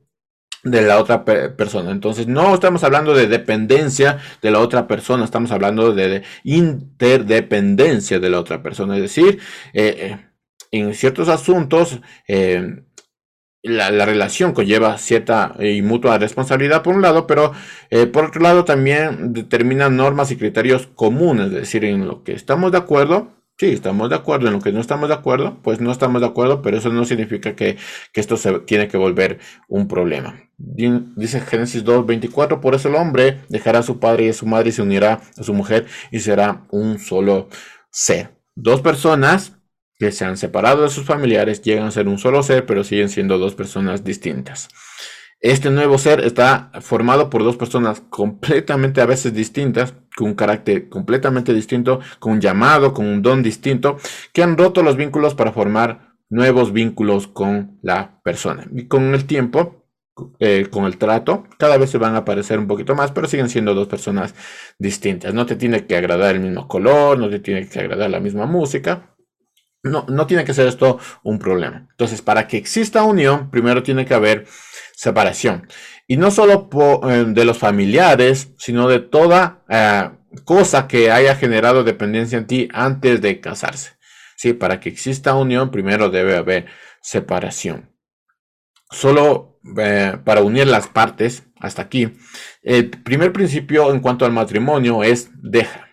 de 0.64 0.82
la 0.82 1.00
otra 1.00 1.24
persona. 1.26 1.92
Entonces, 1.92 2.28
no 2.28 2.54
estamos 2.54 2.84
hablando 2.84 3.14
de 3.14 3.28
dependencia 3.28 4.20
de 4.42 4.52
la 4.52 4.60
otra 4.60 4.88
persona, 4.88 5.26
estamos 5.26 5.52
hablando 5.52 5.94
de, 5.94 6.24
interdependencia 6.44 8.20
de 8.20 8.30
la 8.30 8.40
otra 8.40 8.62
persona. 8.62 8.96
Es 8.96 9.02
decir, 9.04 9.40
eh, 9.74 9.96
eh, 9.98 10.18
en 10.72 10.94
ciertos 10.94 11.30
asuntos, 11.30 12.00
eh, 12.28 12.84
la, 13.64 14.06
relación 14.06 14.54
conlleva 14.54 14.98
cierta 14.98 15.56
y 15.60 15.82
mutua 15.82 16.18
responsabilidad 16.18 16.84
por 16.84 16.96
un 16.96 17.02
lado, 17.02 17.28
pero 17.28 17.54
por 18.14 18.26
otro 18.26 18.42
lado 18.42 18.64
también 18.66 19.34
determina 19.34 19.90
normas 19.90 20.32
y 20.32 20.38
criterios 20.38 20.88
comunes, 20.88 21.48
es 21.48 21.54
decir, 21.54 21.84
en 21.86 22.08
lo 22.08 22.24
que 22.24 22.34
estamos 22.34 22.72
de 22.72 22.78
acuerdo, 22.78 23.40
Sí, 23.60 23.74
estamos 23.74 24.10
de 24.10 24.16
acuerdo. 24.16 24.48
En 24.48 24.54
lo 24.54 24.62
que 24.62 24.72
no 24.72 24.80
estamos 24.80 25.10
de 25.10 25.16
acuerdo, 25.16 25.60
pues 25.62 25.82
no 25.82 25.92
estamos 25.92 26.22
de 26.22 26.28
acuerdo, 26.28 26.62
pero 26.62 26.78
eso 26.78 26.90
no 26.94 27.04
significa 27.04 27.56
que, 27.58 27.78
esto 28.14 28.38
se 28.38 28.60
tiene 28.62 28.88
que 28.88 28.98
volver 28.98 29.40
un 29.68 29.88
problema. 29.90 30.49
Dice 30.62 31.40
Génesis 31.40 31.86
2.24, 31.86 32.60
por 32.60 32.76
eso 32.76 32.90
el 32.90 32.96
hombre 32.96 33.40
dejará 33.48 33.80
a 33.80 33.84
su 33.84 34.00
padre 34.00 34.26
y 34.26 34.30
a 34.30 34.34
su 34.34 34.46
madre 34.46 34.70
y 34.70 34.72
se 34.74 34.82
unirá 34.82 35.22
a 35.38 35.44
su 35.44 35.54
mujer 35.54 35.88
y 36.12 36.20
será 36.20 36.66
un 36.70 37.00
solo 37.00 37.48
ser. 37.90 38.36
Dos 38.56 38.82
personas 38.82 39.54
que 39.98 40.12
se 40.12 40.26
han 40.26 40.36
separado 40.36 40.84
de 40.84 40.90
sus 40.90 41.06
familiares 41.06 41.62
llegan 41.62 41.86
a 41.86 41.92
ser 41.92 42.10
un 42.10 42.18
solo 42.18 42.44
ser, 42.44 42.66
pero 42.66 42.84
siguen 42.84 43.08
siendo 43.08 43.38
dos 43.38 43.56
personas 43.56 44.04
distintas. 44.04 44.68
Este 45.40 45.70
nuevo 45.70 45.98
ser 45.98 46.20
está 46.26 46.70
formado 46.82 47.30
por 47.30 47.46
dos 47.46 47.56
personas 47.56 48.02
completamente 48.10 49.00
a 49.00 49.06
veces 49.06 49.34
distintas, 49.34 49.94
con 50.18 50.28
un 50.28 50.36
carácter 50.36 50.90
completamente 50.90 51.54
distinto, 51.54 52.02
con 52.20 52.34
un 52.34 52.42
llamado, 52.42 52.94
con 52.94 53.06
un 53.06 53.22
don 53.22 53.42
distinto, 53.42 53.98
que 54.34 54.44
han 54.44 54.58
roto 54.58 54.84
los 54.84 54.98
vínculos 54.98 55.36
para 55.36 55.54
formar 55.54 56.16
nuevos 56.30 56.74
vínculos 56.74 57.28
con 57.28 57.80
la 57.82 58.20
persona. 58.22 58.68
Y 58.76 58.88
con 58.88 59.14
el 59.14 59.26
tiempo, 59.26 59.79
eh, 60.40 60.68
con 60.70 60.86
el 60.86 60.98
trato, 60.98 61.46
cada 61.58 61.78
vez 61.78 61.90
se 61.90 61.98
van 61.98 62.16
a 62.16 62.20
aparecer 62.20 62.60
un 62.60 62.68
poquito 62.68 62.96
más, 62.96 63.12
pero 63.12 63.28
siguen 63.28 63.50
siendo 63.50 63.74
dos 63.74 63.88
personas 63.88 64.34
distintas. 64.78 65.34
No 65.34 65.46
te 65.46 65.56
tiene 65.56 65.86
que 65.86 65.96
agradar 65.96 66.36
el 66.36 66.42
mismo 66.42 66.68
color, 66.68 67.18
no 67.18 67.30
te 67.30 67.40
tiene 67.40 67.68
que 67.68 67.80
agradar 67.80 68.10
la 68.10 68.20
misma 68.20 68.46
música. 68.46 69.16
No, 69.82 70.06
no 70.10 70.28
tiene 70.28 70.44
que 70.44 70.54
ser 70.54 70.68
esto 70.68 71.00
un 71.24 71.40
problema. 71.40 71.88
Entonces, 71.92 72.22
para 72.22 72.48
que 72.48 72.58
exista 72.58 73.04
unión, 73.04 73.50
primero 73.50 73.82
tiene 73.82 74.06
que 74.06 74.14
haber 74.14 74.46
separación. 74.94 75.68
Y 76.08 76.18
no 76.18 76.32
solo 76.32 76.70
eh, 77.08 77.26
de 77.28 77.46
los 77.46 77.58
familiares, 77.58 78.54
sino 78.58 78.90
de 78.90 79.00
toda 79.00 79.64
eh, 79.70 80.10
cosa 80.44 80.88
que 80.88 81.12
haya 81.12 81.36
generado 81.36 81.84
dependencia 81.84 82.38
en 82.38 82.48
ti 82.48 82.68
antes 82.74 83.22
de 83.22 83.40
casarse. 83.40 83.98
Sí, 84.36 84.54
para 84.54 84.80
que 84.80 84.90
exista 84.90 85.36
unión, 85.36 85.72
primero 85.72 86.10
debe 86.10 86.36
haber 86.38 86.66
separación. 87.02 87.96
Solo 88.90 89.49
eh, 89.78 90.18
para 90.24 90.42
unir 90.42 90.68
las 90.68 90.88
partes, 90.88 91.44
hasta 91.60 91.82
aquí, 91.82 92.14
el 92.62 92.90
primer 92.90 93.34
principio 93.34 93.92
en 93.92 94.00
cuanto 94.00 94.26
al 94.26 94.32
matrimonio 94.32 95.04
es 95.04 95.30
deja. 95.36 95.88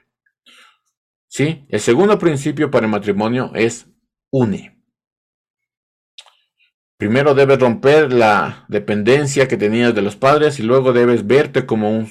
¿Sí? 1.28 1.66
El 1.68 1.80
segundo 1.80 2.18
principio 2.18 2.70
para 2.70 2.86
el 2.86 2.92
matrimonio 2.92 3.52
es 3.54 3.86
une. 4.30 4.76
Primero 6.96 7.34
debes 7.34 7.58
romper 7.58 8.10
la 8.10 8.64
dependencia 8.68 9.48
que 9.48 9.58
tenías 9.58 9.94
de 9.94 10.00
los 10.00 10.16
padres 10.16 10.58
y 10.58 10.62
luego 10.62 10.94
debes 10.94 11.26
verte 11.26 11.66
como 11.66 11.90
un, 11.90 12.08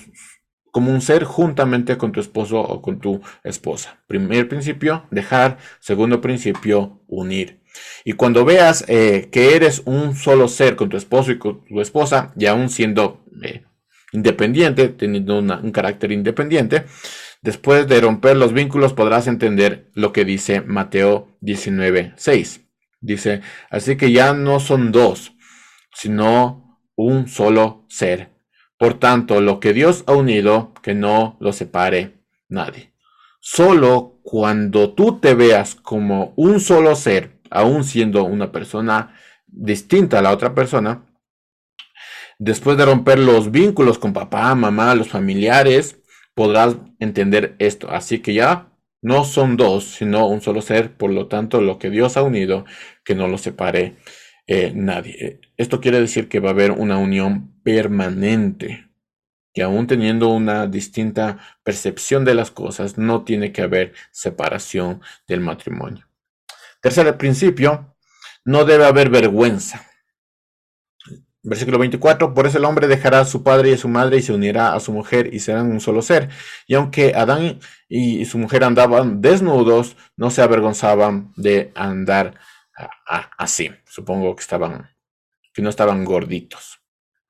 como 0.71 0.91
un 0.91 1.01
ser 1.01 1.23
juntamente 1.23 1.97
con 1.97 2.11
tu 2.11 2.19
esposo 2.19 2.59
o 2.59 2.81
con 2.83 2.99
tu 2.99 3.19
esposa. 3.43 4.03
Primer 4.05 4.47
principio, 4.47 5.07
dejar. 5.09 5.57
Segundo 5.79 6.21
principio, 6.21 7.01
unir. 7.07 7.63
Y 8.03 8.13
cuando 8.13 8.45
veas 8.45 8.85
eh, 8.87 9.29
que 9.31 9.55
eres 9.55 9.81
un 9.85 10.15
solo 10.15 10.47
ser 10.47 10.75
con 10.75 10.89
tu 10.89 10.97
esposo 10.97 11.31
y 11.31 11.39
con 11.39 11.65
tu 11.65 11.81
esposa, 11.81 12.33
y 12.37 12.45
aún 12.45 12.69
siendo 12.69 13.23
eh, 13.43 13.63
independiente, 14.11 14.89
teniendo 14.89 15.39
un 15.39 15.71
carácter 15.71 16.11
independiente, 16.11 16.85
después 17.41 17.87
de 17.87 18.01
romper 18.01 18.37
los 18.37 18.53
vínculos 18.53 18.93
podrás 18.93 19.27
entender 19.27 19.89
lo 19.93 20.13
que 20.13 20.25
dice 20.25 20.61
Mateo 20.61 21.37
19.6. 21.41 22.61
Dice, 23.01 23.41
así 23.69 23.97
que 23.97 24.11
ya 24.11 24.33
no 24.33 24.59
son 24.59 24.91
dos, 24.91 25.33
sino 25.93 26.81
un 26.95 27.27
solo 27.27 27.85
ser. 27.87 28.31
Por 28.77 28.99
tanto, 28.99 29.41
lo 29.41 29.59
que 29.59 29.73
Dios 29.73 30.03
ha 30.07 30.13
unido, 30.13 30.73
que 30.81 30.93
no 30.93 31.37
lo 31.39 31.53
separe 31.53 32.13
nadie. 32.49 32.93
Solo 33.39 34.19
cuando 34.23 34.93
tú 34.93 35.19
te 35.19 35.35
veas 35.35 35.75
como 35.75 36.33
un 36.35 36.59
solo 36.59 36.95
ser, 36.95 37.34
aún 37.49 37.83
siendo 37.83 38.23
una 38.23 38.51
persona 38.51 39.15
distinta 39.47 40.19
a 40.19 40.21
la 40.21 40.31
otra 40.31 40.53
persona, 40.53 41.05
después 42.39 42.77
de 42.77 42.85
romper 42.85 43.19
los 43.19 43.51
vínculos 43.51 43.97
con 43.97 44.13
papá, 44.13 44.53
mamá, 44.55 44.95
los 44.95 45.09
familiares, 45.09 45.99
podrás 46.33 46.75
entender 46.99 47.55
esto. 47.59 47.89
Así 47.89 48.19
que 48.19 48.33
ya 48.33 48.69
no 49.01 49.23
son 49.23 49.57
dos, 49.57 49.85
sino 49.85 50.27
un 50.27 50.41
solo 50.41 50.61
ser, 50.61 50.97
por 50.97 51.11
lo 51.11 51.27
tanto, 51.27 51.61
lo 51.61 51.77
que 51.79 51.89
Dios 51.89 52.17
ha 52.17 52.23
unido, 52.23 52.65
que 53.03 53.15
no 53.15 53.27
lo 53.27 53.37
separe 53.37 53.95
eh, 54.47 54.73
nadie. 54.75 55.41
Esto 55.57 55.79
quiere 55.79 55.99
decir 55.99 56.27
que 56.27 56.39
va 56.39 56.49
a 56.49 56.53
haber 56.53 56.71
una 56.71 56.97
unión 56.97 57.53
permanente, 57.63 58.89
que 59.53 59.63
aún 59.63 59.87
teniendo 59.87 60.29
una 60.29 60.67
distinta 60.67 61.39
percepción 61.63 62.25
de 62.25 62.35
las 62.35 62.51
cosas, 62.51 62.97
no 62.97 63.23
tiene 63.23 63.51
que 63.51 63.61
haber 63.61 63.93
separación 64.11 65.01
del 65.27 65.39
matrimonio. 65.39 66.04
Tercer 66.85 67.17
principio, 67.17 67.95
no 68.43 68.63
debe 68.63 68.85
haber 68.85 69.09
vergüenza. 69.09 69.83
Versículo 71.41 71.79
24, 71.79 72.35
por 72.35 72.45
eso 72.45 72.59
el 72.59 72.65
hombre 72.65 72.87
dejará 72.87 73.21
a 73.21 73.25
su 73.25 73.41
padre 73.41 73.71
y 73.71 73.73
a 73.73 73.77
su 73.79 73.87
madre 73.87 74.17
y 74.17 74.21
se 74.21 74.33
unirá 74.33 74.75
a 74.75 74.79
su 74.79 74.91
mujer 74.91 75.33
y 75.33 75.39
serán 75.39 75.71
un 75.71 75.81
solo 75.81 76.03
ser. 76.03 76.29
Y 76.67 76.75
aunque 76.75 77.15
Adán 77.15 77.59
y 77.89 78.23
su 78.25 78.37
mujer 78.37 78.63
andaban 78.63 79.19
desnudos, 79.19 79.97
no 80.15 80.29
se 80.29 80.43
avergonzaban 80.43 81.33
de 81.37 81.71
andar 81.73 82.35
así. 83.35 83.71
Supongo 83.87 84.35
que 84.35 84.41
estaban, 84.41 84.87
que 85.55 85.63
no 85.63 85.69
estaban 85.71 86.05
gorditos. 86.05 86.81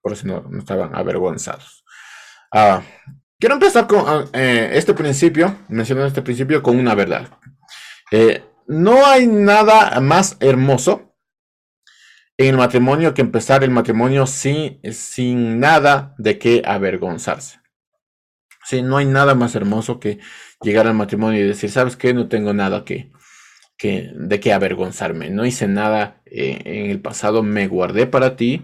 Por 0.02 0.12
eso 0.12 0.28
no, 0.28 0.60
estaban 0.60 0.94
avergonzados. 0.94 1.86
Ah, 2.52 2.82
quiero 3.40 3.56
empezar 3.56 3.88
con 3.88 4.04
ah, 4.06 4.26
eh, 4.34 4.72
este 4.74 4.94
principio, 4.94 5.60
mencionando 5.70 6.10
este 6.10 6.22
principio 6.22 6.62
con 6.62 6.78
una 6.78 6.94
verdad. 6.94 7.30
Eh, 8.12 8.44
no 8.68 9.06
hay 9.06 9.28
nada 9.28 10.00
más 10.00 10.38
hermoso 10.40 11.16
en 12.38 12.48
el 12.48 12.58
matrimonio 12.58 13.14
que 13.14 13.22
empezar 13.22 13.64
el 13.64 13.72
matrimonio 13.72 14.28
sin, 14.28 14.80
sin 14.92 15.60
nada 15.60 16.14
de 16.18 16.38
qué 16.38 16.62
avergonzarse. 16.66 17.60
Sí, 18.66 18.82
no 18.82 18.98
hay 18.98 19.06
nada 19.06 19.36
más 19.36 19.56
hermoso 19.56 20.00
que 20.00 20.20
llegar 20.62 20.88
al 20.88 20.96
matrimonio 20.96 21.40
y 21.40 21.48
decir, 21.48 21.70
¿sabes 21.70 21.96
qué? 21.96 22.14
No 22.14 22.28
tengo 22.28 22.54
nada 22.54 22.84
que, 22.84 23.12
que 23.78 24.12
de 24.16 24.40
qué 24.40 24.54
avergonzarme. 24.54 25.30
No 25.30 25.46
hice 25.46 25.68
nada 25.68 26.22
eh, 26.26 26.62
en 26.66 26.90
el 26.92 27.00
pasado, 27.00 27.44
me 27.44 27.68
guardé 27.68 28.08
para 28.08 28.36
ti. 28.36 28.64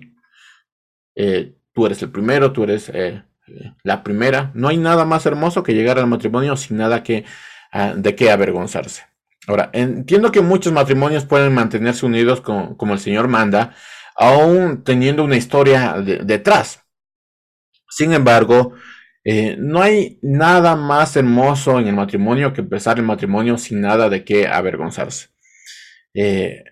Eh, 1.15 1.53
tú 1.73 1.85
eres 1.85 2.01
el 2.01 2.11
primero, 2.11 2.51
tú 2.51 2.63
eres 2.63 2.89
eh, 2.89 3.23
la 3.83 4.03
primera. 4.03 4.51
No 4.55 4.69
hay 4.69 4.77
nada 4.77 5.05
más 5.05 5.25
hermoso 5.25 5.63
que 5.63 5.75
llegar 5.75 5.99
al 5.99 6.07
matrimonio 6.07 6.57
sin 6.57 6.77
nada 6.77 7.03
que, 7.03 7.23
ah, 7.71 7.93
de 7.95 8.15
qué 8.15 8.31
avergonzarse. 8.31 9.10
Ahora, 9.47 9.69
entiendo 9.73 10.31
que 10.31 10.41
muchos 10.41 10.71
matrimonios 10.71 11.25
pueden 11.25 11.53
mantenerse 11.53 12.05
unidos 12.05 12.41
como 12.41 12.93
el 12.93 12.99
Señor 12.99 13.27
manda, 13.27 13.75
aún 14.15 14.83
teniendo 14.83 15.23
una 15.23 15.37
historia 15.37 15.95
detrás. 16.01 16.83
Sin 17.89 18.13
embargo, 18.13 18.73
eh, 19.23 19.55
no 19.59 19.81
hay 19.81 20.19
nada 20.21 20.75
más 20.75 21.15
hermoso 21.15 21.79
en 21.79 21.87
el 21.87 21.95
matrimonio 21.95 22.53
que 22.53 22.61
empezar 22.61 22.97
el 22.97 23.05
matrimonio 23.05 23.57
sin 23.57 23.81
nada 23.81 24.09
de 24.09 24.23
qué 24.23 24.47
avergonzarse. 24.47 25.29
Eh, 26.13 26.63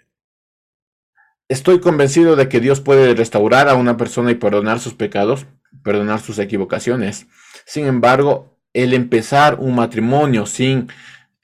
estoy 1.47 1.79
convencido 1.79 2.35
de 2.35 2.49
que 2.49 2.59
Dios 2.59 2.81
puede 2.81 3.13
restaurar 3.13 3.69
a 3.69 3.75
una 3.75 3.97
persona 3.97 4.31
y 4.31 4.35
perdonar 4.35 4.79
sus 4.79 4.93
pecados, 4.93 5.45
perdonar 5.83 6.21
sus 6.21 6.39
equivocaciones. 6.39 7.27
Sin 7.65 7.85
embargo, 7.85 8.57
el 8.73 8.93
empezar 8.93 9.55
un 9.59 9.75
matrimonio 9.75 10.45
sin 10.45 10.87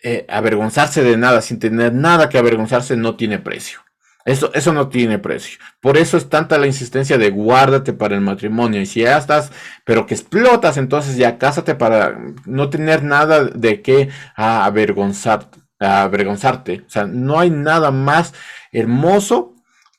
eh, 0.04 0.26
avergonzarse 0.30 1.04
de 1.04 1.18
nada, 1.18 1.42
sin 1.42 1.60
tener 1.60 1.94
nada 1.94 2.30
que 2.30 2.38
avergonzarse, 2.38 2.96
no 2.96 3.16
tiene 3.16 3.40
precio. 3.40 3.80
Eso, 4.26 4.52
eso 4.56 4.74
no 4.74 4.90
tiene 4.90 5.20
precio. 5.20 5.60
Por 5.80 5.98
eso 5.98 6.18
es 6.18 6.30
tanta 6.30 6.58
la 6.58 6.66
insistencia 6.66 7.20
de 7.20 7.30
guárdate 7.30 7.94
para 7.94 8.16
el 8.16 8.22
matrimonio. 8.22 8.82
Y 8.82 8.88
si 8.88 9.02
ya 9.02 9.18
estás, 9.18 9.52
pero 9.84 10.08
que 10.08 10.16
explotas, 10.16 10.78
entonces 10.78 11.16
ya 11.16 11.38
cásate 11.38 11.76
para 11.76 12.20
no 12.46 12.72
tener 12.72 13.04
nada 13.04 13.46
de 13.46 13.84
qué 13.84 14.10
avergonzar, 14.36 15.52
avergonzarte. 15.80 16.84
O 16.88 16.90
sea, 16.90 17.06
no 17.06 17.40
hay 17.40 17.52
nada 17.52 17.92
más 17.92 18.34
hermoso 18.72 19.54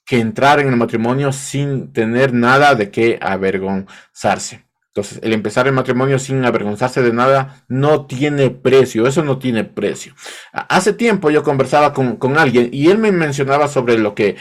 que 0.05 0.19
entrar 0.19 0.59
en 0.59 0.69
el 0.69 0.77
matrimonio 0.77 1.33
sin 1.33 1.93
tener 1.93 2.33
nada 2.33 2.75
de 2.75 2.91
qué 2.91 3.19
avergonzarse. 3.21 4.66
Entonces, 4.97 5.21
el 5.23 5.35
empezar 5.35 5.67
el 5.67 5.75
matrimonio 5.75 6.19
sin 6.19 6.43
avergonzarse 6.43 7.03
de 7.03 7.13
nada 7.13 7.63
no 7.69 8.07
tiene 8.07 8.49
precio, 8.49 9.07
eso 9.07 9.23
no 9.23 9.39
tiene 9.39 9.63
precio. 9.63 10.15
Hace 10.55 10.95
tiempo 10.95 11.31
yo 11.31 11.43
conversaba 11.43 11.93
con, 11.93 12.39
alguien 12.39 12.71
y 12.73 12.89
él 12.89 12.97
me 12.97 13.13
mencionaba 13.13 13.69
sobre 13.69 13.99
lo 13.99 14.15
que, 14.15 14.37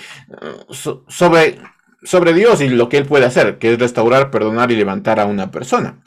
sobre, 0.70 1.60
sobre 2.03 2.34
Dios 2.34 2.62
y 2.62 2.70
lo 2.70 2.88
que 2.88 2.95
él 2.95 3.06
puede 3.06 3.26
hacer, 3.26 3.58
que 3.58 3.74
es 3.74 3.80
restaurar, 3.80 4.32
perdonar 4.32 4.72
y 4.72 4.78
levantar 4.78 5.20
a 5.20 5.26
una 5.26 5.51
persona. 5.51 6.01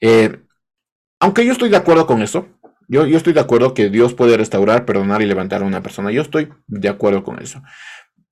Eh, 0.00 0.40
aunque 1.20 1.44
yo 1.44 1.52
estoy 1.52 1.68
de 1.68 1.76
acuerdo 1.76 2.06
con 2.06 2.22
eso, 2.22 2.48
yo, 2.88 3.04
yo 3.04 3.18
estoy 3.18 3.34
de 3.34 3.40
acuerdo 3.40 3.74
que 3.74 3.90
Dios 3.90 4.14
puede 4.14 4.38
restaurar, 4.38 4.86
perdonar 4.86 5.20
y 5.20 5.26
levantar 5.26 5.60
a 5.60 5.66
una 5.66 5.82
persona, 5.82 6.10
yo 6.10 6.22
estoy 6.22 6.48
de 6.68 6.88
acuerdo 6.88 7.22
con 7.22 7.38
eso. 7.42 7.62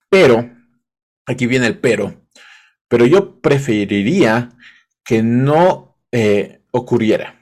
Pero, 0.09 0.51
aquí 1.27 1.47
viene 1.47 1.67
el 1.67 1.77
pero, 1.77 2.23
pero 2.89 3.05
yo 3.05 3.39
preferiría 3.43 4.49
que 5.05 5.23
no 5.23 5.99
eh, 6.13 6.61
ocurriera. 6.71 7.39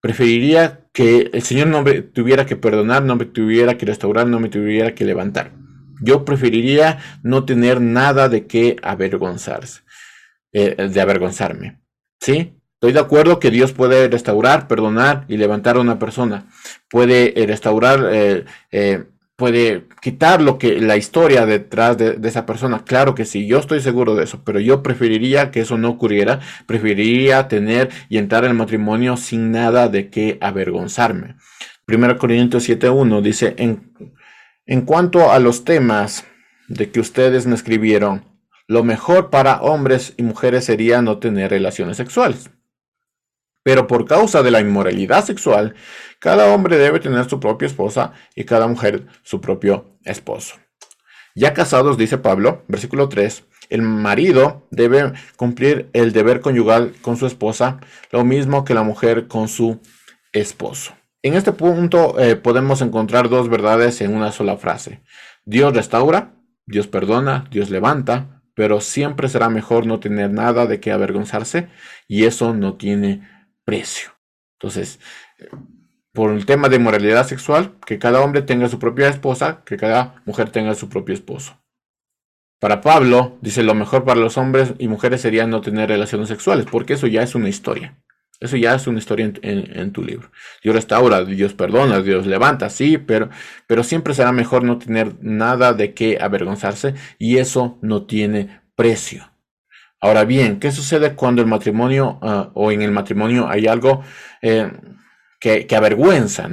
preferiría 0.00 0.86
que 0.92 1.30
el 1.32 1.42
Señor 1.42 1.66
no 1.68 1.82
me 1.82 2.00
tuviera 2.02 2.46
que 2.46 2.56
perdonar, 2.56 3.02
no 3.02 3.16
me 3.16 3.24
tuviera 3.24 3.76
que 3.76 3.86
restaurar, 3.86 4.26
no 4.26 4.40
me 4.40 4.48
tuviera 4.48 4.94
que 4.94 5.04
levantar. 5.04 5.52
Yo 6.00 6.24
preferiría 6.24 6.98
no 7.22 7.44
tener 7.44 7.80
nada 7.80 8.28
de 8.28 8.46
qué 8.46 8.76
avergonzarse, 8.82 9.82
eh, 10.52 10.88
de 10.88 11.00
avergonzarme. 11.00 11.80
¿Sí? 12.20 12.56
Estoy 12.74 12.92
de 12.92 13.00
acuerdo 13.00 13.40
que 13.40 13.50
Dios 13.50 13.72
puede 13.72 14.06
restaurar, 14.08 14.68
perdonar 14.68 15.24
y 15.28 15.38
levantar 15.38 15.76
a 15.76 15.80
una 15.80 15.98
persona. 15.98 16.46
Puede 16.90 17.42
eh, 17.42 17.46
restaurar, 17.46 18.08
eh, 18.12 19.04
puede 19.36 19.86
quitar 20.00 20.40
lo 20.40 20.58
que 20.58 20.80
la 20.80 20.96
historia 20.96 21.46
detrás 21.46 21.98
de, 21.98 22.14
de, 22.14 22.28
esa 22.28 22.46
persona. 22.46 22.84
Claro 22.84 23.14
que 23.14 23.24
sí, 23.24 23.46
yo 23.46 23.58
estoy 23.58 23.80
seguro 23.80 24.14
de 24.14 24.24
eso, 24.24 24.42
pero 24.44 24.58
yo 24.60 24.82
preferiría 24.82 25.50
que 25.50 25.60
eso 25.60 25.78
no 25.78 25.90
ocurriera. 25.90 26.40
Preferiría 26.66 27.46
tener 27.48 27.90
y 28.08 28.18
entrar 28.18 28.44
en 28.44 28.50
el 28.50 28.56
matrimonio 28.56 29.16
sin 29.16 29.52
nada 29.52 29.88
de 29.88 30.10
qué 30.10 30.38
avergonzarme. 30.40 31.36
1 31.86 32.18
Corintios 32.18 32.68
7.1 32.68 33.20
dice, 33.20 33.54
en, 33.58 33.92
en 34.66 34.80
cuanto 34.82 35.30
a 35.30 35.38
los 35.38 35.64
temas 35.64 36.24
de 36.68 36.90
que 36.90 36.98
ustedes 36.98 37.46
me 37.46 37.54
escribieron, 37.54 38.24
lo 38.66 38.82
mejor 38.82 39.30
para 39.30 39.60
hombres 39.60 40.14
y 40.16 40.24
mujeres 40.24 40.64
sería 40.64 41.00
no 41.02 41.18
tener 41.18 41.50
relaciones 41.50 41.96
sexuales. 41.96 42.50
Pero 43.66 43.88
por 43.88 44.04
causa 44.04 44.44
de 44.44 44.52
la 44.52 44.60
inmoralidad 44.60 45.24
sexual, 45.24 45.74
cada 46.20 46.54
hombre 46.54 46.78
debe 46.78 47.00
tener 47.00 47.28
su 47.28 47.40
propia 47.40 47.66
esposa 47.66 48.12
y 48.36 48.44
cada 48.44 48.68
mujer 48.68 49.08
su 49.24 49.40
propio 49.40 49.98
esposo. 50.04 50.54
Ya 51.34 51.52
casados, 51.52 51.98
dice 51.98 52.16
Pablo, 52.16 52.62
versículo 52.68 53.08
3, 53.08 53.42
el 53.70 53.82
marido 53.82 54.68
debe 54.70 55.14
cumplir 55.34 55.90
el 55.94 56.12
deber 56.12 56.42
conyugal 56.42 56.94
con 57.02 57.16
su 57.16 57.26
esposa, 57.26 57.80
lo 58.12 58.22
mismo 58.22 58.64
que 58.64 58.72
la 58.72 58.84
mujer 58.84 59.26
con 59.26 59.48
su 59.48 59.80
esposo. 60.32 60.94
En 61.24 61.34
este 61.34 61.50
punto 61.50 62.20
eh, 62.20 62.36
podemos 62.36 62.82
encontrar 62.82 63.28
dos 63.28 63.48
verdades 63.48 64.00
en 64.00 64.14
una 64.14 64.30
sola 64.30 64.58
frase. 64.58 65.02
Dios 65.44 65.74
restaura, 65.74 66.36
Dios 66.66 66.86
perdona, 66.86 67.48
Dios 67.50 67.70
levanta, 67.70 68.42
pero 68.54 68.80
siempre 68.80 69.28
será 69.28 69.48
mejor 69.48 69.86
no 69.86 69.98
tener 69.98 70.30
nada 70.30 70.66
de 70.66 70.78
qué 70.78 70.92
avergonzarse 70.92 71.66
y 72.06 72.26
eso 72.26 72.54
no 72.54 72.74
tiene 72.74 73.34
precio. 73.66 74.12
Entonces, 74.54 74.98
por 76.12 76.30
el 76.30 76.46
tema 76.46 76.70
de 76.70 76.78
moralidad 76.78 77.26
sexual, 77.26 77.74
que 77.84 77.98
cada 77.98 78.22
hombre 78.22 78.40
tenga 78.40 78.70
su 78.70 78.78
propia 78.78 79.08
esposa, 79.08 79.62
que 79.66 79.76
cada 79.76 80.22
mujer 80.24 80.48
tenga 80.48 80.74
su 80.74 80.88
propio 80.88 81.14
esposo. 81.14 81.60
Para 82.58 82.80
Pablo, 82.80 83.36
dice, 83.42 83.62
lo 83.62 83.74
mejor 83.74 84.04
para 84.04 84.18
los 84.18 84.38
hombres 84.38 84.72
y 84.78 84.88
mujeres 84.88 85.20
sería 85.20 85.46
no 85.46 85.60
tener 85.60 85.90
relaciones 85.90 86.28
sexuales, 86.28 86.64
porque 86.70 86.94
eso 86.94 87.06
ya 87.06 87.22
es 87.22 87.34
una 87.34 87.50
historia. 87.50 87.98
Eso 88.40 88.56
ya 88.56 88.74
es 88.74 88.86
una 88.86 88.98
historia 88.98 89.30
en, 89.42 89.92
tu 89.92 90.02
libro. 90.02 90.30
Dios 90.62 90.74
restaura, 90.74 91.24
Dios 91.24 91.54
perdona, 91.54 92.00
Dios 92.00 92.26
levanta, 92.26 92.70
sí, 92.70 92.98
pero, 92.98 93.30
pero 93.66 93.82
siempre 93.82 94.14
será 94.14 94.32
mejor 94.32 94.62
no 94.62 94.78
tener 94.78 95.16
nada 95.20 95.72
de 95.72 95.92
qué 95.94 96.18
avergonzarse 96.20 96.94
y 97.18 97.38
eso 97.38 97.78
no 97.80 98.06
tiene 98.06 98.60
precio. 98.74 99.30
Ahora 100.00 100.24
bien, 100.24 100.60
¿qué 100.60 100.70
sucede 100.70 101.14
cuando 101.14 101.42
el 101.42 101.48
matrimonio 101.48 102.18
uh, 102.22 102.50
o 102.54 102.70
en 102.70 102.82
el 102.82 102.90
matrimonio 102.90 103.48
hay 103.48 103.66
algo 103.66 104.02
eh, 104.42 104.70
que, 105.40 105.66
avergüenza? 105.74 106.48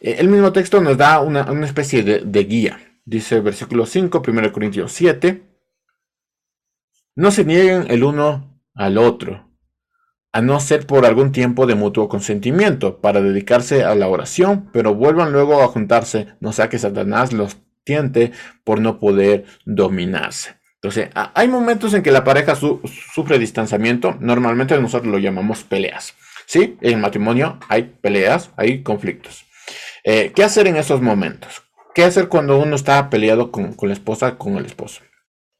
Eh, 0.00 0.16
el 0.18 0.28
mismo 0.28 0.52
texto 0.52 0.80
nos 0.80 0.96
da 0.96 1.20
una, 1.20 1.42
especie 1.64 2.02
de, 2.02 2.44
guía. 2.44 2.80
Dice 3.04 3.40
versículo 3.40 3.86
5, 3.86 4.22
1 4.26 4.52
Corintios 4.52 4.92
7. 4.92 5.42
No 7.16 7.30
se 7.30 7.44
nieguen 7.44 7.86
el 7.88 8.04
uno 8.04 8.62
al 8.74 8.98
otro 8.98 9.50
a 10.32 10.40
no 10.40 10.60
ser 10.60 10.86
por 10.86 11.04
algún 11.06 11.32
tiempo 11.32 11.66
de 11.66 11.74
mutuo 11.74 12.08
consentimiento, 12.08 13.00
para 13.00 13.20
dedicarse 13.20 13.84
a 13.84 13.94
la 13.94 14.06
oración, 14.08 14.70
pero 14.72 14.94
vuelvan 14.94 15.32
luego 15.32 15.60
a 15.62 15.68
juntarse, 15.68 16.28
no 16.38 16.52
sea 16.52 16.68
que 16.68 16.78
Satanás 16.78 17.32
los 17.32 17.58
tiente 17.82 18.32
por 18.62 18.80
no 18.80 19.00
poder 19.00 19.44
dominarse. 19.64 20.59
Entonces, 20.82 21.10
hay 21.14 21.46
momentos 21.46 21.92
en 21.92 22.02
que 22.02 22.10
la 22.10 22.24
pareja 22.24 22.54
sufre 22.56 23.38
distanciamiento, 23.38 24.16
normalmente 24.18 24.80
nosotros 24.80 25.12
lo 25.12 25.18
llamamos 25.18 25.62
peleas. 25.62 26.14
¿Sí? 26.46 26.78
En 26.80 27.00
matrimonio 27.00 27.60
hay 27.68 27.82
peleas, 28.00 28.50
hay 28.56 28.82
conflictos. 28.82 29.44
Eh, 30.04 30.32
¿Qué 30.34 30.42
hacer 30.42 30.66
en 30.66 30.76
esos 30.76 31.02
momentos? 31.02 31.62
¿Qué 31.94 32.04
hacer 32.04 32.28
cuando 32.28 32.58
uno 32.58 32.76
está 32.76 33.10
peleado 33.10 33.50
con, 33.52 33.76
la 33.82 33.92
esposa, 33.92 34.38
con 34.38 34.56
el 34.56 34.64
esposo? 34.64 35.02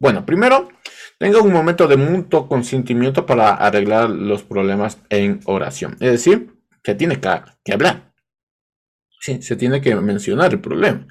Bueno, 0.01 0.25
primero, 0.25 0.71
tenga 1.19 1.41
un 1.41 1.53
momento 1.53 1.87
de 1.87 1.97
mutuo 1.97 2.49
consentimiento 2.49 3.27
para 3.27 3.51
arreglar 3.51 4.09
los 4.09 4.43
problemas 4.43 4.99
en 5.11 5.41
oración. 5.45 5.93
Es 6.01 6.13
decir, 6.13 6.55
se 6.83 6.95
tiene 6.95 7.21
que, 7.21 7.73
hablar. 7.73 8.15
Sí, 9.21 9.43
se 9.43 9.57
tiene 9.57 9.83
que 9.83 9.95
mencionar 9.97 10.53
el 10.53 10.61
problema. 10.61 11.07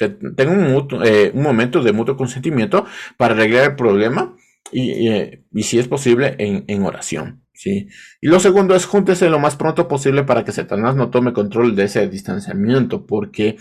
O 0.00 0.34
tenga 0.34 0.52
un, 0.52 1.04
eh, 1.04 1.30
un, 1.34 1.42
momento 1.42 1.82
de 1.82 1.92
mutuo 1.92 2.16
consentimiento 2.16 2.84
para 3.16 3.34
arreglar 3.34 3.70
el 3.70 3.76
problema 3.76 4.36
y, 4.70 5.08
eh, 5.08 5.44
y 5.52 5.62
si 5.62 5.78
es 5.78 5.88
posible, 5.88 6.34
en, 6.38 6.64
en 6.66 6.82
oración. 6.84 7.42
¿sí? 7.54 7.88
Y 8.20 8.28
lo 8.28 8.40
segundo 8.40 8.74
es 8.74 8.84
júntese 8.84 9.30
lo 9.30 9.38
más 9.38 9.56
pronto 9.56 9.88
posible 9.88 10.24
para 10.24 10.44
que 10.44 10.52
Satanás 10.52 10.96
no 10.96 11.10
tome 11.10 11.32
control 11.32 11.74
de 11.74 11.84
ese 11.84 12.08
distanciamiento, 12.08 13.06
porque 13.06 13.56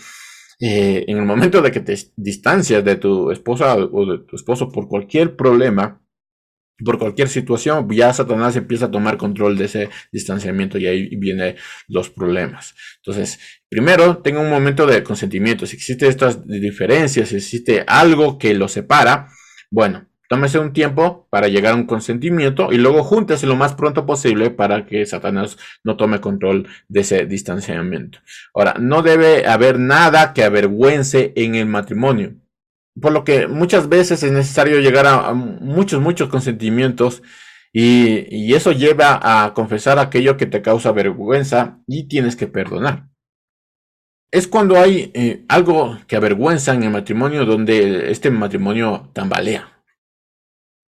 eh, 0.60 1.06
en 1.08 1.18
el 1.18 1.26
momento 1.26 1.62
de 1.62 1.72
que 1.72 1.82
te 1.82 1.98
distancias 2.16 2.84
de 2.84 2.96
tu 2.96 3.32
esposa 3.32 3.76
o 3.76 4.06
de 4.06 4.20
tu 4.26 4.36
esposo 4.36 4.70
por 4.70 4.88
cualquier 4.88 5.36
problema, 5.36 6.02
por 6.84 7.00
cualquier 7.00 7.30
situación, 7.30 7.88
ya 7.90 8.12
Satanás 8.14 8.56
empieza 8.56 8.86
a 8.86 8.92
tomar 8.92 9.18
control 9.18 9.58
de 9.58 9.66
ese 9.66 9.90
distanciamiento 10.12 10.78
y 10.78 10.88
ahí 10.88 11.16
vienen 11.16 11.56
los 11.88 12.10
problemas. 12.10 12.76
Entonces, 12.98 13.40
primero, 13.70 14.18
tenga 14.18 14.42
un 14.42 14.50
momento 14.50 14.86
de 14.86 15.04
consentimiento. 15.04 15.66
Si 15.66 15.76
existen 15.76 16.10
estas 16.10 16.46
diferencias, 16.46 17.30
si 17.30 17.38
existe 17.38 17.84
algo 17.88 18.38
que 18.38 18.54
lo 18.54 18.68
separa, 18.68 19.30
bueno, 19.70 20.08
Tómese 20.28 20.58
un 20.58 20.74
tiempo 20.74 21.28
para 21.30 21.48
llegar 21.48 21.74
a 21.74 21.76
un 21.76 21.86
consentimiento 21.86 22.72
y 22.72 22.78
luego 22.78 23.04
júntese 23.04 23.46
lo 23.46 23.56
más 23.56 23.76
pronto 23.76 24.08
posible 24.08 24.50
para 24.50 24.88
que 24.88 25.06
Satanás 25.06 25.58
no 25.84 25.98
tome 25.98 26.20
control 26.20 26.68
de 26.88 27.02
ese 27.02 27.28
distanciamiento. 27.28 28.20
Ahora, 28.54 28.74
no 28.80 29.04
debe 29.04 29.46
haber 29.46 29.78
nada 29.78 30.34
que 30.34 30.44
avergüence 30.44 31.32
en 31.36 31.54
el 31.54 31.68
matrimonio. 31.68 32.34
Por 33.00 33.12
lo 33.12 33.24
que 33.24 33.48
muchas 33.48 33.90
veces 33.90 34.24
es 34.24 34.32
necesario 34.32 34.80
llegar 34.80 35.06
a, 35.08 35.34
muchos, 35.34 36.02
muchos 36.02 36.30
consentimientos 36.30 37.22
y, 37.74 38.54
eso 38.54 38.72
lleva 38.72 39.20
a 39.22 39.54
confesar 39.54 40.00
aquello 40.00 40.38
que 40.38 40.46
te 40.46 40.62
causa 40.62 40.94
vergüenza 40.94 41.82
y 41.88 42.08
tienes 42.08 42.38
que 42.38 42.48
perdonar. 42.48 43.10
Es 44.32 44.48
cuando 44.48 44.78
hay 44.78 45.12
eh, 45.14 45.44
algo 45.50 45.98
que 46.08 46.16
avergüenza 46.16 46.74
en 46.74 46.84
el 46.84 46.92
matrimonio 46.92 47.46
donde 47.46 48.12
este 48.12 48.32
matrimonio 48.32 49.10
tambalea. 49.14 49.76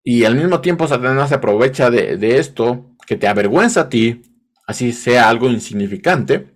Y 0.03 0.25
al 0.25 0.35
mismo 0.35 0.59
tiempo 0.59 0.87
Satanás 0.87 1.29
se 1.29 1.35
aprovecha 1.35 1.89
de, 1.89 2.37
esto 2.37 2.93
que 3.07 3.15
te 3.15 3.27
avergüenza 3.27 3.81
a 3.81 3.89
ti, 3.89 4.21
así 4.67 4.91
sea 4.91 5.29
algo 5.29 5.49
insignificante, 5.49 6.52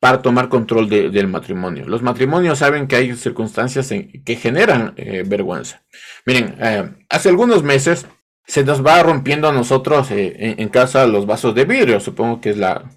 para 0.00 0.22
tomar 0.22 0.48
control 0.48 0.88
del 0.88 1.26
matrimonio. 1.26 1.86
Los 1.88 2.02
matrimonios 2.02 2.58
saben 2.58 2.86
que 2.86 2.96
hay 2.96 3.16
circunstancias 3.16 3.88
que 3.88 4.36
generan 4.36 4.94
eh, 4.96 5.24
vergüenza. 5.26 5.82
Miren, 6.24 6.54
eh, 6.60 6.90
hace 7.08 7.28
algunos 7.28 7.62
meses 7.62 8.06
se 8.46 8.64
nos 8.64 8.84
va 8.84 9.02
rompiendo 9.02 9.48
a 9.48 9.52
nosotros 9.52 10.10
eh, 10.10 10.54
en, 10.58 10.68
casa 10.68 11.06
los 11.06 11.26
vasos 11.26 11.54
de 11.54 11.64
vidrio, 11.64 12.00
supongo 12.00 12.40
que 12.40 12.50
es 12.50 12.56
la 12.56 12.90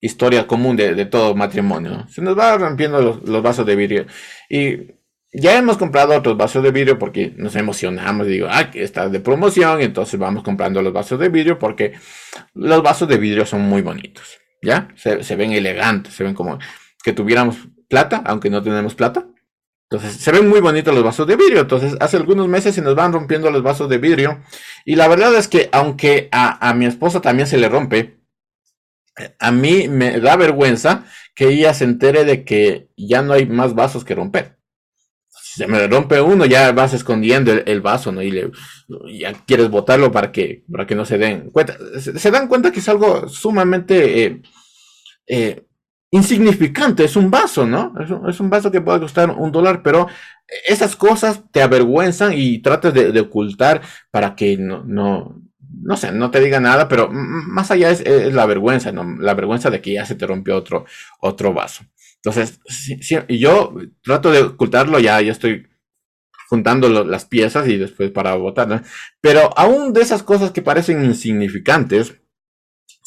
historia 0.00 0.46
común 0.46 0.76
de, 0.76 1.04
todo 1.06 1.34
matrimonio. 1.34 2.06
Se 2.08 2.22
nos 2.22 2.38
va 2.38 2.56
rompiendo 2.56 3.00
los, 3.00 3.42
vasos 3.42 3.66
de 3.66 3.76
vidrio. 3.76 4.06
Y 4.48 4.94
ya 5.32 5.56
hemos 5.56 5.76
comprado 5.76 6.16
otros 6.16 6.36
vasos 6.36 6.62
de 6.62 6.70
vidrio 6.70 6.98
porque 6.98 7.32
nos 7.36 7.56
emocionamos. 7.56 8.26
Digo, 8.26 8.48
ah, 8.50 8.70
está 8.74 9.08
de 9.08 9.20
promoción. 9.20 9.82
Entonces 9.82 10.18
vamos 10.18 10.42
comprando 10.42 10.80
los 10.82 10.92
vasos 10.92 11.18
de 11.18 11.28
vidrio 11.28 11.58
porque 11.58 11.92
los 12.54 12.82
vasos 12.82 13.08
de 13.08 13.18
vidrio 13.18 13.44
son 13.44 13.62
muy 13.62 13.82
bonitos. 13.82 14.38
¿Ya? 14.62 14.88
Se, 14.96 15.36
ven 15.36 15.52
elegantes. 15.52 16.14
Se 16.14 16.24
ven 16.24 16.34
como 16.34 16.58
que 17.02 17.12
tuviéramos 17.12 17.56
plata, 17.88 18.22
aunque 18.26 18.50
no 18.50 18.62
tenemos 18.62 18.94
plata. 18.94 19.26
Entonces, 19.90 20.20
se 20.20 20.32
ven 20.32 20.48
muy 20.48 20.60
bonitos 20.60 20.94
los 20.94 21.04
vasos 21.04 21.26
de 21.26 21.36
vidrio. 21.36 21.60
Entonces, 21.60 21.96
hace 22.00 22.16
algunos 22.16 22.48
meses 22.48 22.74
se 22.74 22.82
nos 22.82 22.94
van 22.94 23.12
rompiendo 23.12 23.50
los 23.50 23.62
vasos 23.62 23.88
de 23.88 23.98
vidrio. 23.98 24.42
Y 24.84 24.96
la 24.96 25.08
verdad 25.08 25.34
es 25.36 25.48
que, 25.48 25.68
aunque 25.72 26.28
a, 26.32 26.68
a 26.68 26.74
mi 26.74 26.84
esposa 26.86 27.20
también 27.20 27.46
se 27.48 27.56
le 27.56 27.68
rompe, 27.68 28.18
a 29.38 29.50
mí 29.50 29.88
me 29.88 30.20
da 30.20 30.36
vergüenza 30.36 31.04
que 31.34 31.48
ella 31.48 31.74
se 31.74 31.84
entere 31.84 32.24
de 32.24 32.44
que 32.44 32.90
ya 32.96 33.22
no 33.22 33.32
hay 33.32 33.46
más 33.46 33.74
vasos 33.74 34.04
que 34.04 34.14
romper 34.14 34.57
se 35.58 35.66
me 35.66 35.88
rompe 35.88 36.20
uno, 36.20 36.46
ya 36.46 36.70
vas 36.70 36.94
escondiendo 36.94 37.50
el, 37.50 37.80
vaso, 37.80 38.12
¿no? 38.12 38.22
Y 38.22 38.32
ya 39.18 39.32
quieres 39.44 39.68
botarlo 39.68 40.12
para 40.12 40.30
que, 40.30 40.62
para 40.70 40.86
que 40.86 40.94
no 40.94 41.04
se 41.04 41.18
den 41.18 41.50
cuenta. 41.50 41.76
Se, 42.00 42.30
dan 42.30 42.46
cuenta 42.46 42.70
que 42.70 42.78
es 42.78 42.88
algo 42.88 43.28
sumamente 43.28 44.24
eh, 44.24 44.42
eh, 45.26 45.66
insignificante, 46.12 47.02
es 47.02 47.16
un 47.16 47.28
vaso, 47.28 47.66
¿no? 47.66 47.92
Es 48.28 48.38
un, 48.38 48.48
vaso 48.48 48.70
que 48.70 48.80
puede 48.80 49.00
costar 49.00 49.30
un 49.30 49.50
dólar, 49.50 49.82
pero 49.82 50.06
esas 50.64 50.94
cosas 50.94 51.42
te 51.50 51.60
avergüenzan 51.60 52.34
y 52.34 52.60
tratas 52.60 52.94
de, 52.94 53.20
ocultar 53.20 53.82
para 54.12 54.36
que 54.36 54.56
no, 54.56 54.84
no, 54.84 55.42
no 55.82 55.96
sé, 55.96 56.12
no 56.12 56.30
te 56.30 56.38
diga 56.38 56.60
nada, 56.60 56.86
pero 56.86 57.08
más 57.10 57.72
allá 57.72 57.90
es, 57.90 58.32
la 58.32 58.46
vergüenza, 58.46 58.92
¿no? 58.92 59.16
La 59.18 59.34
vergüenza 59.34 59.70
de 59.70 59.80
que 59.80 59.94
ya 59.94 60.06
se 60.06 60.14
te 60.14 60.24
rompió 60.24 60.56
otro, 60.56 60.86
otro 61.18 61.52
vaso. 61.52 61.82
Entonces, 62.22 62.60
y 63.28 63.38
yo 63.38 63.74
trato 64.02 64.30
de 64.30 64.42
ocultarlo, 64.42 64.98
ya, 64.98 65.20
ya 65.20 65.32
estoy 65.32 65.68
juntando 66.48 66.88
las 67.04 67.26
piezas 67.26 67.68
y 67.68 67.76
después 67.76 68.10
para 68.10 68.34
votar, 68.34 68.82
Pero 69.20 69.56
aún 69.56 69.92
de 69.92 70.00
esas 70.00 70.22
cosas 70.22 70.50
que 70.50 70.62
parecen 70.62 71.04
insignificantes, 71.04 72.14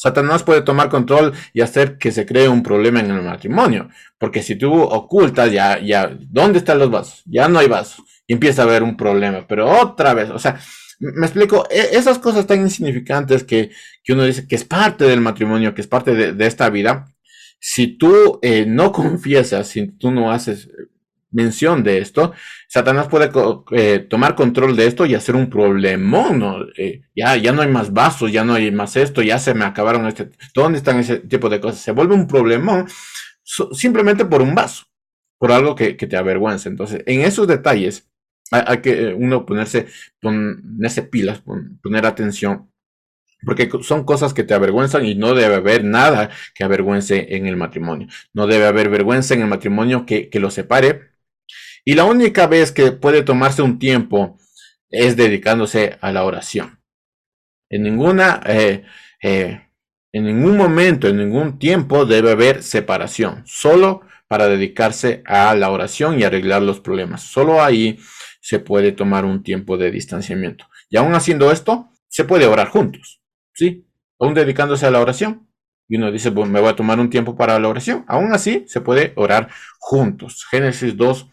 Satanás 0.02 0.44
puede 0.44 0.62
tomar 0.62 0.90
control 0.90 1.34
y 1.54 1.62
hacer 1.62 1.98
que 1.98 2.12
se 2.12 2.26
cree 2.26 2.48
un 2.48 2.64
problema 2.64 3.02
en 3.02 3.12
el 3.12 3.22
matrimonio. 3.22 3.90
Porque 4.18 4.42
si 4.42 4.56
tú 4.56 4.74
ocultas, 4.74 5.52
ya, 5.52 5.80
ya, 5.80 6.12
¿dónde 6.30 6.60
están 6.60 6.80
los 6.80 6.90
vasos? 6.90 7.22
Ya 7.26 7.48
no 7.48 7.60
hay 7.60 7.68
vasos. 7.68 8.04
Y 8.26 8.34
empieza 8.34 8.64
a 8.64 8.66
haber 8.66 8.82
un 8.82 8.98
problema. 8.98 9.46
Pero 9.48 9.70
otra 9.70 10.16
vez, 10.16 10.30
o 10.32 10.40
sea, 10.40 10.60
me 11.02 11.26
explico, 11.26 11.68
e, 11.70 11.98
esas 11.98 12.20
cosas 12.20 12.48
tan 12.48 12.62
insignificantes 12.62 13.44
que, 13.44 13.72
uno 14.10 14.24
dice 14.24 14.48
que 14.48 14.56
es 14.56 14.64
parte 14.64 15.06
del 15.06 15.22
matrimonio, 15.22 15.74
que 15.74 15.82
es 15.82 15.88
parte 15.88 16.16
de, 16.34 16.48
esta 16.48 16.70
vida, 16.70 17.08
si 17.62 17.88
tú 17.88 18.40
eh, 18.42 18.66
no 18.68 18.92
confiesas, 18.92 19.68
si 19.68 19.88
tú 19.88 20.12
no 20.12 20.32
haces 20.32 20.70
mención 21.34 21.82
de 21.84 22.00
esto, 22.00 22.34
Satanás 22.68 23.08
puede 23.08 23.32
eh, 23.72 24.00
tomar 24.00 24.36
control 24.36 24.76
de 24.76 24.88
esto 24.88 25.06
y 25.06 25.16
hacer 25.16 25.36
un 25.36 25.50
problemón, 25.50 26.40
¿no? 26.40 26.58
Eh, 26.78 27.04
ya, 27.16 27.38
ya 27.38 27.54
no 27.54 27.62
hay 27.62 27.70
más 27.70 27.94
vasos, 27.94 28.32
ya 28.34 28.44
no 28.44 28.54
hay 28.54 28.70
más 28.72 28.98
esto, 28.98 29.22
ya 29.22 29.40
se 29.40 29.54
me 29.54 29.64
acabaron 29.64 30.08
este, 30.08 30.30
¿dónde 30.54 30.80
están 30.80 31.00
ese 31.00 31.20
tipo 31.20 31.48
de 31.48 31.62
cosas? 31.62 31.80
Se 31.80 31.92
vuelve 31.92 32.16
un 32.16 32.28
problemón 32.28 32.88
simplemente 33.72 34.26
por 34.26 34.42
un 34.42 34.54
vaso, 34.56 34.86
por 35.38 35.54
algo 35.54 35.76
que, 35.76 35.94
te 35.94 36.18
avergüenza. 36.18 36.68
Entonces, 36.68 37.04
en 37.06 37.22
esos 37.22 37.48
detalles 37.48 38.10
hay, 38.52 38.80
que 38.80 39.10
eh, 39.10 39.14
uno 39.14 39.46
ponerse, 39.46 39.88
ponerse 40.20 41.04
pilas, 41.04 41.42
poner 41.82 42.06
atención 42.06 42.71
porque 43.46 43.70
son 43.82 44.04
cosas 44.04 44.34
que 44.34 44.44
te 44.44 44.54
avergüenzan 44.54 45.06
y 45.06 45.16
no 45.16 45.34
debe 45.34 45.56
haber 45.56 45.84
nada 45.84 46.30
que 46.56 46.64
avergüence 46.64 47.36
en 47.36 47.48
el 47.48 47.58
matrimonio. 47.58 48.08
No 48.34 48.48
debe 48.48 48.66
haber 48.66 48.90
vergüenza 48.90 49.34
en 49.34 49.42
el 49.42 49.48
matrimonio 49.48 50.06
que, 50.06 50.30
que 50.30 50.40
lo 50.40 50.52
separe, 50.52 51.12
y 51.84 51.96
la 51.96 52.06
única 52.06 52.48
vez 52.48 52.72
que 52.72 52.92
puede 52.92 53.24
tomarse 53.24 53.62
un 53.62 53.80
tiempo 53.80 54.38
es 54.90 55.16
dedicándose 55.16 55.98
a 56.02 56.12
la 56.12 56.24
oración. 56.26 56.80
En 57.70 57.84
ninguna, 57.84 58.42
eh, 58.46 58.84
eh, 59.22 59.68
en 60.12 60.26
ningún 60.26 60.58
momento, 60.58 61.08
en 61.08 61.18
ningún 61.18 61.58
tiempo 61.58 62.06
debe 62.06 62.32
haber 62.32 62.62
separación. 62.62 63.44
Solo 63.46 64.02
para 64.28 64.48
dedicarse 64.48 65.24
a 65.26 65.56
la 65.56 65.72
oración 65.72 66.20
y 66.20 66.24
arreglar 66.24 66.62
los 66.62 66.80
problemas. 66.80 67.24
Solo 67.24 67.64
ahí 67.64 68.00
se 68.42 68.60
puede 68.60 68.92
tomar 68.92 69.26
un 69.26 69.44
tiempo 69.44 69.78
de 69.78 69.92
distanciamiento. 69.92 70.68
Y 70.90 70.98
aún 70.98 71.16
haciendo 71.16 71.52
esto, 71.52 71.90
se 72.08 72.26
puede 72.26 72.46
orar 72.46 72.68
juntos. 72.68 73.21
¿Sí? 73.54 73.88
Aún 74.20 74.34
dedicándose 74.34 74.86
a 74.86 74.92
la 74.92 75.02
oración. 75.02 75.48
Y 75.88 75.98
uno 75.98 76.12
dice, 76.12 76.32
me 76.32 76.62
voy 76.62 76.70
a 76.70 76.76
tomar 76.76 77.00
un 77.00 77.10
tiempo 77.10 77.36
para 77.36 77.60
la 77.60 77.68
oración. 77.68 78.06
Aún 78.08 78.34
así, 78.34 78.64
se 78.68 78.80
puede 78.82 79.14
orar 79.18 79.50
juntos. 79.78 80.46
Génesis 80.50 80.96
2, 80.96 81.28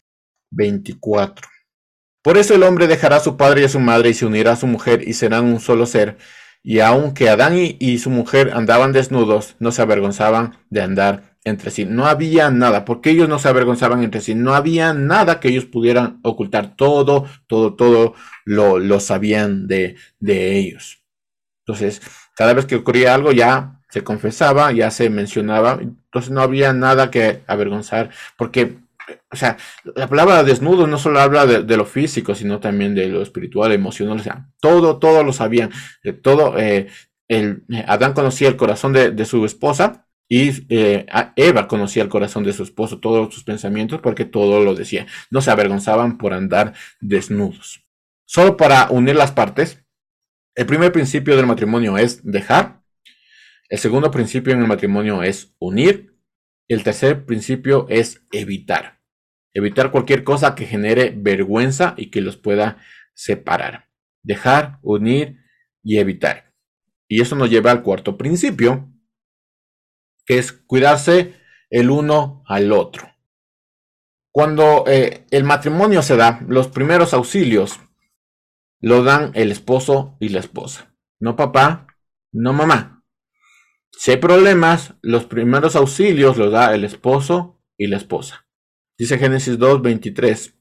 24. 0.51 1.49
Por 2.23 2.37
eso 2.37 2.55
el 2.55 2.65
hombre 2.65 2.89
dejará 2.89 3.17
a 3.17 3.21
su 3.21 3.37
padre 3.37 3.63
y 3.63 3.65
a 3.65 3.69
su 3.69 3.81
madre 3.81 4.11
y 4.11 4.15
se 4.15 4.27
unirá 4.27 4.53
a 4.53 4.57
su 4.57 4.67
mujer 4.67 5.07
y 5.07 5.13
serán 5.13 5.45
un 5.45 5.61
solo 5.61 5.87
ser. 5.87 6.19
Y 6.63 6.81
aunque 6.81 7.29
Adán 7.29 7.55
y, 7.57 7.99
su 7.99 8.11
mujer 8.11 8.51
andaban 8.53 8.93
desnudos, 8.93 9.57
no 9.61 9.71
se 9.73 9.81
avergonzaban 9.83 10.59
de 10.71 10.83
andar 10.83 11.39
entre 11.45 11.71
sí. 11.71 11.85
No 11.87 12.07
había 12.07 12.51
nada, 12.51 12.85
porque 12.85 13.11
ellos 13.11 13.29
no 13.29 13.39
se 13.39 13.49
avergonzaban 13.49 14.03
entre 14.03 14.21
sí. 14.21 14.35
No 14.35 14.55
había 14.55 14.93
nada 14.93 15.41
que 15.41 15.49
ellos 15.49 15.67
pudieran 15.67 16.21
ocultar. 16.23 16.77
Todo, 16.77 17.27
todo, 17.47 17.77
todo 17.77 18.15
lo, 18.45 18.79
lo 18.79 19.01
sabían 19.01 19.69
de, 19.69 19.97
de 20.19 20.59
ellos. 20.59 20.98
Entonces, 21.69 22.01
cada 22.35 22.55
vez 22.55 22.65
que 22.65 22.77
ocurría 22.77 23.15
algo 23.15 23.31
ya 23.31 23.83
se 23.91 24.03
confesaba, 24.03 24.73
ya 24.73 24.91
se 24.91 25.11
mencionaba. 25.11 25.79
Entonces 25.81 26.31
no 26.31 26.41
había 26.41 26.73
nada 26.73 27.11
que 27.11 27.43
avergonzar, 27.47 28.11
porque 28.39 28.79
o 29.31 29.37
sea, 29.37 29.57
la 29.97 30.07
palabra 30.07 30.43
desnudo 30.45 30.87
no 30.87 30.99
solo 30.99 31.21
habla 31.21 31.47
de, 31.47 31.77
lo 31.77 31.87
físico, 31.87 32.35
sino 32.35 32.61
también 32.61 32.95
de 32.95 33.09
lo 33.09 33.23
espiritual, 33.23 33.73
emocional, 33.73 34.19
o 34.21 34.23
sea, 34.23 34.49
todo, 34.61 34.99
todo 34.99 35.23
lo 35.25 35.33
sabían, 35.33 35.71
todo, 36.23 36.59
eh, 36.59 36.89
el, 37.27 37.65
Adán 37.87 38.13
conocía 38.13 38.49
el 38.49 38.57
corazón 38.57 38.93
de, 38.93 39.25
su 39.25 39.47
esposa 39.47 40.07
y 40.29 40.51
eh, 40.69 41.07
Eva 41.37 41.69
conocía 41.69 42.03
el 42.03 42.11
corazón 42.11 42.45
de 42.45 42.53
su 42.53 42.63
esposo, 42.63 42.99
todos 42.99 43.33
sus 43.33 43.45
pensamientos, 43.45 44.01
porque 44.01 44.27
todo 44.27 44.63
lo 44.63 44.75
decía, 44.75 45.07
no 45.31 45.41
se 45.41 45.51
avergonzaban 45.51 46.19
por 46.19 46.35
andar 46.35 46.75
desnudos. 47.01 47.83
Solo 48.27 48.59
para 48.59 48.91
unir 48.91 49.17
las 49.17 49.33
partes, 49.33 49.83
el 50.55 50.67
primer 50.67 50.93
principio 50.93 51.37
del 51.37 51.47
matrimonio 51.47 51.97
es 51.99 52.25
dejar, 52.25 52.83
el 53.69 53.79
segundo 53.79 54.11
principio 54.11 54.55
en 54.55 54.61
el 54.61 54.67
matrimonio 54.67 55.23
es 55.23 55.55
unir, 55.59 56.17
el 56.69 56.83
tercer 56.83 57.27
principio 57.27 57.87
es 57.89 58.27
evitar. 58.33 59.01
Evitar 59.53 59.91
cualquier 59.91 60.25
cosa 60.25 60.55
que 60.55 60.67
genere 60.67 61.13
vergüenza 61.17 61.95
y 61.97 62.11
que 62.11 62.21
los 62.21 62.37
pueda 62.37 62.79
separar. 63.15 63.89
Dejar, 64.23 64.79
unir 64.83 65.39
y 65.83 65.99
evitar. 65.99 66.55
Y 67.09 67.21
eso 67.21 67.37
nos 67.37 67.51
lleva 67.51 67.71
al 67.71 67.83
cuarto 67.83 68.17
principio, 68.17 68.91
que 70.25 70.39
es 70.39 70.53
cuidarse 70.53 71.35
el 71.71 71.91
uno 71.91 72.43
al 72.47 72.73
otro. 72.73 73.09
Cuando 74.31 74.85
eh, 74.87 75.27
el 75.31 75.45
matrimonio 75.45 76.03
se 76.03 76.17
da, 76.17 76.41
los 76.47 76.69
primeros 76.69 77.13
auxilios 77.13 77.81
lo 78.81 79.03
dan 79.03 79.33
el 79.35 79.51
esposo 79.51 80.17
y 80.21 80.29
la 80.29 80.41
esposa. 80.41 80.95
No 81.21 81.37
papá, 81.37 81.87
no 82.33 82.53
mamá. 82.53 83.05
Si 83.93 84.13
hay 84.13 84.19
problemas, 84.19 84.95
los 85.03 85.25
primeros 85.25 85.75
auxilios 85.75 86.37
los 86.37 86.53
da 86.53 86.75
el 86.75 86.85
esposo 86.85 87.61
y 87.77 87.89
la 87.89 87.97
esposa. 87.97 88.47
Dice 88.97 89.19
Génesis 89.19 89.59
2, 89.59 89.83
23. 89.83 90.55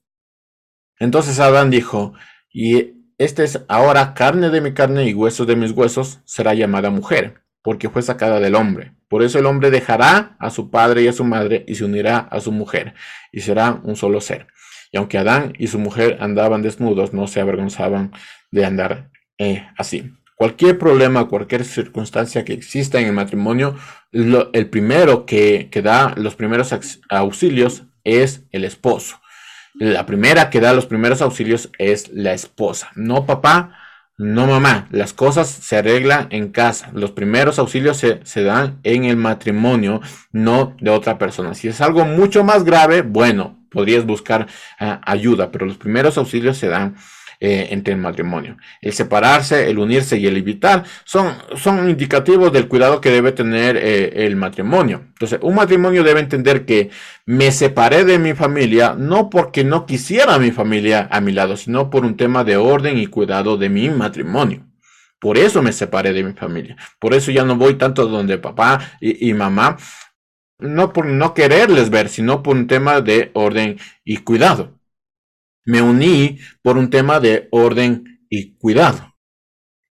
Entonces 0.99 1.39
Adán 1.39 1.70
dijo, 1.70 2.13
y 2.51 2.93
este 3.20 3.43
es 3.43 3.63
ahora 3.68 4.13
carne 4.13 4.49
de 4.49 4.61
mi 4.61 4.74
carne 4.74 5.05
y 5.05 5.13
hueso 5.13 5.45
de 5.45 5.55
mis 5.55 5.72
huesos, 5.72 6.20
será 6.26 6.53
llamada 6.53 6.89
mujer, 6.89 7.41
porque 7.61 7.89
fue 7.89 8.01
sacada 8.01 8.39
del 8.39 8.55
hombre. 8.55 8.95
Por 9.07 9.24
eso 9.24 9.39
el 9.39 9.45
hombre 9.45 9.72
dejará 9.72 10.36
a 10.39 10.49
su 10.49 10.70
padre 10.70 11.03
y 11.03 11.07
a 11.07 11.13
su 11.13 11.24
madre 11.24 11.63
y 11.68 11.76
se 11.76 11.86
unirá 11.86 12.18
a 12.18 12.39
su 12.39 12.51
mujer, 12.51 12.93
y 13.32 13.41
será 13.41 13.80
un 13.84 13.95
solo 13.95 14.22
ser. 14.22 14.47
Y 14.91 14.97
aunque 14.97 15.17
Adán 15.17 15.53
y 15.57 15.67
su 15.67 15.79
mujer 15.79 16.17
andaban 16.19 16.61
desnudos, 16.61 17.13
no 17.13 17.27
se 17.27 17.41
avergonzaban 17.41 18.11
de 18.51 18.65
andar 18.65 19.09
eh, 19.38 19.67
así. 19.77 20.13
Cualquier 20.35 20.77
problema, 20.77 21.27
cualquier 21.27 21.65
circunstancia 21.65 22.45
que 22.45 22.53
exista 22.53 22.99
en 22.99 23.07
el 23.07 23.13
matrimonio, 23.13 23.75
el 24.11 24.69
primero 24.69 25.25
que, 25.25 25.69
que 25.71 25.81
da 25.81 26.13
los 26.15 26.35
primeros 26.35 26.73
auxilios 27.09 27.83
es 28.03 28.43
el 28.51 28.63
esposo. 28.63 29.19
La 29.73 30.05
primera 30.05 30.49
que 30.49 30.59
da 30.59 30.73
los 30.73 30.85
primeros 30.85 31.21
auxilios 31.21 31.71
es 31.77 32.09
la 32.09 32.33
esposa. 32.33 32.91
No 32.95 33.25
papá, 33.25 33.75
no 34.18 34.47
mamá. 34.47 34.88
Las 34.91 35.13
cosas 35.13 35.47
se 35.47 35.78
arreglan 35.78 36.28
en 36.32 36.49
casa. 36.49 36.89
Los 36.93 37.11
primeros 37.11 37.59
auxilios 37.59 37.97
se, 37.97 38.43
dan 38.43 38.80
en 38.84 39.05
el 39.05 39.15
matrimonio, 39.15 40.01
no 40.32 40.76
de 40.82 40.89
otra 40.89 41.18
persona. 41.18 41.53
Si 41.53 41.68
es 41.68 41.82
algo 41.82 42.05
mucho 42.05 42.43
más 42.43 42.63
grave, 42.63 43.03
bueno, 43.03 43.57
podrías 43.70 44.05
buscar 44.05 44.47
ah, 44.80 45.01
ayuda, 45.05 45.51
pero 45.51 45.65
los 45.65 45.78
primeros 45.78 46.18
auxilios 46.18 46.57
se 46.57 46.68
dan 46.68 46.95
eh, 47.39 47.67
entre 47.69 47.93
el 47.93 47.99
matrimonio. 47.99 48.57
El 48.81 48.93
separarse, 48.93 49.69
el 49.69 49.77
unirse 49.77 50.17
y 50.17 50.25
el 50.25 50.38
evitar 50.38 50.83
son, 51.05 51.35
son 51.55 51.88
indicativos 51.88 52.51
del 52.51 52.67
cuidado 52.67 52.99
que 52.99 53.11
debe 53.11 53.31
tener 53.31 53.77
eh, 53.77 54.25
el 54.25 54.35
matrimonio. 54.35 55.03
Entonces, 55.09 55.38
un 55.43 55.53
matrimonio 55.53 56.03
debe 56.03 56.19
entender 56.19 56.65
que 56.65 56.89
me 57.27 57.51
separé 57.51 58.05
de 58.05 58.17
mi 58.17 58.33
familia 58.33 58.95
no 58.97 59.29
porque 59.29 59.63
no 59.63 59.85
quisiera 59.85 60.33
a 60.33 60.39
mi 60.39 60.49
familia 60.49 61.07
a 61.11 61.21
mi 61.21 61.31
lado, 61.31 61.57
sino 61.57 61.91
por 61.91 62.05
un 62.05 62.17
tema 62.17 62.43
de 62.43 62.57
orden 62.57 62.97
y 62.97 63.05
cuidado 63.05 63.55
de 63.55 63.69
mi 63.69 63.88
matrimonio. 63.91 64.65
Por 65.19 65.38
eso 65.38 65.61
me 65.61 65.73
separé 65.73 66.13
de 66.13 66.23
mi 66.23 66.33
familia. 66.33 66.75
Por 66.97 67.13
eso 67.13 67.29
ya 67.29 67.43
no 67.43 67.55
voy 67.55 67.75
tanto 67.75 68.07
donde 68.07 68.39
papá 68.39 68.79
y, 68.99 69.29
y 69.29 69.33
mamá 69.35 69.77
no 70.57 70.91
por 70.91 71.05
no 71.05 71.35
quererles 71.35 71.91
ver, 71.91 72.09
sino 72.09 72.41
por 72.41 72.55
un 72.55 72.65
tema 72.65 73.01
de 73.01 73.29
orden 73.35 73.77
y 74.03 74.17
cuidado 74.17 74.76
me 75.68 75.82
uní 75.82 76.39
por 76.63 76.78
un 76.78 76.89
tema 76.89 77.20
de 77.20 77.49
orden 77.51 78.22
y 78.30 78.55
cuidado. 78.57 79.15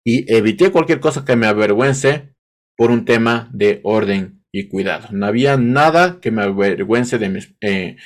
Y 0.06 0.34
evité 0.34 0.72
cualquier 0.72 1.02
cosa 1.02 1.26
que 1.26 1.36
me 1.36 1.48
avergüence 1.48 2.34
por 2.78 2.92
un 2.92 3.04
tema 3.04 3.50
de 3.52 3.82
orden 3.84 4.46
y 4.54 4.70
cuidado. 4.70 5.10
No 5.12 5.26
había 5.26 5.58
nada 5.58 6.20
que 6.22 6.32
me 6.32 6.44
avergüence 6.44 7.18
de 7.18 7.30
mi, 7.30 7.40
eh, 7.60 7.98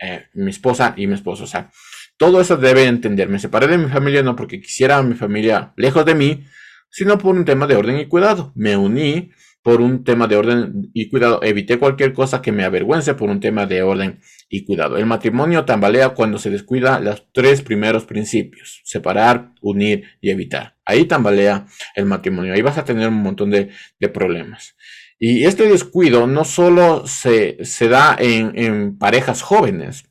eh, 0.00 0.26
esposa 0.34 0.92
y 0.98 1.06
mi 1.06 1.14
esposo. 1.14 1.44
O 1.44 1.46
sea, 1.46 1.70
todo 2.18 2.42
eso 2.42 2.58
debe 2.58 2.84
entender. 2.84 3.30
Me 3.30 3.38
separé 3.38 3.68
de 3.68 3.78
mi 3.78 3.88
familia 3.88 4.22
no 4.22 4.36
porque 4.36 4.60
quisiera 4.60 4.98
a 4.98 5.02
mi 5.02 5.14
familia 5.14 5.72
lejos 5.76 6.04
de 6.04 6.14
mí, 6.14 6.44
sino 6.90 7.16
por 7.16 7.34
un 7.34 7.46
tema 7.46 7.66
de 7.66 7.76
orden 7.76 7.98
y 7.98 8.06
cuidado. 8.06 8.52
Me 8.54 8.76
uní 8.76 9.32
por 9.64 9.80
un 9.80 10.04
tema 10.04 10.26
de 10.26 10.36
orden 10.36 10.90
y 10.92 11.08
cuidado. 11.08 11.42
Evité 11.42 11.78
cualquier 11.78 12.12
cosa 12.12 12.42
que 12.42 12.52
me 12.52 12.64
avergüence 12.64 13.14
por 13.14 13.30
un 13.30 13.40
tema 13.40 13.64
de 13.64 13.82
orden 13.82 14.20
y 14.50 14.66
cuidado. 14.66 14.98
El 14.98 15.06
matrimonio 15.06 15.64
tambalea 15.64 16.10
cuando 16.10 16.38
se 16.38 16.50
descuida 16.50 17.00
los 17.00 17.26
tres 17.32 17.62
primeros 17.62 18.04
principios, 18.04 18.82
separar, 18.84 19.52
unir 19.62 20.04
y 20.20 20.28
evitar. 20.28 20.76
ahí 20.84 21.06
tambalea 21.06 21.64
el 21.96 22.04
matrimonio, 22.04 22.52
ahí 22.52 22.60
vas 22.60 22.76
a 22.76 22.84
tener 22.84 23.08
un 23.08 23.22
montón 23.22 23.50
de, 23.50 23.70
problemas. 24.12 24.76
Y 25.18 25.46
este 25.46 25.66
descuido 25.66 26.26
no 26.26 26.44
solo 26.44 27.06
se, 27.06 27.56
da 27.88 28.16
en, 28.18 28.98
parejas 28.98 29.40
jóvenes, 29.40 30.04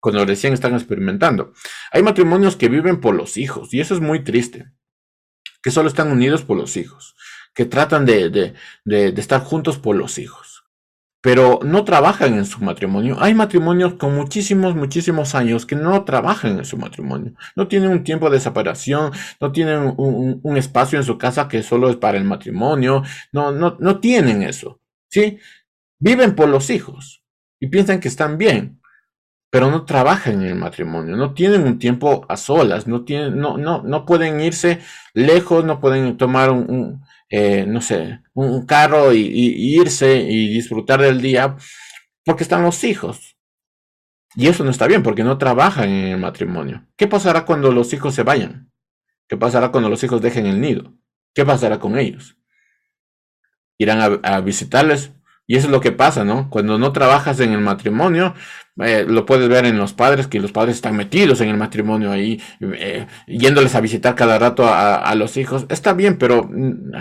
cuando 0.00 0.24
recién 0.24 0.54
están 0.54 0.74
experimentando. 0.74 1.52
Hay 1.92 2.02
matrimonios 2.02 2.56
que 2.56 2.68
viven 2.68 3.00
por 3.00 3.14
los 3.14 3.36
hijos, 3.36 3.72
y 3.72 3.78
eso 3.78 3.94
es 3.94 4.00
muy 4.00 4.24
triste, 4.24 4.72
que 5.62 5.70
solo 5.70 5.88
están 5.88 6.10
unidos 6.10 6.42
por 6.42 6.56
los 6.56 6.76
hijos, 6.76 7.14
que 7.58 7.64
tratan 7.64 8.06
de 8.06 8.54
estar 9.16 9.40
juntos 9.42 9.78
por 9.78 9.96
los 9.96 10.18
hijos 10.18 10.58
pero 11.20 11.58
no 11.64 11.84
trabajan 11.84 12.34
en 12.34 12.46
su 12.46 12.60
matrimonio. 12.60 13.16
Hay 13.20 13.34
matrimonios 13.34 13.94
con 13.94 14.14
muchísimos, 14.14 14.76
muchísimos 14.76 15.34
años 15.34 15.66
que 15.66 15.74
no 15.74 16.04
trabajan 16.04 16.58
en 16.58 16.64
su 16.64 16.76
matrimonio. 16.76 17.34
No 17.56 17.66
tienen 17.66 17.90
un 17.90 18.04
tiempo 18.04 18.30
de 18.30 18.40
separación, 18.40 19.12
no 19.40 19.50
tienen 19.50 19.94
un, 19.96 20.56
espacio 20.56 20.98
en 20.98 21.04
su 21.04 21.18
casa 21.18 21.48
que 21.48 21.62
solo 21.62 21.90
es 21.90 21.96
para 21.96 22.18
el 22.18 22.24
matrimonio. 22.24 23.02
No, 23.32 23.50
no, 23.50 23.76
no 23.80 24.00
tienen 24.00 24.42
eso. 24.42 24.80
¿Sí? 25.10 25.38
Viven 25.98 26.34
por 26.36 26.48
los 26.48 26.70
hijos 26.70 27.24
y 27.60 27.66
piensan 27.66 27.98
que 27.98 28.08
están 28.08 28.38
bien, 28.38 28.80
pero 29.50 29.70
no 29.70 29.84
trabajan 29.84 30.34
en 30.34 30.42
el 30.42 30.54
matrimonio, 30.54 31.16
no 31.16 31.34
tienen 31.34 31.62
un 31.62 31.78
tiempo 31.78 32.24
a 32.28 32.36
solas, 32.36 32.86
no, 32.86 33.04
tienen, 33.04 33.38
no, 33.38 33.56
no, 33.58 33.82
no 33.82 34.06
pueden 34.06 34.40
irse 34.40 34.80
lejos, 35.14 35.64
no 35.64 35.80
pueden 35.80 36.16
tomar 36.16 36.50
un 36.50 37.02
eh, 37.30 37.66
no 37.66 37.80
sé, 37.80 38.22
un 38.34 38.64
carro 38.64 39.12
y, 39.12 39.20
irse 39.22 40.16
y 40.22 40.48
disfrutar 40.48 41.00
del 41.00 41.20
día 41.20 41.56
porque 42.24 42.42
están 42.42 42.62
los 42.62 42.84
hijos. 42.84 43.36
Y 44.34 44.48
eso 44.48 44.64
no 44.64 44.70
está 44.70 44.86
bien 44.86 45.02
porque 45.02 45.24
no 45.24 45.38
trabajan 45.38 45.88
en 45.88 46.06
el 46.06 46.18
matrimonio. 46.18 46.86
¿Qué 46.96 47.06
pasará 47.06 47.44
cuando 47.44 47.72
los 47.72 47.92
hijos 47.92 48.14
se 48.14 48.22
vayan? 48.22 48.70
¿Qué 49.26 49.36
pasará 49.36 49.70
cuando 49.70 49.88
los 49.88 50.02
hijos 50.04 50.22
dejen 50.22 50.46
el 50.46 50.60
nido? 50.60 50.94
¿Qué 51.34 51.44
pasará 51.44 51.78
con 51.78 51.98
ellos? 51.98 52.36
Irán 53.78 54.20
a, 54.22 54.40
visitarles. 54.40 55.12
Y 55.50 55.56
eso 55.56 55.66
es 55.66 55.72
lo 55.72 55.80
que 55.80 55.92
pasa, 55.92 56.24
¿no? 56.24 56.50
Cuando 56.50 56.78
no 56.78 56.92
trabajas 56.92 57.40
en 57.40 57.52
el 57.52 57.60
matrimonio, 57.60 58.34
eh, 58.84 59.06
lo 59.08 59.24
puedes 59.24 59.48
ver 59.48 59.64
en 59.64 59.78
los 59.78 59.94
padres, 59.94 60.26
que 60.26 60.40
los 60.40 60.52
padres 60.52 60.76
están 60.76 60.94
metidos 60.94 61.40
en 61.40 61.48
el 61.48 61.56
matrimonio 61.56 62.12
ahí, 62.12 62.38
eh, 62.60 63.06
yéndoles 63.26 63.74
a 63.74 63.80
visitar 63.80 64.14
cada 64.14 64.38
rato 64.38 64.66
a, 64.68 65.14
los 65.14 65.38
hijos. 65.38 65.64
Está 65.70 65.94
bien, 65.94 66.18
pero 66.18 66.44
mm, 66.44 66.92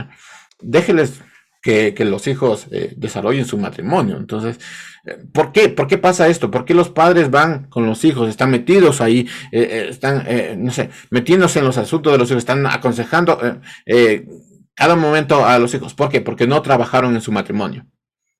déjeles 0.62 1.22
que, 1.62 1.94
los 2.06 2.26
hijos 2.28 2.68
eh, 2.72 2.94
desarrollen 2.96 3.44
su 3.46 3.58
matrimonio. 3.58 4.16
Entonces, 4.16 4.62
¿por 5.34 5.52
qué? 5.52 5.68
¿Por 5.68 5.88
qué 5.88 5.98
pasa 5.98 6.30
esto? 6.30 6.50
¿Por 6.50 6.64
qué 6.64 6.74
los 6.74 6.90
padres 6.90 7.30
van 7.30 7.66
con 7.66 7.86
los 7.86 8.06
hijos? 8.06 8.30
Están 8.30 8.50
metidos 8.50 9.02
ahí, 9.02 9.28
están, 9.52 10.26
no 10.64 10.72
sé, 10.72 10.90
metiéndose 11.10 11.60
en 11.60 11.66
los 11.66 11.78
asuntos 11.78 12.14
de 12.14 12.18
los 12.18 12.30
hijos, 12.30 12.44
están 12.44 12.66
aconsejando 12.66 13.40
cada 14.74 14.96
momento 14.96 15.46
a 15.46 15.60
los 15.60 15.74
hijos. 15.74 15.94
¿Por 15.94 16.08
qué? 16.10 16.22
Porque 16.22 16.48
no 16.48 16.62
trabajaron 16.62 17.14
en 17.14 17.22
su 17.22 17.34
matrimonio. 17.34 17.86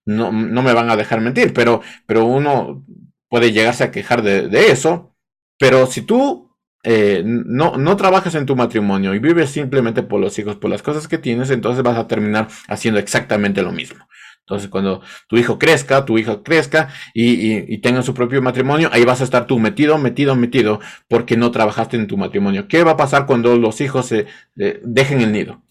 No, 0.08 0.32
no 0.32 0.64
me 0.64 0.74
van 0.74 0.90
a 0.90 0.96
dejar 0.96 1.22
mentir, 1.22 1.54
pero, 1.54 1.82
pero 2.06 2.26
uno 2.26 2.86
puede 3.30 3.52
llegarse 3.52 3.84
a 3.84 3.92
quejar 3.92 4.24
de, 4.24 4.72
eso, 4.72 5.14
pero 5.60 5.86
si 5.86 6.02
tú 6.02 6.56
eh, 6.84 7.24
no, 7.26 7.78
no 7.78 7.98
trabajas 7.98 8.34
en 8.36 8.46
tu 8.46 8.56
matrimonio 8.56 9.14
y 9.14 9.20
vives 9.20 9.50
simplemente 9.50 10.04
por 10.04 10.22
los 10.22 10.40
hijos, 10.40 10.56
por 10.56 10.70
las 10.70 10.82
cosas 10.82 11.08
que 11.08 11.18
tienes, 11.18 11.50
entonces 11.50 11.84
vas 11.84 11.98
a 11.98 12.08
terminar 12.08 12.48
haciendo 12.70 13.00
exactamente 13.00 13.62
lo 13.62 13.74
mismo. 13.74 14.08
Entonces, 14.48 14.70
cuando 14.70 15.02
tu 15.28 15.36
hijo 15.36 15.60
crezca, 15.60 16.06
tu 16.06 16.18
hija 16.18 16.42
crezca 16.42 16.88
y, 17.14 17.80
tenga 17.80 18.02
su 18.02 18.14
propio 18.14 18.42
matrimonio, 18.42 18.90
ahí 18.94 19.04
vas 19.04 19.20
a 19.20 19.26
estar 19.26 19.46
tú 19.46 19.60
metido, 19.60 19.98
metido, 19.98 20.38
metido, 20.38 20.80
porque 21.10 21.36
no 21.36 21.52
trabajaste 21.52 21.98
en 21.98 22.08
tu 22.08 22.16
matrimonio. 22.16 22.70
¿Qué 22.70 22.86
va 22.86 22.92
a 22.92 22.98
pasar 22.98 23.26
cuando 23.26 23.58
los 23.58 23.82
hijos 23.82 24.06
se 24.06 24.26
eh, 24.58 24.80
dejen 24.86 25.20
el 25.20 25.34
nido? 25.34 25.67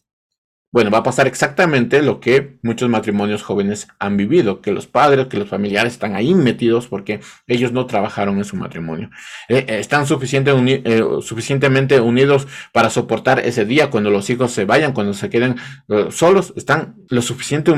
Bueno, 0.77 0.91
va 0.91 0.99
a 0.99 1.03
pasar 1.03 1.27
exactamente 1.27 2.03
lo 2.03 2.21
que 2.21 2.59
muchos 2.61 2.91
matrimonios 2.91 3.43
jóvenes 3.43 3.89
han 3.99 4.19
vivido, 4.19 4.61
que 4.61 4.73
los 4.73 4.87
padres, 4.87 5.29
que 5.29 5.39
los 5.39 5.49
familiares 5.49 5.95
están 5.95 6.15
ahí 6.15 6.35
metidos 6.35 6.87
porque 6.87 7.21
ellos 7.47 7.73
no 7.73 7.87
trabajaron 7.87 8.37
en 8.37 8.45
su 8.45 8.57
matrimonio. 8.57 9.09
Eh, 9.49 9.65
eh, 9.69 9.79
están 9.79 10.07
suficiente 10.07 10.53
eh, 10.85 11.03
suficientemente 11.23 11.99
unidos 11.99 12.47
para 12.73 12.91
soportar 12.91 13.39
ese 13.41 13.65
día 13.65 13.89
cuando 13.89 14.11
los 14.11 14.29
hijos 14.29 14.53
se 14.53 14.67
vayan, 14.67 14.93
cuando 14.93 15.15
se 15.15 15.31
queden 15.31 15.57
solos, 16.11 16.53
están 16.57 16.97
lo 17.09 17.23
suficiente, 17.23 17.73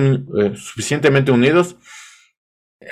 suficientemente 0.57 1.31
unidos, 1.31 1.77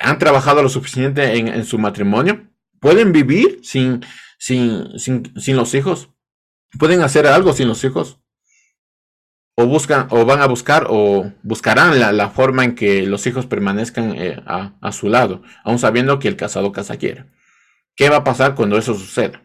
han 0.00 0.20
trabajado 0.20 0.62
lo 0.62 0.68
suficiente 0.68 1.36
en, 1.36 1.64
su 1.64 1.80
matrimonio, 1.80 2.48
pueden 2.78 3.10
vivir 3.10 3.58
sin, 3.64 4.04
sin, 4.38 5.00
sin 5.00 5.56
los 5.56 5.74
hijos, 5.74 6.10
pueden 6.78 7.00
hacer 7.00 7.26
algo 7.26 7.52
sin 7.52 7.66
los 7.66 7.82
hijos 7.82 8.20
o 9.56 9.66
buscan 9.66 10.06
o 10.10 10.24
van 10.24 10.42
a 10.42 10.46
buscar 10.46 10.86
o 10.88 11.32
buscarán 11.42 11.98
la, 11.98 12.30
forma 12.30 12.64
en 12.64 12.74
que 12.74 13.06
los 13.06 13.26
hijos 13.26 13.46
permanezcan 13.46 14.14
eh, 14.16 14.42
a, 14.46 14.92
su 14.92 15.08
lado, 15.08 15.42
aun 15.64 15.78
sabiendo 15.78 16.18
que 16.18 16.28
el 16.28 16.36
casado 16.36 16.72
casa 16.72 16.96
quiere. 16.96 17.24
¿Qué 17.96 18.10
va 18.10 18.16
a 18.16 18.24
pasar 18.24 18.54
cuando 18.54 18.76
eso 18.76 18.94
suceda? 18.94 19.42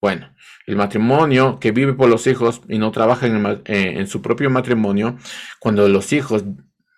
Bueno, 0.00 0.34
el 0.66 0.76
matrimonio 0.76 1.58
que 1.60 1.70
vive 1.70 1.92
por 1.92 2.08
los 2.08 2.26
hijos 2.26 2.62
y 2.68 2.78
no 2.78 2.90
trabaja 2.92 3.26
en, 3.26 3.44
eh, 3.66 3.94
en 3.98 4.06
su 4.06 4.22
propio 4.22 4.48
matrimonio, 4.50 5.18
cuando 5.60 5.86
los 5.88 6.12
hijos 6.12 6.44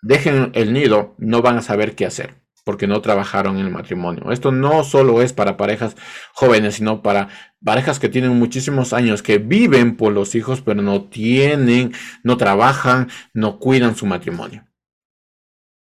dejen 0.01 0.51
el 0.53 0.71
nido, 0.71 1.15
no 1.17 1.41
van 1.41 1.57
a 1.57 1.61
saber 1.61 1.95
qué 1.95 2.05
hacer 2.05 2.44
porque 2.65 2.87
no 2.87 3.01
trabajaron 3.01 3.57
en 3.57 3.67
el 3.67 3.71
matrimonio. 3.71 4.31
Esto 4.31 4.51
no 4.51 4.83
solo 4.83 5.21
es 5.21 5.31
para 5.31 5.55
parejas 5.55 5.95
jóvenes, 6.33 6.75
sino 6.75 7.01
para 7.01 7.29
parejas 7.63 7.99
que 7.99 8.09
tienen 8.09 8.37
muchísimos 8.37 8.91
años, 8.91 9.23
que 9.23 9.37
viven 9.37 9.95
por 9.95 10.11
los 10.11 10.35
hijos, 10.35 10.59
pero 10.61 10.81
no 10.81 11.05
tienen, 11.05 11.93
no 12.23 12.35
trabajan, 12.35 13.07
no 13.33 13.59
cuidan 13.59 13.95
su 13.95 14.05
matrimonio. 14.05 14.67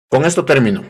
Con 0.09 0.25
esto 0.25 0.45
termino. 0.45 0.83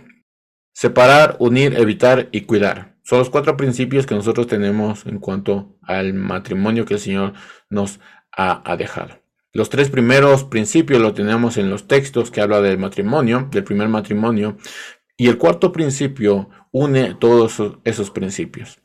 Separar, 0.74 1.38
unir, 1.40 1.80
evitar 1.80 2.28
y 2.34 2.42
cuidar. 2.42 2.98
Son 3.04 3.20
los 3.20 3.30
cuatro 3.30 3.56
principios 3.56 4.08
que 4.08 4.16
nosotros 4.16 4.48
tenemos 4.48 5.06
en 5.06 5.20
cuanto 5.20 5.78
al 5.84 6.14
matrimonio 6.16 6.86
que 6.86 6.96
el 6.96 7.00
Señor 7.00 7.34
nos 7.70 8.00
ha, 8.32 8.76
dejado. 8.76 9.22
Los 9.54 9.70
tres 9.70 9.90
primeros 9.90 10.44
principios 10.44 11.00
los 11.00 11.14
tenemos 11.14 11.58
en 11.58 11.70
los 11.70 11.88
textos 11.88 12.30
que 12.30 12.42
habla 12.42 12.62
del 12.62 12.78
matrimonio, 12.78 13.48
del 13.52 13.64
primer 13.64 13.88
matrimonio, 13.88 14.58
y 15.18 15.28
el 15.28 15.38
cuarto 15.38 15.72
principio 15.72 16.50
une 16.72 17.16
todos 17.16 17.62
esos 17.84 18.12
principios. 18.12 18.80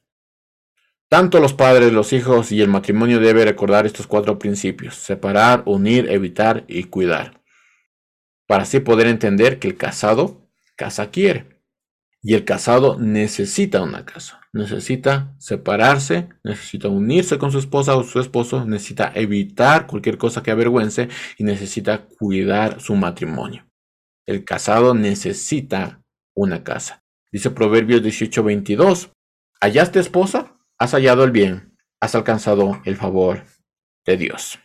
Tanto 1.08 1.40
los 1.40 1.54
padres, 1.54 1.92
los 1.92 2.12
hijos 2.12 2.52
y 2.52 2.62
el 2.62 2.68
matrimonio 2.68 3.18
debe 3.18 3.44
recordar 3.44 3.84
estos 3.84 4.06
cuatro 4.06 4.38
principios, 4.38 4.94
separar, 4.94 5.64
unir, 5.66 6.08
evitar 6.08 6.64
y 6.68 6.84
cuidar, 6.84 7.42
para 8.46 8.62
así 8.62 8.78
poder 8.78 9.08
entender 9.08 9.58
que 9.58 9.66
el 9.66 9.76
casado 9.76 10.48
casa 10.76 11.10
quiere 11.10 11.60
y 12.22 12.34
el 12.34 12.44
casado 12.44 12.96
necesita 12.98 13.82
una 13.82 14.04
casa, 14.04 14.40
necesita 14.52 15.34
separarse, 15.38 16.28
necesita 16.44 16.88
unirse 16.88 17.38
con 17.38 17.50
su 17.50 17.58
esposa 17.58 17.96
o 17.96 18.04
su 18.04 18.20
esposo, 18.20 18.64
necesita 18.64 19.10
evitar 19.14 19.88
cualquier 19.88 20.16
cosa 20.16 20.42
que 20.44 20.52
avergüence 20.52 21.08
y 21.38 21.44
necesita 21.44 22.06
cuidar 22.06 22.80
su 22.80 22.94
matrimonio. 22.94 23.66
El 24.26 24.44
casado 24.44 24.94
necesita 24.94 25.99
una 26.34 26.64
casa. 26.64 27.04
Dice 27.32 27.50
Proverbios 27.50 28.02
18:22, 28.02 29.12
hallaste 29.60 30.00
esposa, 30.00 30.58
has 30.78 30.92
hallado 30.92 31.24
el 31.24 31.30
bien, 31.30 31.76
has 32.00 32.14
alcanzado 32.14 32.80
el 32.84 32.96
favor 32.96 33.44
de 34.06 34.16
Dios. 34.16 34.58